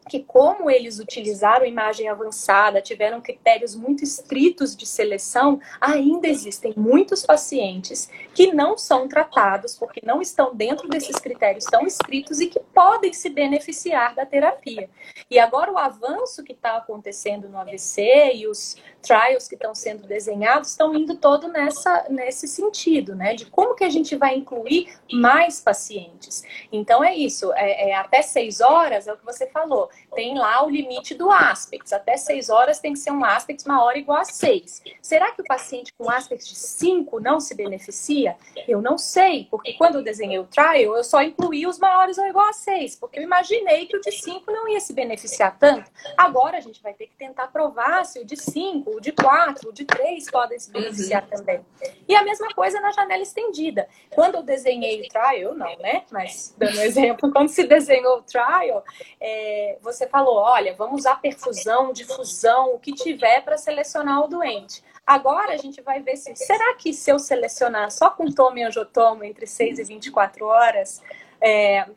que 0.09 0.23
como 0.23 0.69
eles 0.69 0.99
utilizaram 0.99 1.65
imagem 1.65 2.09
avançada, 2.09 2.81
tiveram 2.81 3.21
critérios 3.21 3.75
muito 3.75 4.03
estritos 4.03 4.75
de 4.75 4.85
seleção, 4.85 5.61
ainda 5.79 6.27
existem 6.27 6.73
muitos 6.75 7.25
pacientes 7.25 8.09
que 8.33 8.51
não 8.51 8.77
são 8.77 9.07
tratados 9.07 9.75
porque 9.75 10.01
não 10.03 10.21
estão 10.21 10.53
dentro 10.53 10.89
desses 10.89 11.15
critérios 11.17 11.65
tão 11.65 11.85
estritos 11.85 12.41
e 12.41 12.47
que 12.47 12.59
podem 12.73 13.13
se 13.13 13.29
beneficiar 13.29 14.15
da 14.15 14.25
terapia. 14.25 14.89
E 15.29 15.37
agora 15.37 15.71
o 15.71 15.77
avanço 15.77 16.43
que 16.43 16.53
está 16.53 16.77
acontecendo 16.77 17.47
no 17.47 17.59
AVC 17.59 18.31
e 18.33 18.47
os 18.47 18.75
trials 19.01 19.47
que 19.47 19.55
estão 19.55 19.75
sendo 19.75 20.07
desenhados 20.07 20.71
estão 20.71 20.93
indo 20.95 21.15
todo 21.15 21.47
nessa, 21.47 22.07
nesse 22.09 22.47
sentido, 22.47 23.15
né? 23.15 23.35
De 23.35 23.45
como 23.45 23.75
que 23.75 23.83
a 23.83 23.89
gente 23.89 24.15
vai 24.15 24.35
incluir 24.35 24.89
mais 25.11 25.61
pacientes. 25.61 26.43
Então 26.71 27.03
é 27.03 27.15
isso, 27.15 27.53
é, 27.53 27.91
é 27.91 27.95
até 27.95 28.21
seis 28.21 28.59
horas, 28.59 29.07
é 29.07 29.13
o 29.13 29.17
que 29.17 29.25
você 29.25 29.47
falou 29.47 29.89
tem 30.13 30.37
lá 30.37 30.63
o 30.65 30.69
limite 30.69 31.13
do 31.13 31.31
aspects. 31.31 31.93
Até 31.93 32.17
6 32.17 32.49
horas 32.49 32.79
tem 32.79 32.93
que 32.93 32.99
ser 32.99 33.11
um 33.11 33.23
aspects 33.23 33.65
maior 33.65 33.93
ou 33.93 33.97
igual 33.97 34.19
a 34.19 34.25
6. 34.25 34.83
Será 35.01 35.31
que 35.31 35.41
o 35.41 35.45
paciente 35.45 35.93
com 35.97 36.09
aspects 36.09 36.47
de 36.47 36.55
5 36.55 37.19
não 37.19 37.39
se 37.39 37.55
beneficia? 37.55 38.35
Eu 38.67 38.81
não 38.81 38.97
sei, 38.97 39.47
porque 39.49 39.73
quando 39.73 39.95
eu 39.95 40.03
desenhei 40.03 40.39
o 40.39 40.45
trial, 40.45 40.95
eu 40.97 41.03
só 41.03 41.21
incluí 41.21 41.65
os 41.65 41.79
maiores 41.79 42.17
ou 42.17 42.25
igual 42.25 42.47
a 42.47 42.53
6, 42.53 42.95
porque 42.95 43.19
eu 43.19 43.23
imaginei 43.23 43.85
que 43.85 43.97
o 43.97 44.01
de 44.01 44.11
5 44.11 44.51
não 44.51 44.67
ia 44.67 44.79
se 44.79 44.93
beneficiar 44.93 45.57
tanto. 45.57 45.89
Agora 46.17 46.57
a 46.57 46.61
gente 46.61 46.81
vai 46.81 46.93
ter 46.93 47.07
que 47.07 47.15
tentar 47.15 47.47
provar 47.47 48.05
se 48.05 48.19
o 48.19 48.25
de 48.25 48.37
5, 48.37 48.89
o 48.89 48.99
de 48.99 49.11
4, 49.11 49.69
o 49.69 49.73
de 49.73 49.85
3 49.85 50.29
podem 50.31 50.59
se 50.59 50.71
beneficiar 50.71 51.23
uhum. 51.23 51.29
também. 51.29 51.65
E 52.07 52.15
a 52.15 52.23
mesma 52.23 52.47
coisa 52.49 52.79
na 52.79 52.91
janela 52.91 53.21
estendida. 53.21 53.87
Quando 54.11 54.35
eu 54.35 54.43
desenhei 54.43 55.01
o 55.01 55.07
trial, 55.07 55.55
não, 55.55 55.77
né? 55.77 56.03
Mas 56.11 56.53
dando 56.57 56.77
um 56.77 56.81
exemplo, 56.83 57.31
quando 57.31 57.49
se 57.49 57.63
desenhou 57.63 58.17
o 58.17 58.21
trial, 58.21 58.83
é, 59.19 59.77
você 59.81 60.07
falou, 60.07 60.35
olha, 60.35 60.75
vamos 60.75 61.01
usar 61.01 61.15
perfusão, 61.21 61.91
difusão, 61.91 62.73
o 62.73 62.79
que 62.79 62.93
tiver 62.93 63.41
para 63.41 63.57
selecionar 63.57 64.23
o 64.23 64.27
doente. 64.27 64.83
Agora 65.05 65.53
a 65.53 65.57
gente 65.57 65.81
vai 65.81 66.01
ver 66.01 66.17
se, 66.17 66.35
será 66.35 66.75
que 66.75 66.93
se 66.93 67.11
eu 67.11 67.17
selecionar 67.17 67.89
só 67.91 68.09
com 68.11 68.31
tomo 68.31 68.57
e 68.59 68.63
angiotomo 68.63 69.23
entre 69.23 69.47
6 69.47 69.79
e 69.79 69.83
24 69.83 70.45
horas, 70.45 71.01
é, 71.41 71.87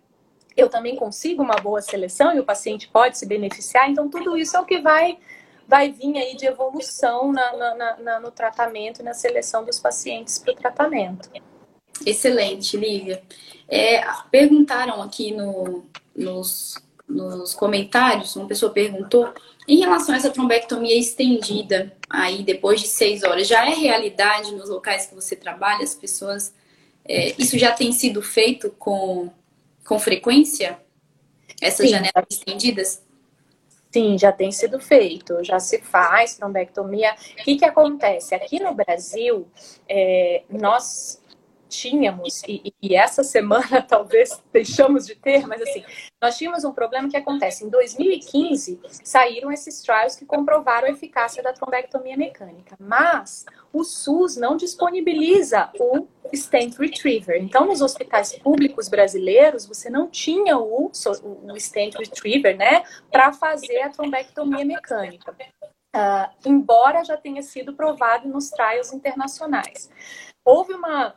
eu 0.57 0.69
também 0.69 0.97
consigo 0.97 1.43
uma 1.43 1.57
boa 1.57 1.83
seleção 1.83 2.35
e 2.35 2.41
o 2.41 2.45
paciente 2.45 2.89
pode 2.89 3.19
se 3.19 3.27
beneficiar? 3.27 3.91
Então, 3.91 4.09
tudo 4.09 4.37
isso 4.37 4.57
é 4.57 4.61
o 4.61 4.65
que 4.65 4.81
vai, 4.81 5.19
vai 5.69 5.91
vir 5.91 6.17
aí 6.17 6.35
de 6.37 6.47
evolução 6.47 7.33
na, 7.33 7.57
na, 7.57 7.97
na, 7.99 8.21
no 8.21 8.31
tratamento 8.31 9.01
e 9.01 9.05
na 9.05 9.13
seleção 9.13 9.65
dos 9.65 9.79
pacientes 9.79 10.39
para 10.39 10.53
o 10.53 10.57
tratamento. 10.57 11.31
Excelente, 12.07 12.77
Lívia. 12.77 13.23
É, 13.69 14.03
perguntaram 14.31 15.03
aqui 15.03 15.33
no, 15.33 15.85
nos 16.17 16.77
nos 17.09 17.55
comentários, 17.55 18.37
uma 18.37 18.47
pessoa 18.47 18.73
perguntou 18.73 19.33
em 19.67 19.79
relação 19.79 20.15
a 20.15 20.19
essa 20.19 20.31
trombectomia 20.31 20.99
estendida, 20.99 21.95
aí 22.09 22.43
depois 22.43 22.81
de 22.81 22.89
seis 22.89 23.23
horas, 23.23 23.47
já 23.47 23.65
é 23.65 23.75
realidade 23.75 24.55
nos 24.55 24.69
locais 24.69 25.07
que 25.07 25.15
você 25.15 25.37
trabalha? 25.37 25.85
As 25.85 25.95
pessoas. 25.95 26.55
É, 27.05 27.35
isso 27.39 27.59
já 27.59 27.73
tem 27.73 27.93
sido 27.93 28.23
feito 28.23 28.71
com, 28.79 29.31
com 29.85 29.99
frequência? 29.99 30.79
Essas 31.61 31.87
Sim. 31.87 31.93
janelas 31.93 32.27
estendidas? 32.31 33.03
Sim, 33.93 34.17
já 34.19 34.33
tem 34.33 34.51
sido 34.51 34.81
feito, 34.81 35.45
já 35.45 35.61
se 35.61 35.81
faz 35.83 36.37
trombectomia. 36.37 37.15
O 37.39 37.45
que, 37.45 37.57
que 37.57 37.65
acontece? 37.65 38.35
Aqui 38.35 38.59
no 38.59 38.75
Brasil, 38.75 39.47
é, 39.89 40.43
nós 40.49 41.22
tínhamos, 41.73 42.43
e, 42.47 42.73
e, 42.83 42.95
essa 42.95 43.25
semana 43.25 43.81
talvez 43.89 44.43
deixamos 44.53 45.07
de 45.07 45.15
ter, 45.15 45.47
mas 45.47 45.63
assim, 45.63 45.83
nós 46.23 46.37
tínhamos 46.37 46.65
um 46.65 46.73
problema 46.73 47.09
que 47.09 47.17
acontece. 47.17 47.65
Em 47.65 47.71
2015, 47.71 48.81
saíram 49.03 49.51
esses 49.51 49.81
trials 49.83 50.15
que 50.15 50.27
comprovaram 50.27 50.89
a 50.89 50.91
eficácia 50.91 51.43
da 51.43 51.53
trombectomia 51.53 52.17
mecânica, 52.17 52.77
mas 52.79 53.47
o 53.73 53.83
SUS 53.83 54.37
não 54.37 54.57
disponibiliza 54.57 55.71
o 55.81 56.07
stent 56.35 56.77
retriever. 56.79 57.43
Então, 57.43 57.67
nos 57.67 57.81
hospitais 57.81 58.39
públicos 58.39 58.89
brasileiros, 58.89 59.67
você 59.67 59.89
não 59.89 60.09
tinha 60.09 60.59
o, 60.59 60.91
o 60.91 61.57
stent 61.61 61.95
retriever, 61.97 62.57
né, 62.57 62.83
para 63.11 63.33
fazer 63.33 63.81
a 63.81 63.89
trombectomia 63.89 64.65
mecânica. 64.65 65.35
Uh, 65.95 66.27
embora 66.47 67.05
já 67.05 67.19
tenha 67.19 67.43
sido 67.43 67.75
provado 67.75 68.27
nos 68.27 68.49
trials 68.51 68.93
internacionais. 68.93 69.91
Houve 70.45 70.73
uma 70.73 71.15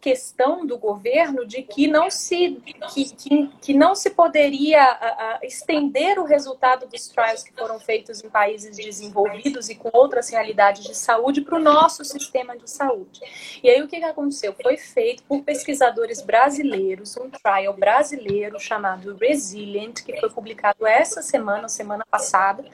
questão 0.00 0.66
do 0.66 0.78
governo 0.78 1.46
de 1.46 1.62
que 1.62 1.86
não 1.86 2.10
se, 2.10 2.60
que, 2.92 3.10
que, 3.14 3.46
que 3.60 3.74
não 3.74 3.94
se 3.94 4.10
poderia 4.10 5.38
estender 5.42 6.18
o 6.18 6.24
resultado 6.24 6.86
dos 6.86 7.08
trials 7.08 7.42
que 7.42 7.52
foram 7.52 7.78
feitos 7.78 8.24
em 8.24 8.30
países 8.30 8.76
desenvolvidos 8.76 9.68
e 9.68 9.74
com 9.74 9.90
outras 9.92 10.30
realidades 10.30 10.84
de 10.84 10.96
saúde 10.96 11.42
para 11.42 11.56
o 11.56 11.60
nosso 11.60 12.04
sistema 12.04 12.56
de 12.56 12.68
saúde. 12.68 13.20
E 13.62 13.68
aí 13.68 13.82
o 13.82 13.88
que, 13.88 13.98
que 13.98 14.04
aconteceu? 14.04 14.54
Foi 14.62 14.76
feito 14.76 15.22
por 15.24 15.42
pesquisadores 15.42 16.22
brasileiros, 16.22 17.16
um 17.16 17.28
trial 17.28 17.74
brasileiro 17.74 18.58
chamado 18.58 19.16
Resilient, 19.16 20.02
que 20.02 20.18
foi 20.18 20.30
publicado 20.30 20.86
essa 20.86 21.20
semana, 21.20 21.68
semana 21.68 22.06
passada, 22.10 22.64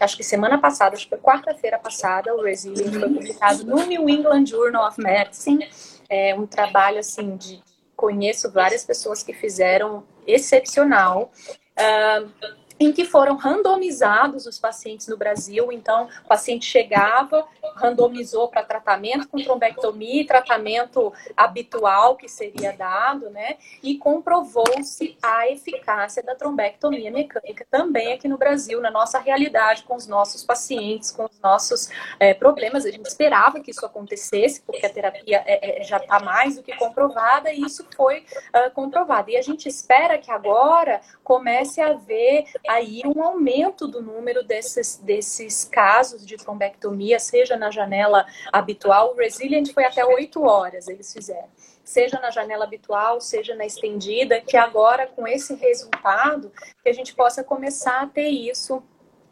acho 0.00 0.16
que 0.16 0.24
semana 0.24 0.58
passada, 0.58 0.96
acho 0.96 1.04
que 1.04 1.10
foi 1.10 1.18
quarta-feira 1.18 1.78
passada, 1.78 2.34
o 2.34 2.42
Resilient 2.42 2.98
foi 2.98 3.08
publicado 3.08 3.64
no 3.64 3.84
New 3.84 4.08
England 4.08 4.46
Journal 4.46 4.88
of 4.88 5.00
Medicine 5.00 5.68
é 6.08 6.34
um 6.34 6.46
trabalho 6.46 6.98
assim 6.98 7.36
de 7.36 7.62
conheço 7.96 8.50
várias 8.50 8.84
pessoas 8.84 9.22
que 9.22 9.32
fizeram 9.32 10.04
excepcional. 10.26 11.32
Uh, 11.78 12.30
em 12.78 12.92
que 12.92 13.04
foram 13.04 13.36
randomizados 13.36 14.46
os 14.46 14.58
pacientes 14.58 15.06
no 15.08 15.16
Brasil. 15.16 15.70
Então, 15.70 16.08
o 16.24 16.28
paciente 16.28 16.66
chegava, 16.66 17.46
randomizou 17.76 18.48
para 18.48 18.64
tratamento 18.64 19.28
com 19.28 19.42
trombectomia 19.42 20.24
tratamento 20.26 21.12
habitual 21.36 22.16
que 22.16 22.28
seria 22.28 22.72
dado, 22.72 23.30
né? 23.30 23.56
E 23.82 23.96
comprovou-se 23.96 25.16
a 25.22 25.48
eficácia 25.48 26.22
da 26.22 26.34
trombectomia 26.34 27.10
mecânica 27.10 27.66
também 27.70 28.12
aqui 28.12 28.28
no 28.28 28.36
Brasil, 28.36 28.80
na 28.80 28.90
nossa 28.90 29.18
realidade, 29.18 29.84
com 29.84 29.94
os 29.94 30.06
nossos 30.06 30.44
pacientes, 30.44 31.10
com 31.10 31.24
os 31.24 31.40
nossos 31.40 31.88
é, 32.18 32.34
problemas. 32.34 32.84
A 32.84 32.90
gente 32.90 33.06
esperava 33.06 33.60
que 33.60 33.70
isso 33.70 33.84
acontecesse, 33.84 34.62
porque 34.62 34.84
a 34.84 34.90
terapia 34.90 35.42
é, 35.46 35.80
é, 35.80 35.84
já 35.84 35.98
está 35.98 36.20
mais 36.20 36.56
do 36.56 36.62
que 36.62 36.74
comprovada, 36.76 37.52
e 37.52 37.60
isso 37.60 37.86
foi 37.96 38.20
uh, 38.20 38.70
comprovado. 38.72 39.30
E 39.30 39.36
a 39.36 39.42
gente 39.42 39.68
espera 39.68 40.18
que 40.18 40.30
agora 40.30 41.00
comece 41.22 41.80
a 41.80 41.90
haver 41.90 42.44
aí 42.68 43.02
um 43.04 43.22
aumento 43.22 43.86
do 43.86 44.02
número 44.02 44.42
desses, 44.42 44.96
desses 44.96 45.64
casos 45.64 46.24
de 46.24 46.36
trombectomia, 46.36 47.18
seja 47.18 47.56
na 47.56 47.70
janela 47.70 48.26
habitual. 48.52 49.12
O 49.12 49.16
Resilient 49.16 49.72
foi 49.72 49.84
até 49.84 50.04
8 50.04 50.42
horas, 50.42 50.88
eles 50.88 51.12
fizeram. 51.12 51.48
Seja 51.84 52.18
na 52.18 52.30
janela 52.30 52.64
habitual, 52.64 53.20
seja 53.20 53.54
na 53.54 53.66
estendida, 53.66 54.40
que 54.40 54.56
agora, 54.56 55.06
com 55.06 55.28
esse 55.28 55.54
resultado, 55.54 56.50
que 56.82 56.88
a 56.88 56.92
gente 56.92 57.14
possa 57.14 57.44
começar 57.44 58.00
a 58.00 58.06
ter 58.06 58.28
isso 58.28 58.82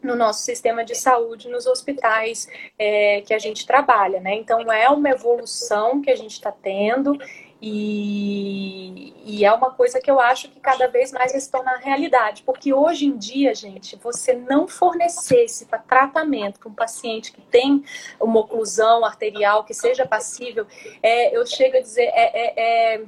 no 0.03 0.15
nosso 0.15 0.43
sistema 0.43 0.83
de 0.83 0.93
saúde, 0.93 1.49
nos 1.49 1.65
hospitais 1.65 2.47
é, 2.77 3.21
que 3.21 3.33
a 3.33 3.39
gente 3.39 3.65
trabalha, 3.65 4.19
né? 4.19 4.35
Então 4.35 4.71
é 4.71 4.89
uma 4.89 5.09
evolução 5.09 6.01
que 6.01 6.11
a 6.11 6.15
gente 6.15 6.33
está 6.33 6.51
tendo 6.51 7.17
e, 7.65 9.13
e, 9.25 9.45
é 9.45 9.53
uma 9.53 9.71
coisa 9.71 10.01
que 10.01 10.11
eu 10.11 10.19
acho 10.19 10.49
que 10.49 10.59
cada 10.59 10.85
vez 10.87 11.13
mais 11.13 11.31
vai 11.31 11.39
se 11.39 11.49
tornar 11.49 11.77
realidade, 11.77 12.43
porque 12.43 12.73
hoje 12.73 13.05
em 13.05 13.15
dia, 13.15 13.55
gente, 13.55 13.95
você 13.95 14.33
não 14.33 14.67
fornecer 14.67 15.45
esse 15.45 15.65
tratamento 15.65 16.59
para 16.59 16.67
um 16.67 16.73
paciente 16.73 17.31
que 17.31 17.39
tem 17.39 17.85
uma 18.19 18.41
oclusão 18.41 19.05
arterial 19.05 19.63
que 19.63 19.73
seja 19.73 20.05
passível, 20.05 20.67
é, 21.01 21.33
eu 21.33 21.45
chego 21.45 21.77
a 21.77 21.79
dizer, 21.79 22.11
é, 22.13 22.31
é, 22.33 22.95
é 22.95 23.05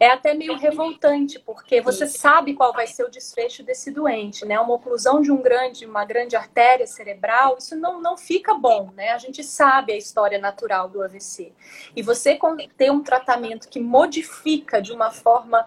é 0.00 0.10
até 0.10 0.32
meio 0.34 0.56
revoltante, 0.56 1.38
porque 1.38 1.80
você 1.80 2.06
sabe 2.06 2.54
qual 2.54 2.72
vai 2.72 2.86
ser 2.86 3.04
o 3.04 3.10
desfecho 3.10 3.62
desse 3.62 3.90
doente, 3.90 4.44
né? 4.44 4.58
Uma 4.58 4.74
oclusão 4.74 5.20
de 5.20 5.32
um 5.32 5.42
grande, 5.42 5.86
uma 5.86 6.04
grande 6.04 6.36
artéria 6.36 6.86
cerebral, 6.86 7.56
isso 7.58 7.76
não, 7.76 8.00
não 8.00 8.16
fica 8.16 8.54
bom, 8.54 8.90
né? 8.94 9.10
A 9.10 9.18
gente 9.18 9.42
sabe 9.42 9.92
a 9.92 9.96
história 9.96 10.38
natural 10.38 10.88
do 10.88 11.02
AVC. 11.02 11.52
E 11.96 12.02
você 12.02 12.38
ter 12.76 12.92
um 12.92 13.02
tratamento 13.02 13.68
que 13.68 13.80
modifica 13.80 14.80
de 14.80 14.92
uma 14.92 15.10
forma 15.10 15.66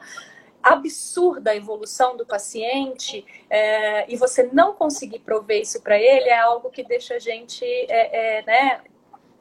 absurda 0.64 1.52
a 1.52 1.56
evolução 1.56 2.16
do 2.16 2.26
paciente 2.26 3.26
é, 3.50 4.12
e 4.12 4.16
você 4.16 4.44
não 4.54 4.74
conseguir 4.74 5.20
prover 5.20 5.62
isso 5.62 5.82
para 5.82 5.98
ele 5.98 6.30
é 6.30 6.40
algo 6.40 6.70
que 6.70 6.84
deixa 6.84 7.16
a 7.16 7.20
gente 7.20 7.66
é, 7.66 8.38
é, 8.40 8.44
né, 8.46 8.82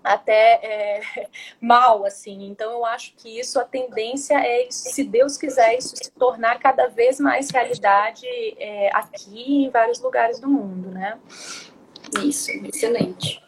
até 0.02 0.60
é, 0.62 1.00
mal, 1.60 2.04
assim. 2.04 2.46
Então, 2.48 2.70
eu 2.70 2.84
acho 2.84 3.14
que 3.16 3.38
isso, 3.38 3.58
a 3.58 3.64
tendência 3.64 4.34
é, 4.34 4.66
se 4.70 5.04
Deus 5.04 5.36
quiser, 5.36 5.76
isso 5.76 5.94
se 5.96 6.10
tornar 6.12 6.58
cada 6.58 6.86
vez 6.88 7.20
mais 7.20 7.50
realidade 7.50 8.26
é, 8.58 8.90
aqui 8.94 9.64
em 9.64 9.70
vários 9.70 10.00
lugares 10.00 10.40
do 10.40 10.48
mundo, 10.48 10.90
né? 10.90 11.18
Isso, 12.22 12.50
excelente. 12.50 13.42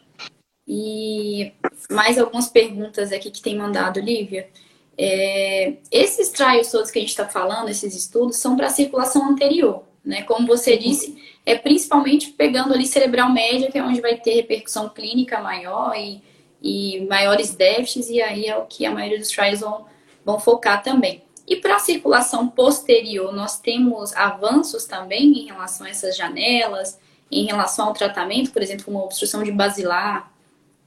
E 0.67 1.51
mais 1.89 2.17
algumas 2.17 2.47
perguntas 2.47 3.11
aqui 3.11 3.29
que 3.29 3.41
tem 3.41 3.57
mandado, 3.57 3.99
Lívia. 3.99 4.49
É, 4.97 5.73
esses 5.91 6.29
trials 6.29 6.71
todos 6.71 6.91
que 6.91 6.99
a 6.99 7.01
gente 7.01 7.09
está 7.09 7.27
falando, 7.27 7.69
esses 7.69 7.95
estudos, 7.95 8.37
são 8.37 8.55
para 8.55 8.69
circulação 8.69 9.27
anterior, 9.27 9.83
né? 10.05 10.21
Como 10.23 10.47
você 10.47 10.77
disse, 10.77 11.17
é 11.45 11.57
principalmente 11.57 12.31
pegando 12.31 12.73
ali 12.73 12.85
cerebral 12.85 13.31
média, 13.31 13.71
que 13.71 13.77
é 13.77 13.83
onde 13.83 14.01
vai 14.01 14.17
ter 14.17 14.35
repercussão 14.35 14.89
clínica 14.89 15.39
maior 15.41 15.95
e 15.97 16.21
e 16.63 17.05
maiores 17.09 17.53
déficits, 17.53 18.09
e 18.09 18.21
aí 18.21 18.45
é 18.45 18.57
o 18.57 18.65
que 18.65 18.85
a 18.85 18.91
maioria 18.91 19.19
dos 19.19 19.27
trials 19.27 19.59
vão, 19.59 19.85
vão 20.23 20.39
focar 20.39 20.81
também. 20.81 21.21
E 21.45 21.57
para 21.57 21.75
a 21.75 21.79
circulação 21.79 22.47
posterior, 22.47 23.33
nós 23.33 23.59
temos 23.59 24.15
avanços 24.15 24.85
também 24.85 25.39
em 25.39 25.45
relação 25.45 25.85
a 25.85 25.89
essas 25.89 26.15
janelas, 26.15 26.97
em 27.29 27.45
relação 27.45 27.87
ao 27.87 27.93
tratamento, 27.93 28.51
por 28.51 28.61
exemplo, 28.61 28.85
como 28.85 28.99
obstrução 28.99 29.43
de 29.43 29.51
basilar. 29.51 30.31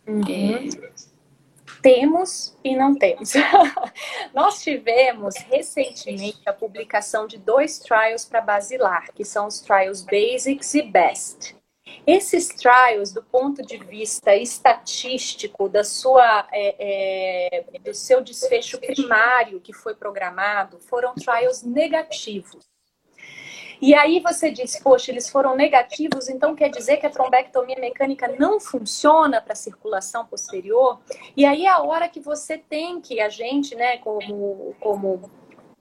Uhum. 0.07 0.23
É... 0.27 1.07
Temos 1.83 2.57
e 2.65 2.75
não 2.75 2.95
temos. 2.95 3.35
nós 4.35 4.63
tivemos 4.63 5.37
recentemente 5.37 6.41
a 6.47 6.53
publicação 6.53 7.27
de 7.27 7.37
dois 7.37 7.79
trials 7.79 8.25
para 8.25 8.41
basilar, 8.41 9.13
que 9.15 9.25
são 9.25 9.47
os 9.47 9.61
trials 9.61 10.01
Basics 10.01 10.75
e 10.75 10.83
Best. 10.83 11.55
Esses 12.07 12.47
trials, 12.49 13.13
do 13.13 13.23
ponto 13.23 13.63
de 13.63 13.79
vista 13.79 14.35
estatístico, 14.37 15.69
da 15.69 15.83
sua, 15.83 16.47
é, 16.53 17.57
é, 17.75 17.79
do 17.81 17.93
seu 17.93 18.23
desfecho 18.23 18.79
primário 18.79 19.61
que 19.61 19.73
foi 19.73 19.95
programado, 19.95 20.79
foram 20.79 21.15
trials 21.15 21.65
negativos. 21.65 22.65
E 23.81 23.95
aí 23.95 24.21
você 24.21 24.51
diz, 24.51 24.79
poxa, 24.79 25.11
eles 25.11 25.29
foram 25.29 25.55
negativos, 25.55 26.29
então 26.29 26.55
quer 26.55 26.71
dizer 26.71 26.97
que 26.97 27.07
a 27.07 27.11
trombectomia 27.11 27.77
mecânica 27.79 28.29
não 28.39 28.59
funciona 28.59 29.41
para 29.41 29.53
a 29.53 29.57
circulação 29.57 30.25
posterior? 30.25 31.01
E 31.37 31.45
aí 31.45 31.67
é 31.67 31.69
a 31.69 31.83
hora 31.83 32.09
que 32.09 32.21
você 32.21 32.57
tem 32.57 33.01
que, 33.01 33.21
a 33.21 33.29
gente, 33.29 33.75
né, 33.75 33.99
como, 33.99 34.75
como 34.81 35.31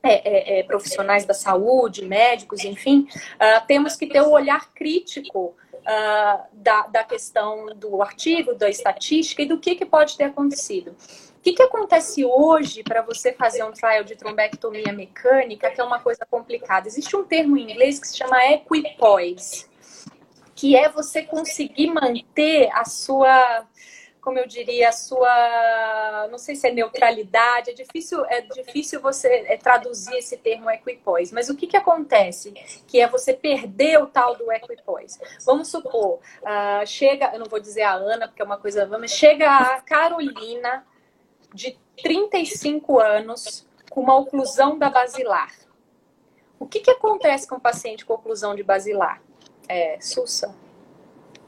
é, 0.07 0.21
é, 0.23 0.59
é 0.59 0.63
profissionais 0.63 1.25
da 1.25 1.33
saúde, 1.33 2.05
médicos, 2.05 2.63
enfim, 2.63 3.07
uh, 3.35 3.65
temos 3.67 3.95
que 3.95 4.07
ter 4.07 4.21
o 4.21 4.27
um 4.27 4.31
olhar 4.31 4.71
crítico 4.73 5.55
uh, 5.85 6.43
da, 6.53 6.87
da 6.87 7.03
questão 7.03 7.67
do 7.75 8.01
artigo, 8.01 8.53
da 8.53 8.69
estatística 8.69 9.41
e 9.41 9.47
do 9.47 9.59
que, 9.59 9.75
que 9.75 9.85
pode 9.85 10.17
ter 10.17 10.25
acontecido. 10.25 10.95
O 11.37 11.41
que, 11.45 11.53
que 11.53 11.61
acontece 11.61 12.25
hoje 12.25 12.83
para 12.83 13.03
você 13.03 13.31
fazer 13.31 13.63
um 13.63 13.71
trial 13.71 14.03
de 14.03 14.15
trombectomia 14.15 14.91
mecânica, 14.91 15.69
que 15.69 15.79
é 15.79 15.83
uma 15.83 15.99
coisa 15.99 16.25
complicada? 16.29 16.87
Existe 16.87 17.15
um 17.15 17.23
termo 17.23 17.55
em 17.55 17.71
inglês 17.71 17.99
que 17.99 18.07
se 18.07 18.17
chama 18.17 18.43
equipoise, 18.47 19.67
que 20.55 20.75
é 20.75 20.89
você 20.89 21.21
conseguir 21.21 21.87
manter 21.87 22.69
a 22.73 22.83
sua 22.85 23.67
como 24.25 24.39
eu 24.39 24.47
diria, 24.47 24.89
a 24.89 24.91
sua, 24.91 26.27
não 26.31 26.39
sei 26.39 26.55
se 26.55 26.67
é 26.67 26.71
neutralidade, 26.71 27.69
é 27.69 27.73
difícil, 27.73 28.25
é 28.25 28.41
difícil 28.41 28.99
você 28.99 29.27
é, 29.47 29.55
traduzir 29.55 30.15
esse 30.15 30.35
termo 30.35 30.67
equipoise, 30.71 31.31
mas 31.31 31.47
o 31.47 31.55
que, 31.55 31.67
que 31.67 31.77
acontece? 31.77 32.51
Que 32.87 32.99
é 32.99 33.07
você 33.07 33.33
perder 33.33 34.01
o 34.01 34.07
tal 34.07 34.35
do 34.35 34.51
equipoise. 34.51 35.19
Vamos 35.45 35.67
supor, 35.67 36.15
uh, 36.41 36.87
chega, 36.87 37.29
eu 37.33 37.39
não 37.39 37.45
vou 37.45 37.59
dizer 37.59 37.83
a 37.83 37.93
Ana, 37.93 38.27
porque 38.27 38.41
é 38.41 38.45
uma 38.45 38.57
coisa, 38.57 38.83
vamos, 38.87 39.11
chega 39.11 39.47
a 39.47 39.79
Carolina, 39.81 40.83
de 41.53 41.77
35 42.01 42.99
anos, 42.99 43.67
com 43.91 44.01
uma 44.01 44.17
oclusão 44.17 44.75
da 44.75 44.89
basilar. 44.89 45.53
O 46.59 46.65
que, 46.65 46.79
que 46.79 46.89
acontece 46.89 47.47
com 47.47 47.57
o 47.57 47.61
paciente 47.61 48.03
com 48.03 48.13
oclusão 48.13 48.55
de 48.55 48.63
basilar? 48.63 49.21
É, 49.69 49.99
Sussa, 50.01 50.55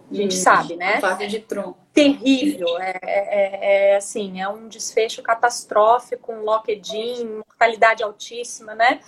a 0.10 0.14
gente 0.14 0.36
hum, 0.36 0.40
sabe, 0.40 0.76
né? 0.76 1.02
Fase 1.02 1.28
de 1.28 1.40
tronco. 1.40 1.78
Terrível. 1.94 2.80
É, 2.80 3.00
é, 3.04 3.92
é, 3.92 3.96
assim, 3.98 4.42
é 4.42 4.48
um 4.48 4.68
desfecho 4.68 5.22
catastrófico, 5.22 6.32
um 6.32 6.44
lock-in, 6.44 7.42
mortalidade 7.46 8.04
altíssima, 8.04 8.74
né? 8.74 9.02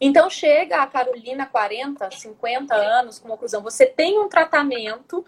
Então 0.00 0.28
chega 0.28 0.82
a 0.82 0.86
Carolina, 0.86 1.46
40, 1.46 2.10
50 2.10 2.74
anos, 2.74 3.18
com 3.18 3.30
oclusão. 3.30 3.62
Você 3.62 3.86
tem 3.86 4.18
um 4.18 4.28
tratamento 4.28 5.24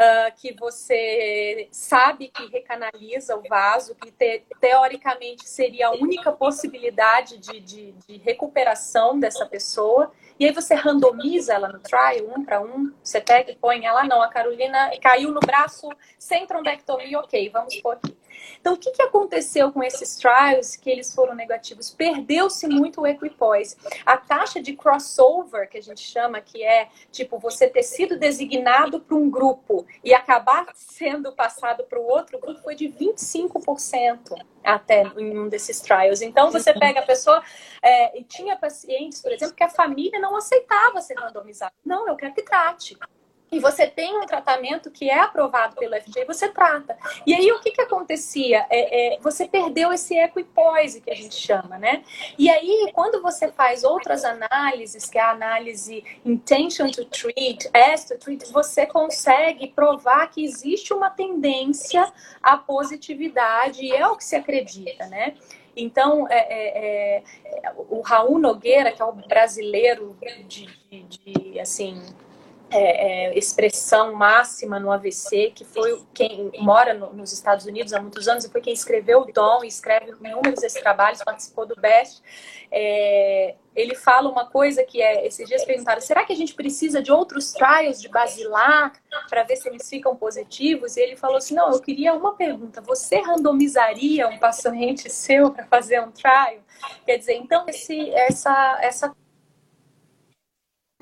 uh, 0.00 0.34
que 0.34 0.54
você 0.58 1.68
sabe 1.70 2.28
que 2.28 2.46
recanaliza 2.46 3.36
o 3.36 3.42
vaso, 3.48 3.94
que 3.94 4.10
te, 4.10 4.42
teoricamente 4.58 5.46
seria 5.46 5.88
a 5.88 5.92
única 5.92 6.32
possibilidade 6.32 7.36
de, 7.38 7.60
de, 7.60 7.92
de 7.92 8.16
recuperação 8.16 9.20
dessa 9.20 9.44
pessoa. 9.44 10.10
E 10.38 10.46
aí 10.46 10.52
você 10.52 10.74
randomiza 10.74 11.52
ela 11.52 11.68
no 11.68 11.78
trial, 11.80 12.32
um 12.34 12.42
para 12.42 12.62
um, 12.62 12.90
você 13.04 13.20
pega 13.20 13.52
e 13.52 13.56
põe 13.56 13.84
ela, 13.84 14.04
não, 14.04 14.22
a 14.22 14.28
Carolina 14.28 14.90
caiu 15.00 15.30
no 15.32 15.40
braço 15.40 15.88
sem 16.18 16.46
trombectomia, 16.46 17.18
ok, 17.18 17.50
vamos 17.50 17.78
pôr 17.80 17.92
aqui. 17.92 18.16
Então, 18.60 18.74
o 18.74 18.76
que, 18.76 18.90
que 18.92 19.02
aconteceu 19.02 19.72
com 19.72 19.82
esses 19.82 20.16
trials 20.16 20.76
que 20.76 20.90
eles 20.90 21.14
foram 21.14 21.34
negativos? 21.34 21.90
Perdeu-se 21.90 22.66
muito 22.66 23.00
o 23.00 23.06
equipoise. 23.06 23.76
A 24.04 24.16
taxa 24.16 24.60
de 24.60 24.74
crossover, 24.74 25.68
que 25.68 25.78
a 25.78 25.82
gente 25.82 26.00
chama, 26.00 26.40
que 26.40 26.62
é 26.62 26.88
tipo 27.10 27.38
você 27.38 27.68
ter 27.68 27.82
sido 27.82 28.18
designado 28.18 29.00
para 29.00 29.16
um 29.16 29.30
grupo 29.30 29.86
e 30.04 30.12
acabar 30.12 30.66
sendo 30.74 31.32
passado 31.32 31.84
para 31.84 31.98
o 31.98 32.04
outro 32.04 32.38
grupo, 32.38 32.60
foi 32.62 32.74
de 32.74 32.88
25% 32.88 34.36
até 34.62 35.02
em 35.16 35.38
um 35.38 35.48
desses 35.48 35.80
trials. 35.80 36.22
Então, 36.22 36.50
você 36.50 36.72
pega 36.72 37.00
a 37.00 37.06
pessoa, 37.06 37.42
é, 37.82 38.18
e 38.18 38.24
tinha 38.24 38.56
pacientes, 38.56 39.20
por 39.20 39.32
exemplo, 39.32 39.54
que 39.54 39.64
a 39.64 39.68
família 39.68 40.18
não 40.18 40.36
aceitava 40.36 41.00
ser 41.00 41.14
randomizada. 41.14 41.72
Não, 41.84 42.08
eu 42.08 42.16
quero 42.16 42.34
que 42.34 42.42
trate. 42.42 42.96
E 43.50 43.58
você 43.58 43.86
tem 43.86 44.16
um 44.16 44.26
tratamento 44.26 44.90
que 44.90 45.10
é 45.10 45.18
aprovado 45.18 45.76
pelo 45.76 45.94
FDA, 45.94 46.24
você 46.26 46.48
trata. 46.48 46.96
E 47.26 47.34
aí 47.34 47.50
o 47.50 47.60
que, 47.60 47.72
que 47.72 47.80
acontecia? 47.80 48.66
É, 48.70 49.14
é, 49.14 49.18
você 49.20 49.48
perdeu 49.48 49.92
esse 49.92 50.16
equipoise 50.16 51.00
que 51.00 51.10
a 51.10 51.14
gente 51.14 51.34
chama, 51.34 51.78
né? 51.78 52.04
E 52.38 52.48
aí, 52.48 52.90
quando 52.94 53.20
você 53.20 53.50
faz 53.50 53.82
outras 53.84 54.24
análises, 54.24 55.08
que 55.08 55.18
é 55.18 55.22
a 55.22 55.30
análise 55.30 56.04
intention 56.24 56.90
to 56.90 57.04
treat, 57.04 57.68
as 57.74 58.04
to 58.04 58.18
treat, 58.18 58.50
você 58.52 58.86
consegue 58.86 59.68
provar 59.68 60.28
que 60.30 60.44
existe 60.44 60.92
uma 60.92 61.10
tendência 61.10 62.10
à 62.42 62.56
positividade, 62.56 63.84
e 63.84 63.92
é 63.92 64.06
o 64.06 64.16
que 64.16 64.24
se 64.24 64.36
acredita, 64.36 65.06
né? 65.06 65.34
Então, 65.76 66.26
é, 66.28 66.38
é, 66.38 67.16
é, 67.16 67.72
o 67.76 68.00
Raul 68.00 68.38
Nogueira, 68.38 68.92
que 68.92 69.00
é 69.00 69.04
o 69.04 69.12
brasileiro 69.12 70.16
de, 70.46 70.66
de, 70.90 71.02
de 71.04 71.60
assim, 71.60 72.02
é, 72.70 73.28
é, 73.28 73.38
expressão 73.38 74.14
máxima 74.14 74.78
no 74.78 74.92
AVC, 74.92 75.52
que 75.54 75.64
foi 75.64 76.02
quem 76.14 76.52
mora 76.58 76.94
no, 76.94 77.12
nos 77.12 77.32
Estados 77.32 77.66
Unidos 77.66 77.92
há 77.92 78.00
muitos 78.00 78.28
anos 78.28 78.44
e 78.44 78.50
foi 78.50 78.60
quem 78.60 78.72
escreveu 78.72 79.22
o 79.22 79.32
Dom, 79.32 79.64
escreve 79.64 80.12
inúmeros 80.12 80.60
desses 80.60 80.80
trabalhos, 80.80 81.22
participou 81.24 81.66
do 81.66 81.74
BEST. 81.74 82.22
É, 82.70 83.56
ele 83.74 83.94
fala 83.94 84.28
uma 84.28 84.46
coisa 84.46 84.84
que 84.84 85.02
é, 85.02 85.26
esses 85.26 85.48
dias 85.48 85.64
perguntaram, 85.64 86.00
será 86.00 86.24
que 86.24 86.32
a 86.32 86.36
gente 86.36 86.54
precisa 86.54 87.02
de 87.02 87.10
outros 87.10 87.52
trials 87.52 88.00
de 88.00 88.08
basilar 88.08 88.92
para 89.28 89.42
ver 89.42 89.56
se 89.56 89.68
eles 89.68 89.88
ficam 89.88 90.14
positivos? 90.14 90.96
E 90.96 91.00
ele 91.00 91.16
falou 91.16 91.38
assim, 91.38 91.54
não, 91.54 91.70
eu 91.72 91.80
queria 91.80 92.12
uma 92.12 92.34
pergunta, 92.34 92.80
você 92.80 93.20
randomizaria 93.20 94.28
um 94.28 94.38
paciente 94.38 95.10
seu 95.10 95.50
para 95.50 95.66
fazer 95.66 96.00
um 96.00 96.10
trial? 96.10 96.58
Quer 97.04 97.18
dizer, 97.18 97.34
então 97.34 97.64
esse, 97.68 98.10
essa, 98.10 98.78
essa 98.80 99.14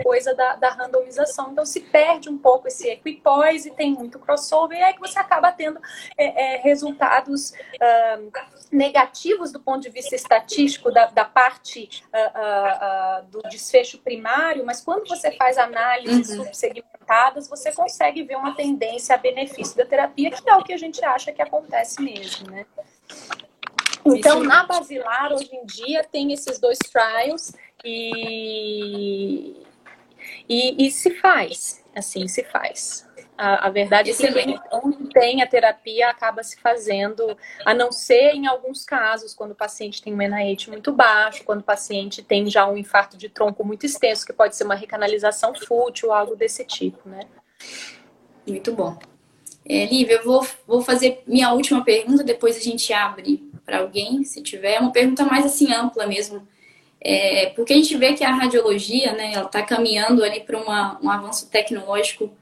coisa 0.03 0.35
da, 0.35 0.55
da, 0.57 0.71
randomização. 0.71 1.51
Então 1.53 1.65
se 1.67 1.81
perde 1.81 2.29
um 2.29 2.39
pouco 2.39 2.69
esse 2.69 2.89
equipoise, 2.89 3.71
tem 3.73 3.93
muito 3.93 4.19
crossover, 4.19 4.79
e 4.79 4.83
aí 4.83 4.95
que 4.95 5.01
você 5.01 5.19
acaba 5.19 5.53
tendo 5.53 5.81
é, 6.17 6.57
é, 6.57 6.57
resultados 6.59 7.51
uh, 7.51 8.33
negativos 8.71 9.53
do 9.53 9.61
ponto 9.61 9.81
de 9.81 9.91
vista 9.91 10.15
estatístico 10.15 10.91
da, 10.91 11.07
da 11.07 11.25
parte 11.25 12.03
uh, 12.07 13.23
uh, 13.23 13.27
do 13.27 13.43
desfecho 13.49 13.99
primário, 13.99 14.65
mas 14.65 14.81
quando 14.81 15.09
você 15.09 15.33
faz 15.33 15.59
análises 15.59 16.31
uhum. 16.31 16.45
subsegmentadas, 16.45 17.49
você 17.49 17.73
consegue 17.73 18.23
ver 18.23 18.37
uma 18.37 18.55
tendência 18.55 19.15
a 19.15 19.19
benefício 19.19 19.77
da 19.77 19.85
terapia, 19.85 20.31
que 20.31 20.49
é 20.49 20.55
o 20.55 20.63
que 20.63 20.73
a 20.73 20.79
gente 20.79 21.05
acha 21.05 21.33
que 21.33 21.43
acontece 21.43 22.01
mesmo, 22.01 22.51
né? 22.51 22.67
Então, 24.05 24.43
na 24.43 24.65
Basilar, 24.65 25.33
hoje 25.33 25.55
em 25.55 25.67
dia, 25.67 26.05
tem 26.05 26.33
esses 26.33 26.59
dois 26.59 26.79
trials 26.79 27.53
e, 27.85 29.55
e, 30.49 30.87
e 30.87 30.91
se 30.91 31.11
faz, 31.17 31.85
assim, 31.95 32.27
se 32.27 32.43
faz. 32.45 33.07
A, 33.37 33.69
a 33.69 33.71
verdade 33.71 34.11
é 34.11 34.15
que 34.15 34.61
onde 34.73 35.09
tem 35.11 35.43
a 35.43 35.47
terapia 35.47 36.09
acaba 36.09 36.43
se 36.43 36.61
fazendo, 36.61 37.37
a 37.65 37.73
não 37.73 37.93
ser 37.93 38.33
em 38.35 38.49
alguns 38.49 38.85
casos, 38.85 39.33
quando 39.33 39.53
o 39.53 39.55
paciente 39.55 40.03
tem 40.03 40.13
um 40.13 40.17
NIH 40.17 40.69
muito 40.69 40.91
baixo, 40.91 41.45
quando 41.45 41.61
o 41.61 41.65
paciente 41.65 42.21
tem 42.21 42.51
já 42.51 42.67
um 42.69 42.77
infarto 42.77 43.17
de 43.17 43.29
tronco 43.29 43.65
muito 43.65 43.87
extenso, 43.87 44.27
que 44.27 44.33
pode 44.33 44.57
ser 44.57 44.65
uma 44.65 44.75
recanalização 44.75 45.55
fútil, 45.55 46.13
algo 46.13 46.35
desse 46.35 46.65
tipo, 46.65 47.09
né? 47.09 47.21
Muito 48.45 48.73
bom. 48.73 48.99
É, 49.65 49.85
Lívia, 49.85 50.15
eu 50.15 50.25
vou, 50.25 50.47
vou 50.67 50.83
fazer 50.83 51.23
minha 51.27 51.53
última 51.53 51.85
pergunta, 51.85 52.25
depois 52.25 52.57
a 52.57 52.61
gente 52.61 52.93
abre 52.93 53.49
para 53.65 53.79
alguém, 53.79 54.25
se 54.25 54.43
tiver. 54.43 54.75
É 54.75 54.81
uma 54.81 54.91
pergunta 54.91 55.25
mais 55.25 55.45
assim 55.45 55.73
ampla 55.73 56.07
mesmo 56.07 56.49
é, 57.01 57.47
porque 57.55 57.73
a 57.73 57.77
gente 57.77 57.97
vê 57.97 58.15
que 58.15 58.25
a 58.25 58.35
radiologia, 58.35 59.13
né, 59.13 59.33
está 59.41 59.63
caminhando 59.63 60.25
ali 60.25 60.41
para 60.41 60.59
um 60.59 61.11
avanço 61.11 61.49
tecnológico 61.49 62.33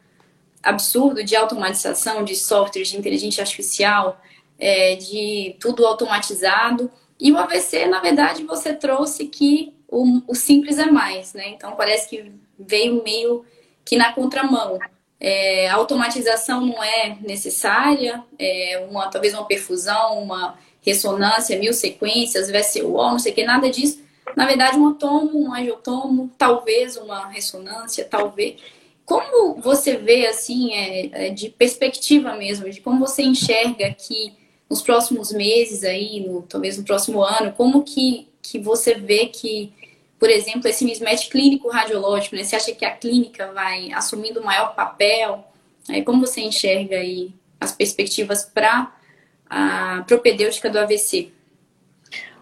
absurdo 0.63 1.23
de 1.23 1.37
automatização, 1.37 2.25
de 2.25 2.35
softwares 2.35 2.89
de 2.89 2.97
inteligência 2.97 3.43
artificial, 3.43 4.21
é, 4.59 4.97
de 4.97 5.57
tudo 5.61 5.87
automatizado. 5.87 6.91
E 7.21 7.31
o 7.31 7.39
AVC, 7.39 7.87
na 7.87 8.01
verdade, 8.01 8.45
você 8.45 8.75
trouxe 8.75 9.27
que 9.27 9.75
o, 9.89 10.23
o, 10.27 10.35
simples 10.35 10.79
é 10.79 10.87
mais, 10.87 11.35
né? 11.35 11.51
Então 11.51 11.77
parece 11.77 12.09
que 12.09 12.33
veio 12.59 13.03
meio 13.05 13.45
que 13.85 13.97
na 13.97 14.13
contramão. 14.13 14.79
É, 15.21 15.69
a 15.69 15.75
automatização 15.75 16.67
não 16.67 16.83
é 16.83 17.17
necessária, 17.21 18.23
é 18.39 18.85
uma, 18.91 19.09
talvez 19.09 19.33
uma 19.35 19.47
perfusão, 19.47 20.23
uma 20.23 20.59
ressonância, 20.85 21.59
mil 21.59 21.73
sequências, 21.73 22.51
VSO, 22.51 22.93
não 22.93 23.19
sei 23.19 23.33
o 23.33 23.35
que, 23.35 23.45
nada 23.45 23.71
disso 23.71 24.07
na 24.35 24.47
verdade, 24.47 24.79
um 24.79 24.95
tomo, 24.95 25.39
um 25.39 25.55
angiotomo, 25.55 26.31
talvez 26.37 26.97
uma 26.97 27.29
ressonância, 27.29 28.05
talvez. 28.05 28.57
Como 29.05 29.61
você 29.61 29.97
vê, 29.97 30.27
assim, 30.27 30.73
é, 30.73 31.27
é, 31.27 31.31
de 31.31 31.49
perspectiva 31.49 32.35
mesmo, 32.35 32.69
de 32.69 32.81
como 32.81 32.99
você 32.99 33.23
enxerga 33.23 33.95
que 33.95 34.35
nos 34.69 34.83
próximos 34.83 35.31
meses 35.31 35.85
aí, 35.85 36.27
no, 36.27 36.43
talvez 36.43 36.77
no 36.77 36.85
próximo 36.85 37.23
ano, 37.23 37.53
como 37.53 37.85
que, 37.85 38.29
que 38.43 38.59
você 38.59 38.95
vê 38.95 39.27
que, 39.27 39.73
por 40.19 40.29
exemplo, 40.29 40.67
esse 40.69 40.85
mismatch 40.85 41.29
clínico 41.29 41.69
radiológico, 41.69 42.35
né? 42.35 42.43
Você 42.43 42.57
acha 42.57 42.73
que 42.73 42.85
a 42.85 42.91
clínica 42.91 43.53
vai 43.53 43.93
assumindo 43.93 44.43
maior 44.43 44.75
papel? 44.75 45.45
Aí, 45.89 46.03
como 46.03 46.27
você 46.27 46.41
enxerga 46.41 46.97
aí 46.97 47.33
as 47.61 47.71
perspectivas 47.71 48.45
para 48.45 48.93
a 49.49 50.03
propedêutica 50.07 50.69
do 50.69 50.81
AVC? 50.81 51.31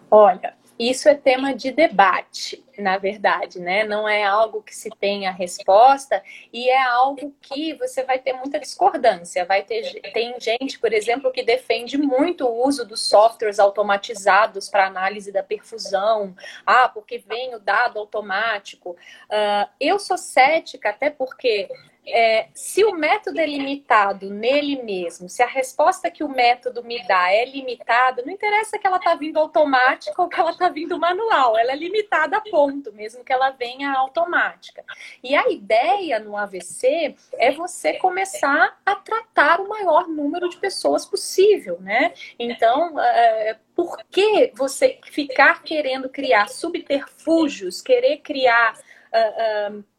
Olha, 0.09 0.55
isso 0.77 1.07
é 1.07 1.15
tema 1.15 1.53
de 1.53 1.71
debate, 1.71 2.63
na 2.77 2.97
verdade, 2.97 3.59
né? 3.59 3.85
Não 3.85 4.07
é 4.07 4.23
algo 4.23 4.61
que 4.61 4.75
se 4.75 4.89
tenha 4.89 5.31
resposta 5.31 6.21
e 6.51 6.69
é 6.69 6.83
algo 6.83 7.33
que 7.41 7.73
você 7.75 8.03
vai 8.03 8.19
ter 8.19 8.33
muita 8.33 8.59
discordância. 8.59 9.45
Vai 9.45 9.63
ter 9.63 10.01
tem 10.11 10.35
gente, 10.39 10.77
por 10.77 10.91
exemplo, 10.91 11.31
que 11.31 11.43
defende 11.43 11.97
muito 11.97 12.45
o 12.45 12.67
uso 12.67 12.85
dos 12.85 13.07
softwares 13.07 13.57
automatizados 13.57 14.67
para 14.67 14.87
análise 14.87 15.31
da 15.31 15.41
perfusão. 15.41 16.35
Ah, 16.65 16.89
porque 16.89 17.19
vem 17.19 17.55
o 17.55 17.59
dado 17.59 17.97
automático. 17.97 18.91
Uh, 18.91 19.69
eu 19.79 19.97
sou 19.97 20.17
cética, 20.17 20.89
até 20.89 21.09
porque 21.09 21.69
é, 22.07 22.47
se 22.53 22.83
o 22.83 22.93
método 22.93 23.39
é 23.39 23.45
limitado 23.45 24.29
nele 24.29 24.81
mesmo, 24.83 25.27
se 25.27 25.41
a 25.41 25.47
resposta 25.47 26.09
que 26.09 26.23
o 26.23 26.29
método 26.29 26.83
me 26.83 27.05
dá 27.07 27.31
é 27.31 27.45
limitada, 27.45 28.23
não 28.25 28.31
interessa 28.31 28.77
que 28.77 28.85
ela 28.85 28.97
está 28.97 29.15
vindo 29.15 29.37
automática 29.37 30.21
ou 30.21 30.29
que 30.29 30.39
ela 30.39 30.51
está 30.51 30.69
vindo 30.69 30.99
manual, 30.99 31.57
ela 31.57 31.71
é 31.71 31.75
limitada 31.75 32.37
a 32.37 32.41
ponto, 32.41 32.93
mesmo 32.93 33.23
que 33.23 33.33
ela 33.33 33.49
venha 33.51 33.93
automática. 33.93 34.83
E 35.23 35.35
a 35.35 35.49
ideia 35.49 36.19
no 36.19 36.37
AVC 36.37 37.15
é 37.33 37.51
você 37.51 37.93
começar 37.93 38.79
a 38.85 38.95
tratar 38.95 39.59
o 39.59 39.67
maior 39.67 40.07
número 40.07 40.49
de 40.49 40.57
pessoas 40.57 41.05
possível, 41.05 41.79
né? 41.81 42.13
Então, 42.37 42.99
é, 42.99 43.57
por 43.75 43.97
que 44.09 44.51
você 44.55 44.99
ficar 45.11 45.63
querendo 45.63 46.09
criar 46.09 46.47
subterfúgios, 46.47 47.81
querer 47.81 48.17
criar. 48.17 48.77
Uh, 49.15 49.77
uh, 49.77 49.94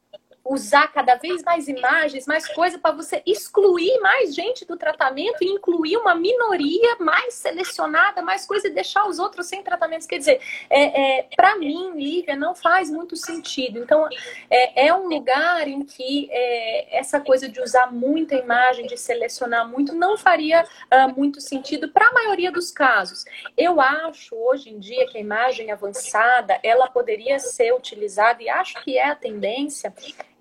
usar 0.48 0.88
cada 0.88 1.14
vez 1.16 1.42
mais 1.42 1.68
imagens, 1.68 2.26
mais 2.26 2.46
coisa 2.48 2.78
para 2.78 2.94
você 2.94 3.22
excluir 3.26 4.00
mais 4.00 4.34
gente 4.34 4.64
do 4.64 4.76
tratamento 4.76 5.42
e 5.42 5.46
incluir 5.46 5.96
uma 5.96 6.14
minoria 6.14 6.96
mais 7.00 7.34
selecionada, 7.34 8.22
mais 8.22 8.46
coisa 8.46 8.68
e 8.68 8.70
deixar 8.70 9.06
os 9.06 9.18
outros 9.18 9.46
sem 9.46 9.62
tratamentos. 9.62 10.06
Quer 10.06 10.18
dizer, 10.18 10.40
é, 10.70 11.18
é 11.18 11.26
para 11.34 11.56
mim, 11.56 11.92
Lívia, 11.94 12.36
não 12.36 12.54
faz 12.54 12.90
muito 12.90 13.16
sentido. 13.16 13.78
Então, 13.78 14.08
é, 14.50 14.86
é 14.86 14.94
um 14.94 15.08
lugar 15.08 15.66
em 15.66 15.84
que 15.84 16.28
é, 16.30 16.98
essa 16.98 17.20
coisa 17.20 17.48
de 17.48 17.60
usar 17.60 17.92
muita 17.92 18.34
imagem, 18.34 18.86
de 18.86 18.96
selecionar 18.96 19.68
muito, 19.68 19.94
não 19.94 20.16
faria 20.16 20.62
uh, 20.64 21.14
muito 21.16 21.40
sentido 21.40 21.88
para 21.88 22.08
a 22.08 22.12
maioria 22.12 22.50
dos 22.50 22.70
casos. 22.70 23.24
Eu 23.56 23.80
acho 23.80 24.34
hoje 24.34 24.70
em 24.70 24.78
dia 24.78 25.06
que 25.06 25.18
a 25.18 25.20
imagem 25.20 25.70
avançada 25.70 26.58
ela 26.62 26.88
poderia 26.88 27.38
ser 27.38 27.74
utilizada 27.74 28.42
e 28.42 28.48
acho 28.48 28.82
que 28.82 28.98
é 28.98 29.08
a 29.08 29.14
tendência 29.14 29.92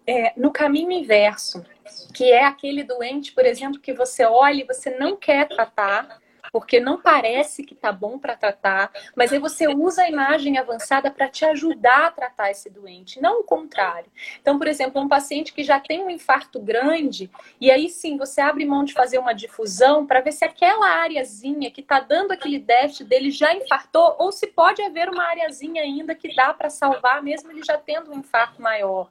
é, 0.07 0.33
no 0.37 0.51
caminho 0.51 0.91
inverso, 0.91 1.65
que 2.13 2.31
é 2.31 2.45
aquele 2.45 2.83
doente, 2.83 3.31
por 3.31 3.45
exemplo, 3.45 3.79
que 3.79 3.93
você 3.93 4.25
olha 4.25 4.61
e 4.61 4.67
você 4.67 4.89
não 4.91 5.15
quer 5.15 5.47
tratar, 5.47 6.21
porque 6.55 6.79
não 6.79 7.01
parece 7.01 7.65
que 7.65 7.75
tá 7.75 7.91
bom 7.91 8.17
para 8.17 8.33
tratar, 8.33 8.89
mas 9.13 9.33
aí 9.33 9.39
você 9.39 9.67
usa 9.67 10.03
a 10.03 10.09
imagem 10.09 10.57
avançada 10.57 11.11
para 11.11 11.27
te 11.27 11.43
ajudar 11.43 12.05
a 12.05 12.11
tratar 12.11 12.49
esse 12.49 12.69
doente, 12.69 13.21
não 13.21 13.41
o 13.41 13.43
contrário. 13.43 14.09
Então, 14.39 14.57
por 14.57 14.65
exemplo, 14.65 15.01
um 15.01 15.09
paciente 15.09 15.51
que 15.51 15.65
já 15.65 15.81
tem 15.81 16.01
um 16.01 16.09
infarto 16.09 16.57
grande, 16.57 17.29
e 17.59 17.69
aí 17.69 17.89
sim 17.89 18.15
você 18.15 18.39
abre 18.39 18.63
mão 18.63 18.85
de 18.85 18.93
fazer 18.93 19.17
uma 19.17 19.33
difusão 19.33 20.05
para 20.05 20.21
ver 20.21 20.31
se 20.31 20.45
aquela 20.45 21.01
areazinha 21.01 21.69
que 21.69 21.81
está 21.81 21.99
dando 21.99 22.31
aquele 22.31 22.57
déficit 22.57 23.03
dele 23.03 23.31
já 23.31 23.53
infartou, 23.53 24.15
ou 24.17 24.31
se 24.31 24.47
pode 24.47 24.81
haver 24.81 25.09
uma 25.09 25.25
areazinha 25.25 25.83
ainda 25.83 26.15
que 26.15 26.33
dá 26.33 26.53
para 26.53 26.69
salvar, 26.69 27.21
mesmo 27.21 27.51
ele 27.51 27.65
já 27.65 27.77
tendo 27.77 28.13
um 28.13 28.19
infarto 28.19 28.61
maior. 28.61 29.09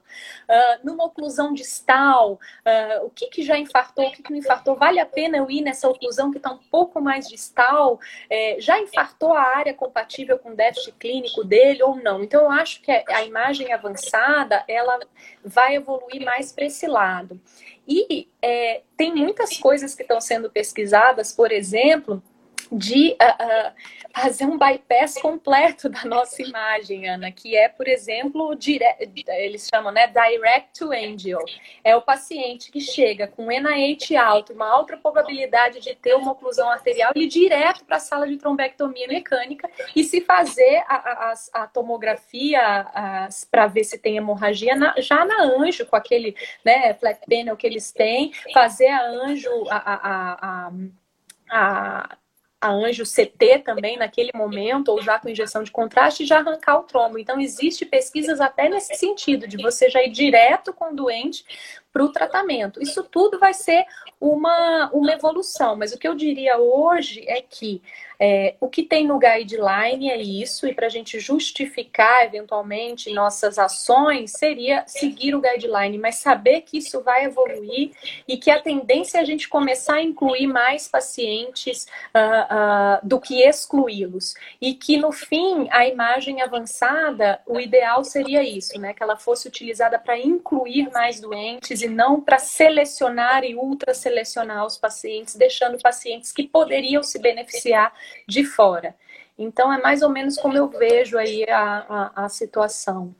Uh, 0.49 0.79
numa 0.83 1.05
oclusão 1.05 1.53
distal, 1.53 2.39
uh, 2.65 3.05
o 3.05 3.11
que, 3.11 3.27
que 3.27 3.43
já 3.43 3.55
infartou, 3.55 4.07
o 4.07 4.11
que, 4.11 4.23
que 4.23 4.31
não 4.31 4.39
infartou, 4.39 4.75
vale 4.75 4.99
a 4.99 5.05
pena 5.05 5.37
eu 5.37 5.51
ir 5.51 5.61
nessa 5.61 5.87
oclusão 5.87 6.31
que 6.31 6.37
está 6.37 6.49
um 6.49 6.57
pouco 6.71 6.99
mais 6.99 7.34
distal 7.35 7.99
é, 8.29 8.57
já 8.59 8.79
infartou 8.79 9.33
a 9.33 9.41
área 9.41 9.73
compatível 9.73 10.39
com 10.39 10.55
déficit 10.55 10.93
clínico 10.97 11.43
dele 11.43 11.83
ou 11.83 11.95
não. 11.95 12.23
Então, 12.23 12.43
eu 12.43 12.51
acho 12.51 12.81
que 12.81 12.91
a 12.91 13.23
imagem 13.23 13.71
avançada 13.71 14.63
ela 14.67 14.99
vai 15.43 15.75
evoluir 15.75 16.23
mais 16.23 16.51
para 16.51 16.65
esse 16.65 16.87
lado. 16.87 17.39
E 17.87 18.27
é, 18.41 18.81
tem 18.97 19.13
muitas 19.13 19.57
coisas 19.57 19.93
que 19.93 20.01
estão 20.01 20.19
sendo 20.19 20.49
pesquisadas, 20.49 21.31
por 21.31 21.51
exemplo, 21.51 22.23
de 22.71 23.15
uh, 23.21 23.69
uh, 23.69 23.73
fazer 24.13 24.45
um 24.45 24.57
bypass 24.57 25.15
completo 25.15 25.89
da 25.89 26.03
nossa 26.05 26.41
imagem, 26.41 27.07
Ana, 27.09 27.31
que 27.31 27.55
é, 27.55 27.69
por 27.69 27.87
exemplo, 27.87 28.55
dire... 28.55 28.85
eles 29.27 29.67
chamam, 29.67 29.91
né, 29.91 30.07
direct 30.07 30.79
to 30.79 30.91
angel. 30.91 31.39
É 31.83 31.95
o 31.95 32.01
paciente 32.01 32.71
que 32.71 32.79
chega 32.79 33.27
com 33.27 33.47
NIH 33.47 34.21
alto, 34.21 34.53
uma 34.53 34.67
alta 34.67 34.97
probabilidade 34.97 35.79
de 35.79 35.95
ter 35.95 36.15
uma 36.15 36.31
oclusão 36.31 36.69
arterial 36.69 37.11
e 37.15 37.23
ir 37.23 37.27
direto 37.27 37.85
para 37.85 37.97
a 37.97 37.99
sala 37.99 38.27
de 38.27 38.37
trombectomia 38.37 39.07
mecânica 39.07 39.69
e 39.95 40.03
se 40.03 40.21
fazer 40.21 40.83
a, 40.87 41.31
a, 41.31 41.33
a 41.53 41.67
tomografia 41.67 42.85
para 43.51 43.67
ver 43.67 43.83
se 43.83 43.97
tem 43.97 44.17
hemorragia 44.17 44.75
na, 44.75 44.95
já 44.99 45.25
na 45.25 45.43
anjo, 45.43 45.85
com 45.85 45.95
aquele 45.95 46.35
né, 46.63 46.93
flat 46.93 47.19
panel 47.27 47.57
que 47.57 47.67
eles 47.67 47.91
têm, 47.91 48.31
fazer 48.53 48.87
a 48.87 49.05
anjo, 49.07 49.49
a, 49.69 49.77
a, 49.77 50.67
a, 50.69 50.71
a 51.49 52.17
a 52.65 52.71
anjo 52.71 53.03
CT 53.03 53.59
também 53.59 53.97
naquele 53.97 54.31
momento, 54.33 54.89
ou 54.89 55.01
já 55.01 55.19
com 55.19 55.29
injeção 55.29 55.61
de 55.61 55.71
contraste, 55.71 56.23
e 56.23 56.25
já 56.25 56.39
arrancar 56.39 56.79
o 56.79 56.83
trombo. 56.83 57.19
Então, 57.19 57.39
existe 57.39 57.85
pesquisas 57.85 58.41
até 58.41 58.67
nesse 58.67 58.95
sentido, 58.95 59.47
de 59.47 59.57
você 59.57 59.89
já 59.89 60.01
ir 60.01 60.09
direto 60.09 60.73
com 60.73 60.91
o 60.91 60.95
doente 60.95 61.45
para 61.93 62.03
o 62.03 62.11
tratamento. 62.11 62.81
Isso 62.81 63.03
tudo 63.03 63.39
vai 63.39 63.53
ser 63.53 63.85
uma, 64.19 64.89
uma 64.91 65.13
evolução, 65.13 65.75
mas 65.75 65.93
o 65.93 65.99
que 65.99 66.07
eu 66.07 66.15
diria 66.15 66.57
hoje 66.57 67.23
é 67.27 67.41
que 67.41 67.81
é, 68.19 68.55
o 68.59 68.69
que 68.69 68.83
tem 68.83 69.05
no 69.05 69.19
guideline 69.19 70.09
é 70.09 70.17
isso, 70.17 70.67
e 70.67 70.73
para 70.73 70.87
a 70.87 70.89
gente 70.89 71.19
justificar 71.19 72.23
eventualmente 72.23 73.13
nossas 73.13 73.57
ações 73.57 74.31
seria 74.31 74.83
seguir 74.87 75.35
o 75.35 75.41
guideline, 75.41 75.97
mas 75.97 76.15
saber 76.15 76.61
que 76.61 76.77
isso 76.77 77.01
vai 77.01 77.25
evoluir 77.25 77.91
e 78.27 78.37
que 78.37 78.49
a 78.51 78.61
tendência 78.61 79.17
é 79.17 79.21
a 79.21 79.25
gente 79.25 79.49
começar 79.49 79.95
a 79.95 80.01
incluir 80.01 80.47
mais 80.47 80.87
pacientes 80.87 81.87
uh, 82.13 82.99
uh, 83.03 83.07
do 83.07 83.19
que 83.19 83.41
excluí-los. 83.41 84.33
E 84.61 84.73
que 84.73 84.97
no 84.97 85.11
fim, 85.11 85.67
a 85.71 85.87
imagem 85.87 86.41
avançada, 86.41 87.41
o 87.45 87.59
ideal 87.59 88.03
seria 88.03 88.43
isso, 88.43 88.79
né? 88.79 88.93
Que 88.93 89.03
ela 89.03 89.17
fosse 89.17 89.47
utilizada 89.47 89.99
para 89.99 90.17
incluir 90.17 90.89
mais 90.91 91.19
doentes 91.19 91.81
e 91.81 91.87
não 91.87 92.21
para 92.21 92.39
selecionar 92.39 93.43
e 93.43 93.55
ultra 93.55 93.93
selecionar 93.93 94.65
os 94.65 94.77
pacientes, 94.77 95.35
deixando 95.35 95.77
pacientes 95.79 96.31
que 96.31 96.47
poderiam 96.47 97.03
se 97.03 97.19
beneficiar 97.19 97.93
de 98.27 98.43
fora. 98.43 98.95
Então, 99.37 99.71
é 99.71 99.81
mais 99.81 100.01
ou 100.01 100.09
menos 100.09 100.37
como 100.37 100.55
eu 100.55 100.67
vejo 100.69 101.17
aí 101.17 101.43
a, 101.49 102.11
a, 102.15 102.25
a 102.25 102.29
situação. 102.29 103.13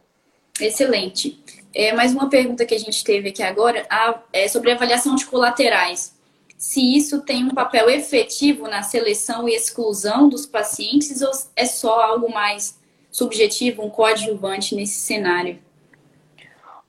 Excelente. 0.59 1.43
É, 1.73 1.91
mais 1.91 2.13
uma 2.13 2.29
pergunta 2.29 2.65
que 2.65 2.73
a 2.73 2.79
gente 2.79 3.03
teve 3.03 3.29
aqui 3.29 3.43
agora 3.43 3.85
a, 3.89 4.21
é 4.31 4.47
sobre 4.47 4.71
avaliação 4.71 5.15
de 5.15 5.25
colaterais. 5.25 6.15
Se 6.57 6.95
isso 6.95 7.21
tem 7.21 7.43
um 7.43 7.49
papel 7.49 7.89
efetivo 7.89 8.67
na 8.69 8.81
seleção 8.81 9.47
e 9.49 9.53
exclusão 9.53 10.29
dos 10.29 10.45
pacientes 10.45 11.21
ou 11.21 11.31
é 11.55 11.65
só 11.65 12.01
algo 12.01 12.31
mais 12.31 12.79
subjetivo, 13.11 13.83
um 13.83 13.89
coadjuvante 13.89 14.73
nesse 14.73 14.99
cenário? 14.99 15.59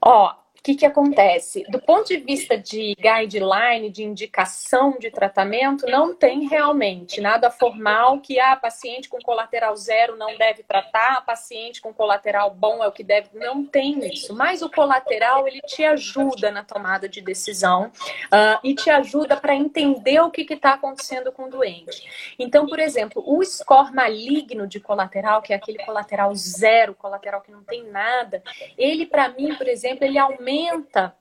Ó, 0.00 0.32
que, 0.66 0.74
que 0.74 0.86
acontece? 0.86 1.62
Do 1.68 1.80
ponto 1.80 2.08
de 2.08 2.16
vista 2.16 2.58
de 2.58 2.96
guideline, 2.96 3.88
de 3.88 4.02
indicação 4.02 4.96
de 4.98 5.12
tratamento, 5.12 5.86
não 5.86 6.12
tem 6.12 6.48
realmente 6.48 7.20
nada 7.20 7.52
formal 7.52 8.18
que 8.18 8.40
a 8.40 8.50
ah, 8.50 8.56
paciente 8.56 9.08
com 9.08 9.20
colateral 9.20 9.76
zero 9.76 10.16
não 10.16 10.36
deve 10.36 10.64
tratar, 10.64 11.18
a 11.18 11.20
paciente 11.20 11.80
com 11.80 11.94
colateral 11.94 12.50
bom 12.50 12.82
é 12.82 12.88
o 12.88 12.90
que 12.90 13.04
deve. 13.04 13.28
Não 13.34 13.64
tem 13.64 14.04
isso. 14.12 14.34
Mas 14.34 14.60
o 14.60 14.68
colateral, 14.68 15.46
ele 15.46 15.60
te 15.60 15.84
ajuda 15.84 16.50
na 16.50 16.64
tomada 16.64 17.08
de 17.08 17.20
decisão 17.20 17.86
uh, 17.86 18.58
e 18.64 18.74
te 18.74 18.90
ajuda 18.90 19.36
para 19.36 19.54
entender 19.54 20.18
o 20.18 20.32
que 20.32 20.52
está 20.52 20.72
acontecendo 20.72 21.30
com 21.30 21.44
o 21.44 21.50
doente. 21.50 22.34
Então, 22.40 22.66
por 22.66 22.80
exemplo, 22.80 23.22
o 23.24 23.44
score 23.44 23.94
maligno 23.94 24.66
de 24.66 24.80
colateral, 24.80 25.40
que 25.42 25.52
é 25.52 25.56
aquele 25.56 25.78
colateral 25.84 26.34
zero, 26.34 26.92
colateral 26.92 27.40
que 27.40 27.52
não 27.52 27.62
tem 27.62 27.84
nada, 27.84 28.42
ele, 28.76 29.06
para 29.06 29.28
mim, 29.28 29.54
por 29.54 29.68
exemplo, 29.68 30.04
ele 30.04 30.18
aumenta 30.18 30.55
aumenta 30.56 31.14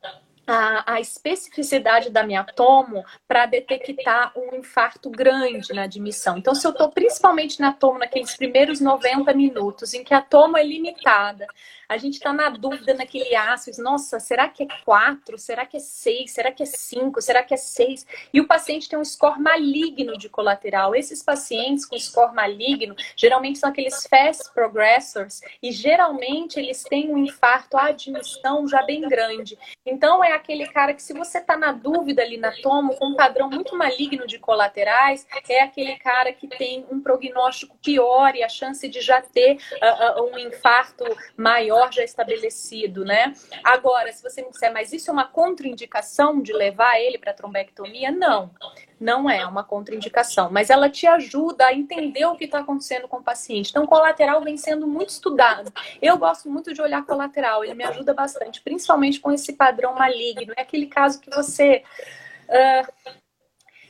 a, 0.47 0.93
a, 0.93 1.01
especificidade 1.01 2.11
da 2.11 2.23
minha 2.23 2.43
tomo 2.43 3.03
para 3.27 3.47
detectar 3.47 4.31
um 4.38 4.55
infarto 4.55 5.09
grande 5.09 5.73
na 5.73 5.83
admissão. 5.83 6.38
Então, 6.38 6.53
se 6.53 6.67
eu 6.67 6.71
estou 6.71 6.89
principalmente 6.89 7.59
na 7.59 7.73
tomo 7.73 7.97
naqueles 7.97 8.38
primeiros 8.38 8.79
90 8.79 9.33
minutos, 9.33 9.93
em 9.93 10.03
que 10.03 10.13
a 10.13 10.21
tomo 10.21 10.55
é 10.55 10.63
limitada, 10.63 11.47
a 11.88 11.97
gente 11.97 12.15
está 12.15 12.33
na 12.33 12.49
dúvida 12.49 12.93
naquele 12.93 13.36
ácido, 13.36 13.81
nossa, 13.81 14.19
será 14.19 14.49
que 14.49 14.63
é 14.63 14.67
4? 14.83 15.38
Será 15.38 15.65
que 15.65 15.77
é 15.77 15.79
6? 15.79 16.31
Será 16.31 16.51
que 16.51 16.63
é 16.63 16.65
5? 16.65 17.21
Será 17.21 17.43
que 17.43 17.53
é 17.53 17.57
6? 17.57 18.05
E 18.33 18.41
o 18.41 18.47
paciente 18.47 18.89
tem 18.89 18.97
um 18.97 19.05
score 19.05 19.39
maligno 19.39 20.17
de 20.17 20.29
colateral. 20.29 20.95
Esses 20.95 21.21
pacientes 21.21 21.86
com 21.86 21.97
score 21.97 22.33
maligno, 22.33 22.95
geralmente 23.15 23.59
são 23.59 23.69
aqueles 23.69 24.07
fast 24.07 24.51
progressors, 24.53 25.41
e 25.61 25.71
geralmente 25.71 26.59
eles 26.59 26.83
têm 26.83 27.13
um 27.13 27.17
infarto 27.17 27.77
à 27.77 27.88
admissão 27.88 28.67
já 28.67 28.81
bem 28.83 29.01
grande. 29.01 29.57
Então, 29.86 30.23
é 30.23 30.31
aquele 30.31 30.67
cara 30.67 30.93
que, 30.93 31.03
se 31.03 31.13
você 31.13 31.38
está 31.38 31.55
na 31.55 31.71
dúvida 31.71 32.21
ali 32.21 32.38
na 32.38 32.51
tomo, 32.61 32.95
com 32.95 33.07
um 33.07 33.15
padrão 33.15 33.49
muito 33.49 33.77
maligno 33.77 34.25
de 34.25 34.39
colaterais, 34.39 35.27
é 35.47 35.61
aquele 35.61 35.95
cara 35.97 36.33
que 36.33 36.47
tem 36.47 36.86
um 36.91 36.99
prognóstico 36.99 37.77
pior 37.77 38.36
e 38.36 38.43
a 38.43 38.49
chance 38.49 38.88
de 38.88 39.01
já 39.01 39.21
ter 39.21 39.57
uh, 39.81 40.21
uh, 40.21 40.31
um 40.31 40.38
infarto 40.38 41.05
maior 41.38 41.74
já 41.91 42.03
estabelecido, 42.03 43.03
né? 43.05 43.34
Agora, 43.63 44.11
se 44.11 44.21
você 44.21 44.41
me 44.41 44.49
disser, 44.49 44.71
mas 44.73 44.93
isso 44.93 45.09
é 45.09 45.13
uma 45.13 45.28
contraindicação 45.28 46.41
de 46.41 46.53
levar 46.53 46.99
ele 46.99 47.17
para 47.17 47.34
trombectomia? 47.34 48.11
Não, 48.11 48.51
não 48.99 49.30
é 49.30 49.45
uma 49.45 49.63
contraindicação, 49.63 50.49
mas 50.51 50.69
ela 50.69 50.89
te 50.89 51.05
ajuda 51.07 51.67
a 51.67 51.73
entender 51.73 52.26
o 52.26 52.36
que 52.36 52.45
está 52.45 52.59
acontecendo 52.59 53.07
com 53.07 53.17
o 53.17 53.23
paciente. 53.23 53.69
Então, 53.69 53.86
colateral 53.86 54.41
vem 54.41 54.57
sendo 54.57 54.88
muito 54.88 55.09
estudado. 55.09 55.71
Eu 56.01 56.17
gosto 56.17 56.49
muito 56.49 56.73
de 56.73 56.82
olhar 56.82 57.05
colateral, 57.05 57.63
ele 57.63 57.73
me 57.73 57.84
ajuda 57.84 58.13
bastante, 58.13 58.61
principalmente 58.61 59.19
com 59.19 59.32
esse 59.32 59.53
padrão 59.53 59.93
maligno. 59.95 60.53
É 60.55 60.61
aquele 60.61 60.88
caso 60.88 61.19
que 61.19 61.30
você. 61.30 61.84
Uh, 62.47 63.24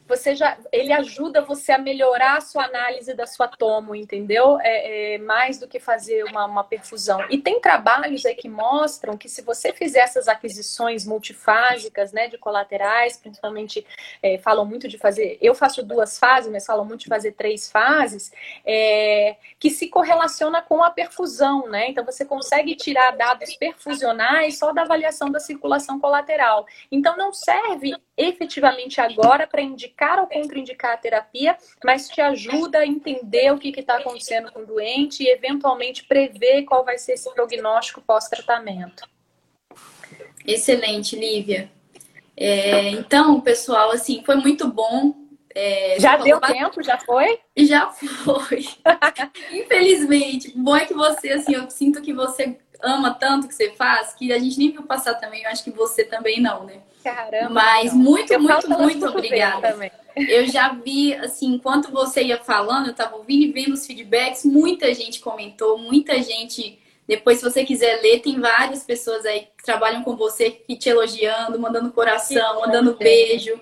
você 0.08 0.36
já 0.36 0.58
ele 0.72 0.94
ajuda 0.94 1.42
você 1.42 1.72
a 1.72 1.78
melhorar 1.78 2.38
a 2.38 2.42
sua 2.42 2.66
análise 2.66 3.14
da 3.14 3.26
sua 3.26 3.48
tomo, 3.48 3.96
entendeu? 3.96 4.60
É, 4.62 5.16
é, 5.16 5.18
mais 5.18 5.58
do 5.58 5.68
que 5.68 5.80
fazer 5.80 6.24
uma, 6.26 6.46
uma 6.46 6.64
perfusão. 6.64 7.26
E 7.30 7.38
tem 7.38 7.60
trabalhos 7.60 8.26
aí 8.26 8.36
que 8.36 8.48
mostram 8.48 9.18
que 9.18 9.28
se 9.28 9.42
você 9.42 9.74
fizer 9.74 10.00
essas 10.00 10.28
aquisições 10.28 11.06
multifásicas, 11.06 12.12
né, 12.12 12.28
de 12.28 12.38
colaterais, 12.38 13.18
principalmente 13.18 13.86
é, 14.22 14.38
falam 14.38 14.66
muito 14.66 14.88
de 14.88 14.98
fazer, 14.98 15.38
eu 15.42 15.56
faço 15.56 15.84
duas 15.84 16.20
fases, 16.20 16.52
mas 16.52 16.66
falam 16.66 16.86
muito 16.86 17.02
de 17.02 17.10
fazer 17.10 17.32
três 17.32 17.70
fases, 17.72 18.32
é, 18.66 19.38
que 19.60 19.70
se 19.70 19.88
correlaciona 19.88 20.62
com 20.62 20.84
a 20.84 20.92
perfusão, 20.92 21.68
né? 21.68 21.90
Então 21.90 22.06
você 22.06 22.24
consegue 22.26 22.76
tirar 22.76 23.12
dados 23.12 23.56
perfusionais 23.56 24.60
só 24.60 24.72
da 24.72 24.84
avaliação 24.84 25.32
da 25.32 25.40
circulação 25.40 26.00
colateral. 26.00 26.66
Então 26.92 27.18
não 27.18 27.34
serve 27.34 27.96
efetivamente 28.18 29.02
agora 29.02 29.46
para 29.46 29.62
indicar 29.62 30.20
ou 30.20 30.28
contraindicar 30.28 30.94
a 30.94 30.98
terapia, 30.98 31.58
mas 31.84 32.08
te 32.08 32.22
ajuda 32.22 32.80
a 32.80 32.86
entender 32.86 33.52
o 33.52 33.58
que 33.58 33.70
está 33.78 33.98
acontecendo 33.98 34.52
com 34.52 34.62
o 34.62 34.66
doente 34.66 35.24
e 35.24 35.30
eventualmente 35.30 36.06
prever 36.06 36.64
qual 36.64 36.86
vai 36.86 36.98
ser 36.98 37.14
esse 37.14 37.34
prognóstico 37.34 38.02
pós-tratamento. 38.02 39.08
Excelente, 40.46 41.16
Lívia. 41.16 41.72
É, 42.38 42.90
então, 42.90 43.40
pessoal, 43.42 43.92
assim, 43.92 44.22
foi 44.26 44.36
muito 44.36 44.68
bom. 44.68 45.16
É, 45.54 45.98
já 46.00 46.18
deu 46.18 46.40
tempo? 46.42 46.84
Já 46.84 47.00
foi? 47.00 47.40
Já 47.58 47.90
foi. 47.90 48.66
Infelizmente. 49.52 50.52
Bom 50.56 50.76
é 50.76 50.86
que 50.86 50.94
você, 50.94 51.32
assim, 51.32 51.56
eu 51.56 51.70
sinto 51.70 52.02
que 52.02 52.14
você 52.14 52.58
ama 52.82 53.14
tanto 53.14 53.48
que 53.48 53.56
você 53.56 53.72
faz 53.72 54.14
que 54.14 54.34
a 54.34 54.38
gente 54.38 54.60
nem 54.60 54.72
viu 54.72 54.84
passar 54.84 55.16
também. 55.16 55.44
Eu 55.44 55.50
acho 55.50 55.64
que 55.64 55.72
você 55.72 56.04
também 56.04 56.42
não, 56.42 56.66
né? 56.66 56.82
Caramba. 57.06 57.52
Mas 57.52 57.94
não. 57.94 58.00
muito, 58.00 58.34
eu 58.34 58.40
muito, 58.40 58.68
muito 58.68 59.06
obrigada. 59.06 59.92
Eu 60.16 60.48
já 60.48 60.70
vi, 60.74 61.14
assim, 61.14 61.54
enquanto 61.54 61.92
você 61.92 62.24
ia 62.24 62.40
falando, 62.40 62.88
eu 62.88 62.94
estava 62.94 63.16
ouvindo 63.16 63.44
e 63.44 63.52
vendo 63.52 63.74
os 63.74 63.86
feedbacks, 63.86 64.44
muita 64.44 64.92
gente 64.92 65.20
comentou, 65.20 65.78
muita 65.78 66.20
gente. 66.24 66.80
Depois, 67.08 67.38
se 67.38 67.44
você 67.44 67.64
quiser 67.64 68.02
ler, 68.02 68.22
tem 68.22 68.40
várias 68.40 68.84
pessoas 68.84 69.24
aí 69.24 69.42
que 69.56 69.64
trabalham 69.64 70.02
com 70.02 70.16
você, 70.16 70.50
que 70.50 70.76
te 70.76 70.90
elogiando, 70.90 71.60
mandando 71.60 71.92
coração, 71.92 72.62
mandando 72.62 72.96
beijo. 72.96 73.54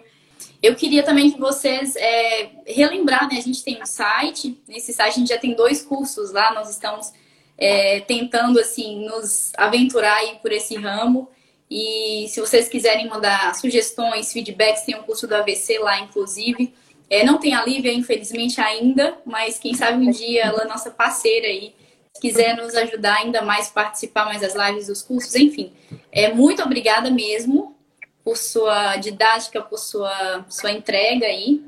Eu 0.61 0.73
queria 0.75 1.03
também 1.03 1.29
que 1.29 1.37
vocês 1.37 1.97
é, 1.97 2.49
relembrar, 2.65 3.27
né? 3.29 3.37
A 3.37 3.41
gente 3.41 3.61
tem 3.61 3.81
um 3.81 3.85
site, 3.85 4.57
nesse 4.69 4.93
site 4.93 5.15
a 5.15 5.19
gente 5.19 5.27
já 5.27 5.37
tem 5.37 5.53
dois 5.53 5.81
cursos 5.81 6.31
lá, 6.31 6.53
nós 6.53 6.69
estamos 6.69 7.11
é, 7.57 7.99
tentando 7.99 8.57
assim 8.57 9.05
nos 9.05 9.51
aventurar 9.57 10.15
aí 10.15 10.39
por 10.41 10.53
esse 10.53 10.75
ramo. 10.77 11.29
E 11.75 12.27
se 12.27 12.39
vocês 12.39 12.67
quiserem 12.69 13.09
mandar 13.09 13.55
sugestões, 13.55 14.31
feedbacks, 14.31 14.83
tem 14.83 14.93
o 14.93 14.99
um 14.99 15.03
curso 15.03 15.27
do 15.27 15.33
AVC 15.33 15.79
lá, 15.79 15.99
inclusive. 15.99 16.71
É, 17.09 17.25
não 17.25 17.39
tem 17.39 17.55
a 17.55 17.65
Lívia, 17.65 17.91
infelizmente, 17.91 18.61
ainda, 18.61 19.17
mas 19.25 19.57
quem 19.57 19.73
sabe 19.73 20.05
um 20.05 20.11
dia 20.11 20.43
ela 20.43 20.61
é 20.61 20.67
nossa 20.67 20.91
parceira 20.91 21.47
aí, 21.47 21.73
quiser 22.21 22.55
nos 22.55 22.75
ajudar 22.75 23.15
ainda 23.15 23.41
mais, 23.41 23.69
participar 23.69 24.25
mais 24.25 24.41
das 24.41 24.53
lives 24.53 24.85
dos 24.85 25.01
cursos, 25.01 25.33
enfim. 25.33 25.73
É, 26.11 26.31
muito 26.31 26.61
obrigada 26.61 27.09
mesmo 27.09 27.75
por 28.23 28.37
sua 28.37 28.95
didática, 28.97 29.59
por 29.59 29.79
sua, 29.79 30.45
sua 30.49 30.71
entrega 30.71 31.25
aí. 31.25 31.59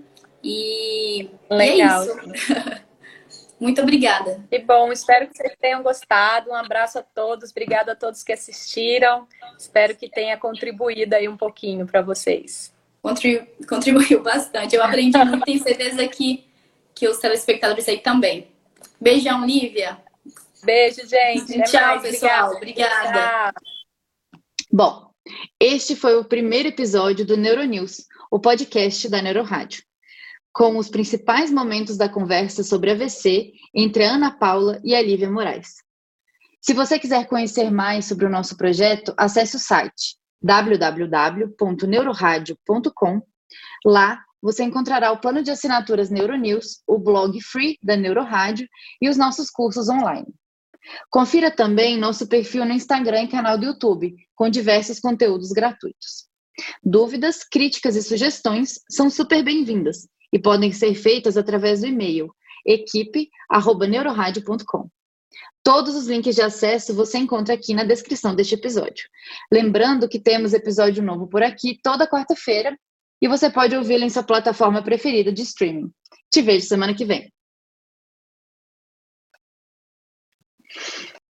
E, 0.43 1.32
Legal. 1.49 2.06
E 2.06 2.10
é 2.10 2.14
isso. 2.14 2.84
Muito 3.60 3.82
obrigada. 3.82 4.43
Que 4.49 4.60
bom, 4.60 4.91
espero 4.91 5.28
que 5.28 5.38
vocês 5.38 5.53
tenham 5.60 5.82
gostado. 5.82 6.49
Um 6.49 6.56
abraço 6.56 6.99
a 6.99 7.03
todos, 7.03 7.51
obrigada 7.51 7.93
a 7.93 7.95
todos 7.95 8.24
que 8.24 8.34
assistiram. 8.34 9.28
Espero 9.58 9.95
que 9.95 10.10
tenha 10.10 10.38
contribuído 10.38 11.16
aí 11.16 11.28
um 11.28 11.38
pouquinho 11.38 11.86
para 11.86 12.01
vocês. 12.01 12.74
Contribuiu 13.68 14.22
bastante. 14.22 14.76
Eu 14.76 14.84
aprendi 14.84 15.18
muito, 15.18 15.45
tenho 15.45 15.64
certeza 15.64 16.08
que, 16.08 16.45
que 16.93 17.08
os 17.08 17.18
telespectadores 17.18 17.88
aí 17.88 17.99
também. 17.99 18.47
Beijão, 18.99 19.45
Lívia. 19.45 19.97
Beijo, 20.64 21.08
gente. 21.08 21.62
Tchau, 21.64 22.01
pessoal. 22.01 22.56
Obrigada. 22.56 23.53
Bom, 24.72 25.12
este 25.60 25.95
foi 25.95 26.18
o 26.18 26.26
primeiro 26.26 26.70
episódio 26.70 27.26
do 27.26 27.38
Neuronews, 27.38 28.06
o 28.30 28.39
podcast 28.39 29.08
da 29.08 29.22
Neurorádio 29.22 29.84
com 30.56 30.78
os 30.78 30.88
principais 30.88 31.51
momentos 31.51 31.97
da 31.97 32.08
conversa 32.08 32.64
sobre 32.64 32.91
AVC 32.91 33.51
entre 33.74 34.06
a 34.06 34.14
Ana 34.14 34.32
Paula 34.32 34.80
e 34.86 34.95
a 34.95 35.01
Lívia 35.01 35.30
Moraes. 35.30 35.84
Se 36.62 36.74
você 36.74 36.97
quiser 36.97 37.28
conhecer 37.28 37.70
mais 37.70 38.06
sobre 38.06 38.26
o 38.26 38.30
nosso 38.30 38.56
projeto, 38.56 39.14
acesse 39.18 39.58
o 39.58 39.60
site 39.60 40.16
www.neuroradio.com. 40.41 43.22
Lá 43.86 44.24
você 44.41 44.64
encontrará 44.64 45.12
o 45.12 45.20
plano 45.20 45.43
de 45.43 45.51
assinaturas 45.51 46.10
Neuronews, 46.10 46.82
o 46.88 46.97
blog 46.97 47.38
free 47.41 47.78
da 47.84 47.97
Neurorádio 47.97 48.66
e 49.01 49.10
os 49.10 49.18
nossos 49.18 49.49
cursos 49.49 49.89
online. 49.89 50.34
Confira 51.10 51.51
também 51.51 51.99
nosso 51.99 52.28
perfil 52.28 52.64
no 52.64 52.72
Instagram 52.72 53.24
e 53.24 53.28
canal 53.28 53.58
do 53.58 53.66
YouTube, 53.66 54.16
com 54.34 54.49
diversos 54.49 55.01
conteúdos 55.01 55.51
gratuitos. 55.51 56.30
Dúvidas, 56.82 57.43
críticas 57.43 57.97
e 57.97 58.01
sugestões 58.01 58.80
são 58.89 59.10
super 59.10 59.43
bem-vindas 59.43 60.08
e 60.36 60.39
podem 60.39 60.71
ser 60.73 60.93
feitas 60.95 61.38
através 61.38 61.79
do 61.79 61.88
e-mail 61.88 62.29
equipe@neuroradio.com. 62.65 64.89
Todos 65.63 65.95
os 65.95 66.07
links 66.07 66.36
de 66.36 66.41
acesso 66.41 66.93
você 66.93 67.19
encontra 67.19 67.53
aqui 67.53 67.73
na 67.73 67.86
descrição 67.86 68.36
deste 68.36 68.55
episódio. 68.55 69.07
Lembrando 69.49 70.09
que 70.09 70.19
temos 70.19 70.53
episódio 70.53 71.01
novo 71.01 71.25
por 71.25 71.41
aqui 71.41 71.79
toda 71.81 72.05
quarta-feira 72.05 72.77
e 73.21 73.29
você 73.29 73.49
pode 73.49 73.77
ouvi-lo 73.77 74.03
em 74.03 74.09
sua 74.09 74.23
plataforma 74.23 74.83
preferida 74.83 75.31
de 75.31 75.43
streaming. 75.43 75.89
Te 76.29 76.41
vejo 76.41 76.67
semana 76.67 76.93
que 76.93 77.05
vem. 77.05 77.31